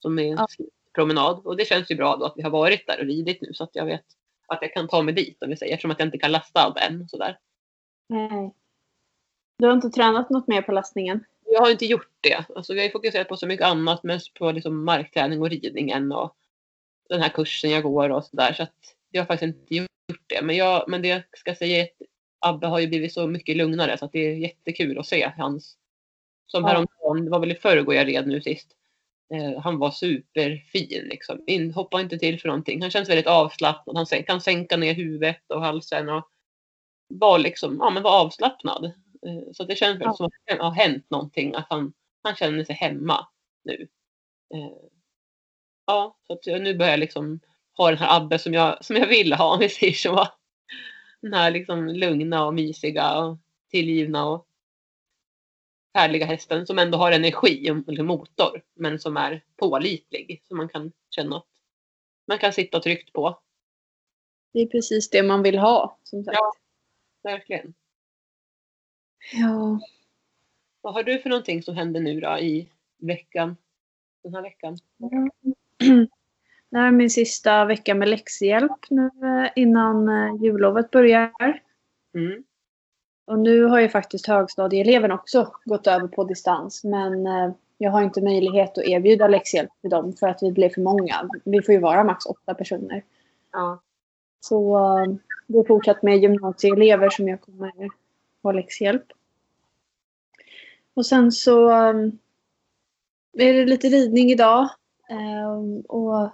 Som 0.01 0.19
är 0.19 0.23
Ja. 0.23 0.47
Promenad. 0.95 1.41
Och 1.45 1.57
det 1.57 1.65
känns 1.65 1.91
ju 1.91 1.95
bra 1.95 2.15
då 2.15 2.25
att 2.25 2.33
vi 2.35 2.41
har 2.41 2.49
varit 2.49 2.87
där 2.87 2.99
och 2.99 3.05
ridit 3.05 3.41
nu 3.41 3.53
så 3.53 3.63
att 3.63 3.69
jag 3.73 3.85
vet 3.85 4.05
att 4.47 4.59
jag 4.61 4.73
kan 4.73 4.87
ta 4.87 5.01
mig 5.01 5.13
dit 5.13 5.43
om 5.43 5.49
vi 5.49 5.57
säger. 5.57 5.73
Eftersom 5.73 5.91
att 5.91 5.99
jag 5.99 6.07
inte 6.07 6.17
kan 6.17 6.31
lasta 6.31 6.59
allt 6.59 6.77
än. 6.77 7.09
Sådär. 7.09 7.39
Nej. 8.09 8.53
Du 9.57 9.65
har 9.67 9.73
inte 9.73 9.89
tränat 9.89 10.29
något 10.29 10.47
mer 10.47 10.61
på 10.61 10.71
lastningen? 10.71 11.25
Jag 11.45 11.61
har 11.61 11.71
inte 11.71 11.85
gjort 11.85 12.11
det. 12.21 12.45
Alltså, 12.55 12.73
vi 12.73 12.79
har 12.79 12.85
ju 12.85 12.91
fokuserat 12.91 13.27
på 13.27 13.37
så 13.37 13.47
mycket 13.47 13.65
annat. 13.65 14.03
Mest 14.03 14.33
på 14.33 14.51
liksom 14.51 14.83
markträning 14.83 15.41
och 15.41 15.49
ridningen. 15.49 16.11
Och 16.11 16.35
den 17.09 17.21
här 17.21 17.29
kursen 17.29 17.71
jag 17.71 17.83
går 17.83 18.09
och 18.09 18.25
sådär. 18.25 18.53
Så 18.53 18.63
att 18.63 18.95
jag 19.11 19.21
har 19.21 19.25
faktiskt 19.25 19.55
inte 19.55 19.75
gjort 19.75 20.21
det. 20.27 20.41
Men, 20.41 20.55
jag, 20.55 20.85
men 20.87 21.01
det 21.01 21.07
jag 21.07 21.21
ska 21.37 21.55
säga 21.55 21.77
är 21.77 21.83
att 21.83 22.07
Abbe 22.39 22.67
har 22.67 22.79
ju 22.79 22.87
blivit 22.87 23.13
så 23.13 23.27
mycket 23.27 23.57
lugnare. 23.57 23.97
Så 23.97 24.05
att 24.05 24.11
det 24.11 24.19
är 24.19 24.35
jättekul 24.35 24.99
att 24.99 25.07
se 25.07 25.31
hans. 25.37 25.77
Som 26.47 26.63
Ja. 26.63 26.67
häromdagen, 26.67 27.25
det 27.25 27.31
var 27.31 27.39
väl 27.39 27.51
i 27.51 27.55
förrgår 27.55 27.95
jag 27.95 28.07
red 28.07 28.27
nu 28.27 28.41
sist. 28.41 28.75
Eh, 29.33 29.61
han 29.61 29.79
var 29.79 29.91
superfin 29.91 31.03
liksom. 31.09 31.43
In, 31.47 31.73
hoppade 31.73 32.03
inte 32.03 32.17
till 32.17 32.39
för 32.39 32.47
någonting. 32.47 32.81
Han 32.81 32.91
känns 32.91 33.09
väldigt 33.09 33.27
avslappnad. 33.27 33.97
Han 33.97 34.23
kan 34.23 34.41
sänka 34.41 34.77
ner 34.77 34.93
huvudet 34.93 35.41
och 35.47 35.61
halsen. 35.61 36.09
Och 36.09 36.29
var 37.07 37.39
liksom, 37.39 37.77
ja 37.79 37.89
men 37.89 38.03
var 38.03 38.19
avslappnad. 38.21 38.85
Eh, 39.25 39.51
Så 39.53 39.63
det 39.63 39.75
känns 39.75 39.97
Ja. 40.01 40.13
som 40.13 40.25
att 40.25 40.31
det 40.45 40.63
har 40.63 40.71
hänt 40.71 41.09
någonting. 41.09 41.55
Att 41.55 41.65
han, 41.69 41.93
han 42.23 42.35
känner 42.35 42.63
sig 42.63 42.75
hemma 42.75 43.27
nu. 43.63 43.87
Eh, 44.53 44.77
Ja, 45.85 46.17
så 46.41 46.57
nu 46.57 46.75
börjar 46.77 46.91
jag 46.91 46.99
liksom 46.99 47.39
ha 47.77 47.89
den 47.89 47.97
här 47.97 48.17
Abbe 48.17 48.39
som 48.39 48.53
jag, 48.53 48.85
som 48.85 48.95
jag 48.95 49.07
vill 49.07 49.33
ha 49.33 49.53
om 49.53 49.59
vi 49.59 49.69
säger 49.69 49.93
så. 49.93 50.27
Den 51.21 51.33
här 51.33 51.51
liksom 51.51 51.87
lugna 51.87 52.45
och 52.45 52.53
mysiga 52.53 53.17
och 53.19 53.37
tillgivna 53.71 54.25
och 54.25 54.47
härliga 55.93 56.25
hästen 56.25 56.67
som 56.67 56.79
ändå 56.79 56.97
har 56.97 57.11
energi 57.11 57.71
och 57.71 57.87
liksom 57.87 58.05
motor 58.05 58.61
men 58.73 58.99
som 58.99 59.17
är 59.17 59.43
pålitlig. 59.55 60.43
Så 60.47 60.55
man 60.55 60.69
kan 60.69 60.91
känna 61.09 61.37
att 61.37 61.47
man 62.27 62.37
kan 62.37 62.53
sitta 62.53 62.79
tryggt 62.79 63.13
på. 63.13 63.39
Det 64.53 64.59
är 64.59 64.67
precis 64.67 65.09
det 65.09 65.23
man 65.23 65.43
vill 65.43 65.57
ha. 65.57 65.97
Som 66.03 66.23
sagt. 66.23 66.37
Ja. 66.37 66.53
Verkligen. 67.23 67.73
Ja. 69.33 69.79
Vad 70.81 70.93
har 70.93 71.03
du 71.03 71.19
för 71.19 71.29
någonting 71.29 71.63
som 71.63 71.75
händer 71.75 71.99
nu 71.99 72.19
då 72.19 72.39
i 72.39 72.69
veckan? 72.97 73.57
Den 74.23 74.33
här 74.33 74.41
veckan? 74.41 74.77
Det 76.69 76.79
här 76.79 76.87
är 76.87 76.91
min 76.91 77.09
sista 77.09 77.65
vecka 77.65 77.95
med 77.95 78.09
läxhjälp 78.09 78.89
nu 78.89 79.05
eh, 79.05 79.51
innan 79.55 80.09
eh, 80.09 80.43
jullovet 80.43 80.91
börjar. 80.91 81.31
Mm. 82.15 82.43
Och 83.25 83.39
nu 83.39 83.63
har 83.63 83.79
ju 83.79 83.89
faktiskt 83.89 84.27
högstadieeleven 84.27 85.11
också 85.11 85.51
gått 85.65 85.87
över 85.87 86.07
på 86.07 86.23
distans. 86.23 86.83
Men 86.83 87.27
eh, 87.27 87.51
jag 87.77 87.91
har 87.91 88.01
inte 88.01 88.21
möjlighet 88.21 88.77
att 88.77 88.83
erbjuda 88.83 89.27
läxhjälp 89.27 89.69
till 89.81 89.89
dem 89.89 90.13
för 90.13 90.27
att 90.27 90.43
vi 90.43 90.51
blir 90.51 90.69
för 90.69 90.81
många. 90.81 91.29
Vi 91.43 91.61
får 91.61 91.73
ju 91.73 91.79
vara 91.79 92.03
max 92.03 92.25
åtta 92.25 92.53
personer. 92.53 93.03
Ja. 93.51 93.81
Så 94.39 94.77
eh, 94.77 95.15
det 95.47 95.59
är 95.59 95.63
fortsatt 95.63 96.03
med 96.03 96.17
gymnasieelever 96.17 97.09
som 97.09 97.27
jag 97.27 97.41
kommer 97.41 97.89
ha 98.43 98.51
läxhjälp. 98.51 99.05
Och 100.93 101.05
sen 101.05 101.31
så 101.31 101.69
eh, 101.69 101.93
är 103.33 103.53
det 103.53 103.65
lite 103.65 103.87
ridning 103.87 104.31
idag. 104.31 104.69
Eh, 105.09 105.83
och 105.87 106.29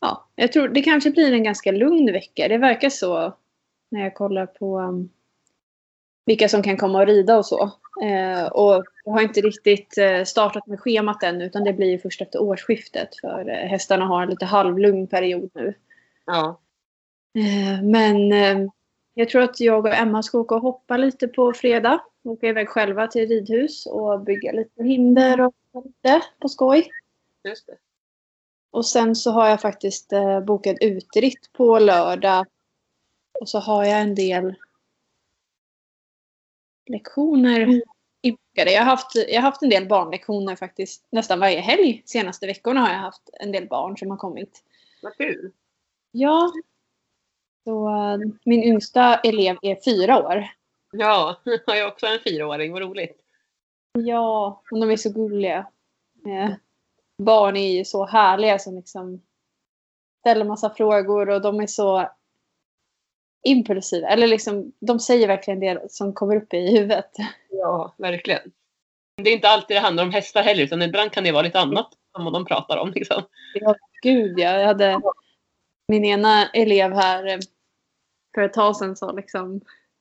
ja, 0.00 0.28
jag 0.34 0.52
tror 0.52 0.68
det 0.68 0.82
kanske 0.82 1.10
blir 1.10 1.32
en 1.32 1.44
ganska 1.44 1.72
lugn 1.72 2.12
vecka. 2.12 2.48
Det 2.48 2.58
verkar 2.58 2.90
så 2.90 3.34
när 3.88 4.00
jag 4.00 4.14
kollar 4.14 4.46
på 4.46 4.78
um, 4.78 5.10
vilka 6.26 6.48
som 6.48 6.62
kan 6.62 6.76
komma 6.76 7.00
och 7.00 7.06
rida 7.06 7.38
och 7.38 7.46
så. 7.46 7.70
Eh, 8.02 8.46
och 8.46 8.84
jag 9.04 9.12
har 9.12 9.22
inte 9.22 9.40
riktigt 9.40 9.98
eh, 9.98 10.24
startat 10.24 10.66
med 10.66 10.80
schemat 10.80 11.22
än 11.22 11.42
utan 11.42 11.64
det 11.64 11.72
blir 11.72 11.90
ju 11.90 11.98
först 11.98 12.20
efter 12.20 12.42
årsskiftet 12.42 13.08
för 13.20 13.48
eh, 13.48 13.68
hästarna 13.68 14.04
har 14.04 14.22
en 14.22 14.30
lite 14.30 14.44
halvlugn 14.44 15.06
period 15.06 15.50
nu. 15.54 15.74
Ja. 16.26 16.60
Eh, 17.34 17.82
men 17.82 18.32
eh, 18.32 18.70
jag 19.14 19.28
tror 19.28 19.42
att 19.42 19.60
jag 19.60 19.86
och 19.86 19.94
Emma 19.94 20.22
ska 20.22 20.38
åka 20.38 20.54
och 20.54 20.60
hoppa 20.60 20.96
lite 20.96 21.28
på 21.28 21.52
fredag. 21.52 22.00
Åka 22.24 22.48
iväg 22.48 22.68
själva 22.68 23.06
till 23.06 23.28
ridhus 23.28 23.86
och 23.86 24.20
bygga 24.20 24.52
lite 24.52 24.84
hinder 24.84 25.40
och 25.40 25.54
lite 25.84 26.22
på 26.40 26.48
skoj. 26.48 26.90
Just 27.44 27.66
det. 27.66 27.76
Och 28.70 28.86
sen 28.86 29.16
så 29.16 29.30
har 29.30 29.48
jag 29.48 29.60
faktiskt 29.60 30.12
eh, 30.12 30.40
bokat 30.40 30.76
utritt 30.80 31.52
på 31.52 31.78
lördag. 31.78 32.46
Och 33.40 33.48
så 33.48 33.58
har 33.58 33.84
jag 33.84 34.00
en 34.00 34.14
del 34.14 34.54
lektioner 36.86 37.82
inbokade. 38.20 38.72
Jag 38.72 38.80
har 38.80 38.90
haft, 38.90 39.14
jag 39.14 39.34
har 39.34 39.50
haft 39.50 39.62
en 39.62 39.70
del 39.70 39.88
barnlektioner 39.88 40.56
faktiskt 40.56 41.06
nästan 41.10 41.40
varje 41.40 41.60
helg. 41.60 42.02
Senaste 42.06 42.46
veckorna 42.46 42.80
har 42.80 42.88
jag 42.88 42.98
haft 42.98 43.30
en 43.32 43.52
del 43.52 43.68
barn 43.68 43.96
som 43.96 44.10
har 44.10 44.16
kommit. 44.16 44.62
Vad 45.02 45.16
kul. 45.16 45.52
Ja. 46.10 46.52
Så 47.64 47.88
eh, 47.88 48.18
min 48.44 48.62
yngsta 48.62 49.16
elev 49.16 49.56
är 49.62 49.80
fyra 49.84 50.18
år. 50.18 50.48
Ja, 50.92 51.36
jag 51.66 51.84
har 51.84 51.92
också 51.92 52.06
en 52.06 52.20
fyraåring. 52.20 52.72
Vad 52.72 52.82
roligt. 52.82 53.20
Ja, 53.92 54.62
och 54.70 54.80
de 54.80 54.90
är 54.90 54.96
så 54.96 55.12
gulliga. 55.12 55.66
Eh, 56.26 56.54
barn 57.22 57.56
är 57.56 57.72
ju 57.72 57.84
så 57.84 58.06
härliga 58.06 58.58
som 58.58 58.76
liksom 58.76 59.22
ställer 60.20 60.44
massa 60.44 60.70
frågor 60.70 61.30
och 61.30 61.42
de 61.42 61.60
är 61.60 61.66
så 61.66 62.10
impulsiva. 63.42 64.08
Eller 64.08 64.26
liksom, 64.26 64.72
de 64.80 65.00
säger 65.00 65.28
verkligen 65.28 65.60
det 65.60 65.92
som 65.92 66.12
kommer 66.12 66.36
upp 66.36 66.54
i 66.54 66.70
huvudet. 66.76 67.10
Ja, 67.50 67.94
verkligen. 67.98 68.52
Det 69.22 69.30
är 69.30 69.34
inte 69.34 69.48
alltid 69.48 69.76
det 69.76 69.80
handlar 69.80 70.04
om 70.04 70.10
hästar 70.10 70.42
heller, 70.42 70.64
utan 70.64 70.82
ibland 70.82 71.12
kan 71.12 71.24
det 71.24 71.32
vara 71.32 71.42
lite 71.42 71.60
annat 71.60 71.90
som 72.16 72.32
de 72.32 72.44
pratar 72.44 72.76
om. 72.76 72.92
Liksom. 72.94 73.22
Gud, 74.02 74.38
ja, 74.38 74.58
jag 74.58 74.66
hade 74.66 75.00
min 75.88 76.04
ena 76.04 76.48
elev 76.48 76.92
här 76.92 77.26
eh, 77.26 77.38
för 78.34 78.42
ett 78.42 78.52
tag 78.52 78.76
sedan 78.76 78.96
sa 78.96 79.12
liksom 79.12 79.60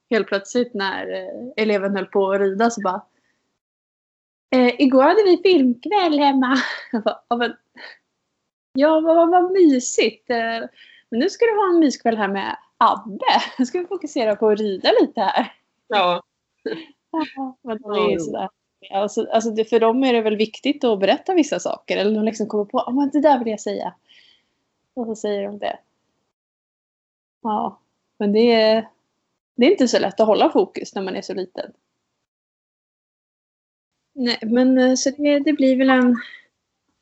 helt 0.09 0.27
plötsligt 0.27 0.73
när 0.73 1.13
eh, 1.13 1.63
eleven 1.63 1.95
höll 1.95 2.05
på 2.05 2.31
att 2.31 2.39
rida 2.39 2.69
så 2.69 2.81
bara 2.81 3.01
eh, 4.55 4.81
Igår 4.81 5.03
hade 5.03 5.23
vi 5.23 5.41
filmkväll 5.43 6.19
hemma. 6.19 6.57
Ja, 7.29 7.37
men, 7.37 7.55
ja 8.73 8.99
vad, 8.99 9.15
vad, 9.15 9.29
vad 9.29 9.51
mysigt. 9.51 10.29
Eh, 10.29 10.59
Men 11.09 11.19
nu 11.19 11.29
ska 11.29 11.45
du 11.45 11.55
ha 11.55 11.69
en 11.69 11.79
myskväll 11.79 12.17
här 12.17 12.27
med 12.27 12.57
Abbe. 12.77 13.25
Nu 13.59 13.65
ska 13.65 13.79
vi 13.79 13.87
fokusera 13.87 14.35
på 14.35 14.49
att 14.49 14.59
rida 14.59 14.91
lite 15.01 15.21
här. 15.21 15.53
Ja, 15.87 16.23
Ja, 17.11 17.57
men 17.61 17.81
de 17.81 17.91
är 17.91 18.11
ju 18.11 18.19
sådär. 18.19 18.49
Alltså, 18.91 19.27
alltså 19.31 19.51
det, 19.51 19.65
för 19.65 19.79
dem 19.79 20.03
är 20.03 20.13
det 20.13 20.21
väl 20.21 20.35
viktigt 20.35 20.83
att 20.83 20.99
berätta 20.99 21.33
vissa 21.33 21.59
saker. 21.59 21.97
Eller 21.97 22.15
de 22.15 22.25
liksom 22.25 22.47
kommer 22.47 22.65
på, 22.65 22.79
att 22.79 23.13
det 23.13 23.21
där 23.21 23.39
vill 23.39 23.47
jag 23.47 23.59
säga. 23.59 23.93
Och 24.93 25.05
så 25.05 25.15
säger 25.15 25.43
de 25.43 25.59
det. 25.59 25.79
Ja, 27.41 27.79
men 28.17 28.33
det 28.33 28.51
är, 28.51 28.89
det 29.55 29.65
är 29.65 29.71
inte 29.71 29.87
så 29.87 29.99
lätt 29.99 30.19
att 30.19 30.27
hålla 30.27 30.49
fokus 30.49 30.95
när 30.95 31.01
man 31.01 31.15
är 31.15 31.21
så 31.21 31.33
liten. 31.33 31.71
Nej, 34.13 34.39
men 34.41 34.77
eh, 34.77 34.95
så 34.95 35.09
det, 35.09 35.39
det 35.39 35.53
blir 35.53 35.77
väl 35.77 35.89
en 35.89 36.15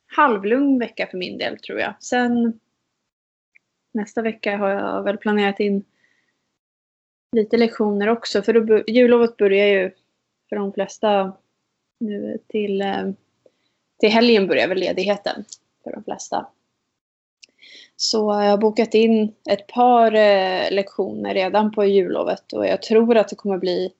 halvlugn 0.06 0.78
vecka 0.78 1.06
för 1.06 1.18
min 1.18 1.38
del 1.38 1.58
tror 1.58 1.80
jag. 1.80 1.94
Sen 2.02 2.60
nästa 3.96 4.22
vecka 4.22 4.56
har 4.56 4.68
jag 4.68 5.02
väl 5.02 5.16
planerat 5.16 5.60
in 5.60 5.84
lite 7.32 7.56
lektioner 7.56 8.08
också. 8.08 8.42
För 8.42 8.52
då, 8.52 8.84
jullovet 8.86 9.36
börjar 9.36 9.66
ju 9.66 9.90
för 10.48 10.56
de 10.56 10.72
flesta 10.72 11.36
nu 12.00 12.38
till, 12.48 12.82
eh, 12.82 13.10
till 14.00 14.10
helgen 14.10 14.46
börjar 14.46 14.68
väl 14.68 14.78
ledigheten 14.78 15.44
för 15.84 15.92
de 15.92 16.04
flesta. 16.04 16.46
Så 17.96 18.18
jag 18.18 18.50
har 18.50 18.58
bokat 18.58 18.94
in 18.94 19.34
ett 19.50 19.66
par 19.66 20.14
eh, 20.14 20.70
lektioner 20.70 21.34
redan 21.34 21.72
på 21.72 21.84
jullovet 21.84 22.52
och 22.52 22.66
jag 22.66 22.82
tror 22.82 23.16
att 23.16 23.28
det 23.28 23.36
kommer 23.36 23.58
bli 23.58 23.92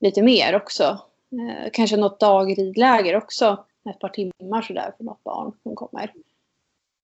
lite 0.00 0.22
mer 0.22 0.54
också. 0.54 0.84
Eh, 1.32 1.70
kanske 1.72 1.96
något 1.96 2.20
dagridläger 2.20 3.16
också. 3.16 3.66
Ett 3.90 3.98
par 3.98 4.08
timmar 4.08 4.62
sådär 4.62 4.92
för 4.96 5.04
något 5.04 5.24
barn 5.24 5.52
som 5.62 5.74
kommer. 5.74 6.12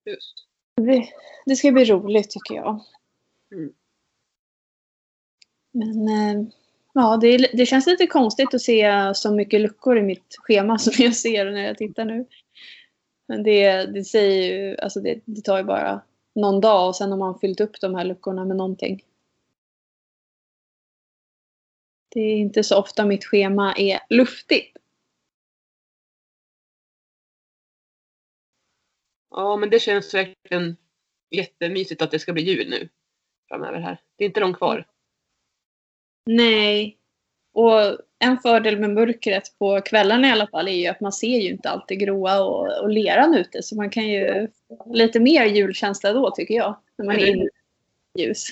just. 0.05 0.50
Det, 0.77 1.09
det 1.47 1.57
ska 1.57 1.73
bli 1.73 1.85
roligt 1.85 2.31
tycker 2.31 2.55
jag. 2.55 2.81
Mm. 3.53 3.73
Men 5.73 6.09
eh, 6.09 6.49
ja, 6.93 7.17
det, 7.17 7.37
det 7.37 7.67
känns 7.67 7.87
lite 7.87 8.07
konstigt 8.07 8.55
att 8.55 8.61
se 8.61 9.11
så 9.15 9.35
mycket 9.35 9.61
luckor 9.61 9.99
i 9.99 10.03
mitt 10.03 10.37
schema 10.39 10.79
som 10.79 11.05
jag 11.05 11.17
ser 11.17 11.51
när 11.51 11.65
jag 11.65 11.79
tittar 11.79 12.05
nu. 12.05 12.27
Men 13.29 13.43
det, 13.43 13.87
det 13.87 14.05
säger 14.05 14.53
ju, 14.53 14.77
alltså 14.77 15.01
det, 15.01 15.21
det 15.25 15.43
tar 15.43 15.59
ju 15.59 15.65
bara 15.65 16.01
någon 16.35 16.61
dag 16.61 16.89
och 16.89 16.97
sen 16.97 17.11
har 17.11 17.19
man 17.19 17.39
fyllt 17.39 17.61
upp 17.61 17.81
de 17.81 17.95
här 17.95 18.05
luckorna 18.05 18.45
med 18.45 18.57
någonting. 18.57 19.03
Det 22.09 22.21
är 22.21 22.37
inte 22.37 22.63
så 22.63 22.79
ofta 22.79 23.07
mitt 23.07 23.25
schema 23.25 23.75
är 23.77 24.01
luftigt. 24.09 24.77
Ja, 29.31 29.57
men 29.57 29.71
det 29.71 29.81
känns 29.81 30.15
verkligen 30.15 30.77
jättemysigt 31.31 32.03
att 32.03 32.11
det 32.11 32.19
ska 32.19 32.33
bli 32.33 32.43
jul 32.43 32.71
nu 32.71 32.89
framöver 33.49 33.79
här. 33.79 34.01
Det 34.17 34.25
är 34.25 34.27
inte 34.27 34.41
långt 34.41 34.57
kvar. 34.57 34.87
Nej. 36.27 36.97
Och 37.53 37.99
en 38.19 38.39
fördel 38.39 38.79
med 38.79 38.91
mörkret 38.91 39.59
på 39.59 39.81
kvällarna 39.81 40.29
i 40.29 40.31
alla 40.31 40.47
fall 40.47 40.69
är 40.69 40.73
ju 40.73 40.87
att 40.87 41.01
man 41.01 41.13
ser 41.13 41.41
ju 41.41 41.51
inte 41.51 41.69
allt 41.69 41.89
det 41.89 41.97
gråa 41.97 42.45
och, 42.45 42.83
och 42.83 42.91
leran 42.91 43.35
ute. 43.35 43.63
Så 43.63 43.77
man 43.77 43.91
kan 43.91 44.09
ju 44.09 44.49
få 44.69 44.95
lite 44.95 45.21
mer 45.21 45.45
julkänsla 45.45 46.13
då 46.13 46.31
tycker 46.31 46.55
jag. 46.55 46.81
När 46.99 47.05
man 47.05 47.17
är 47.17 47.27
inne 47.27 47.45
i 48.15 48.23
ljus. 48.23 48.49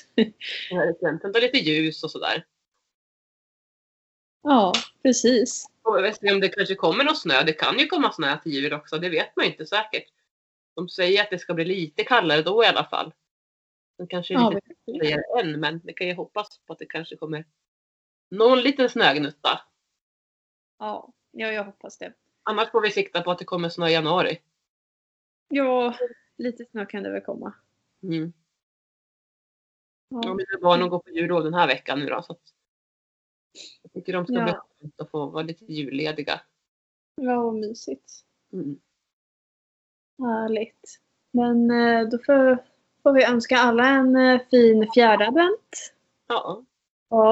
Verkligen. 0.71 1.21
Tända 1.21 1.41
lite 1.41 1.59
ljus 1.59 2.05
och 2.05 2.11
sådär. 2.11 2.45
Ja, 4.43 4.73
precis. 5.03 5.67
Och 5.83 5.97
jag 5.97 6.03
vet 6.03 6.23
inte 6.23 6.35
om 6.35 6.41
det 6.41 6.49
kanske 6.49 6.75
kommer 6.75 7.05
någon 7.05 7.17
snö. 7.17 7.43
Det 7.43 7.53
kan 7.53 7.79
ju 7.79 7.87
komma 7.87 8.13
snö 8.13 8.39
till 8.43 8.53
jul 8.53 8.73
också. 8.73 8.99
Det 8.99 9.09
vet 9.09 9.37
man 9.37 9.47
inte 9.47 9.67
säkert. 9.67 10.05
De 10.79 10.89
säger 10.89 11.23
att 11.23 11.31
det 11.31 11.39
ska 11.39 11.55
bli 11.55 11.65
lite 11.65 12.05
kallare 12.05 12.43
då 12.43 12.65
i 12.65 12.67
alla 12.67 12.85
fall. 12.85 13.13
Det 13.97 14.07
kanske 14.07 14.35
är 14.35 14.39
Ja, 14.39 14.51
lite 14.51 14.75
tidigare 14.87 15.23
än, 15.41 15.61
men 15.61 15.81
vi 15.85 15.93
kan 15.93 16.07
ju 16.07 16.15
hoppas 16.15 16.59
på 16.59 16.73
att 16.73 16.79
det 16.79 16.87
kanske 16.87 17.17
kommer 17.17 17.45
någon 18.31 18.61
liten 18.61 18.89
snögnutta. 18.89 19.61
Ja, 20.79 21.13
ja, 21.31 21.53
jag 21.53 21.65
hoppas 21.65 21.99
det. 21.99 22.13
Annars 22.43 22.71
får 22.71 22.81
vi 22.81 22.91
sikta 22.91 23.23
på 23.23 23.31
att 23.31 23.39
det 23.39 23.45
kommer 23.45 23.69
snö 23.69 23.89
i 23.89 23.93
januari. 23.93 24.43
Ja, 25.49 25.95
lite 26.37 26.65
snö 26.65 26.87
kan 26.87 27.03
det 27.03 27.11
väl 27.11 27.23
komma. 27.23 27.55
Mm. 28.03 28.33
Ja, 30.09 30.21
Ja, 30.25 30.35
mina 30.35 30.59
barn 30.63 30.89
går 30.89 30.99
på 30.99 31.11
jullov 31.11 31.45
den 31.45 31.55
här 31.55 31.67
veckan 31.67 31.99
nu 31.99 32.07
då. 32.07 32.23
Så 32.23 32.39
jag 33.83 33.93
tycker 33.93 34.13
de 34.13 34.27
ska 34.27 34.35
Ja. 34.35 34.45
bli 34.45 34.53
skönt 34.53 35.01
att 35.01 35.11
få 35.11 35.27
vara 35.27 35.43
lite 35.43 35.65
jullediga. 35.73 36.41
ja 37.17 37.43
vad 37.43 37.55
mysigt. 37.55 38.25
Mm. 38.53 38.81
Härligt. 40.19 40.99
Men 41.33 41.71
eh, 41.71 42.09
då 42.09 42.19
får, 42.19 42.65
får 43.03 43.13
vi 43.13 43.25
önska 43.25 43.57
alla 43.57 43.89
en 43.89 44.17
eh, 44.17 44.41
fin 44.51 44.91
fjärde 44.95 45.29
advent. 45.29 45.95
Ja, 46.29 46.63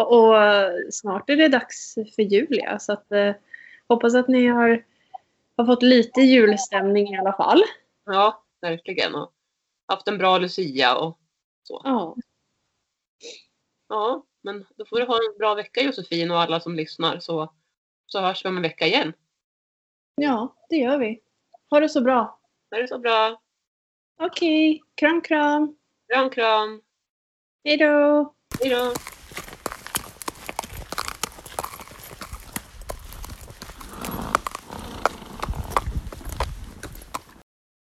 och 0.07 0.43
eh, 0.43 0.73
snart 0.91 1.31
är 1.31 1.37
det 1.37 1.49
dags 1.49 1.95
för 1.95 2.23
jul 2.23 2.61
ja, 2.65 2.79
så 2.79 2.93
att 2.93 3.13
eh, 3.13 3.35
hoppas 3.89 4.15
att 4.15 4.29
ni 4.29 4.47
har, 4.47 4.85
har 5.57 5.67
fått 5.67 5.83
lite 5.83 6.21
julstämning 6.21 7.15
i 7.15 7.19
alla 7.19 7.33
fall. 7.33 7.63
ja, 8.05 8.45
verkligen. 8.61 9.15
Och 9.15 9.33
haft 9.89 10.09
en 10.09 10.19
bra 10.19 10.39
Lucia 10.39 10.97
och 10.97 11.19
så. 11.63 11.81
Ja, 11.85 12.17
Ja, 13.89 14.27
men 14.43 14.67
då 14.77 14.85
får 14.85 14.97
du 14.97 15.07
ha 15.07 15.15
en 15.15 15.39
bra 15.39 15.55
vecka 15.55 15.81
Josefin 15.81 16.31
och 16.31 16.41
alla 16.41 16.61
som 16.61 16.75
lyssnar 16.77 17.19
så, 17.19 17.53
så 18.07 18.21
hörs 18.21 18.45
vi 18.45 18.49
om 18.49 18.57
en 18.57 18.63
vecka 18.63 18.87
igen. 18.87 19.13
ja 20.15 20.57
det 20.69 20.77
gör 20.77 20.99
vi. 20.99 21.23
Ha 21.71 21.81
det 21.81 21.89
så 21.89 22.01
bra. 22.01 22.36
Det 22.71 22.77
är 22.77 22.87
så 22.87 22.99
bra. 22.99 23.41
Okej, 24.21 24.83
kram 24.95 25.21
kram. 25.21 25.77
Kram, 26.13 26.31
kram. 26.31 26.83
Hej 27.65 27.77
då. 27.77 28.35
Hej 28.61 28.71
då. 28.71 28.93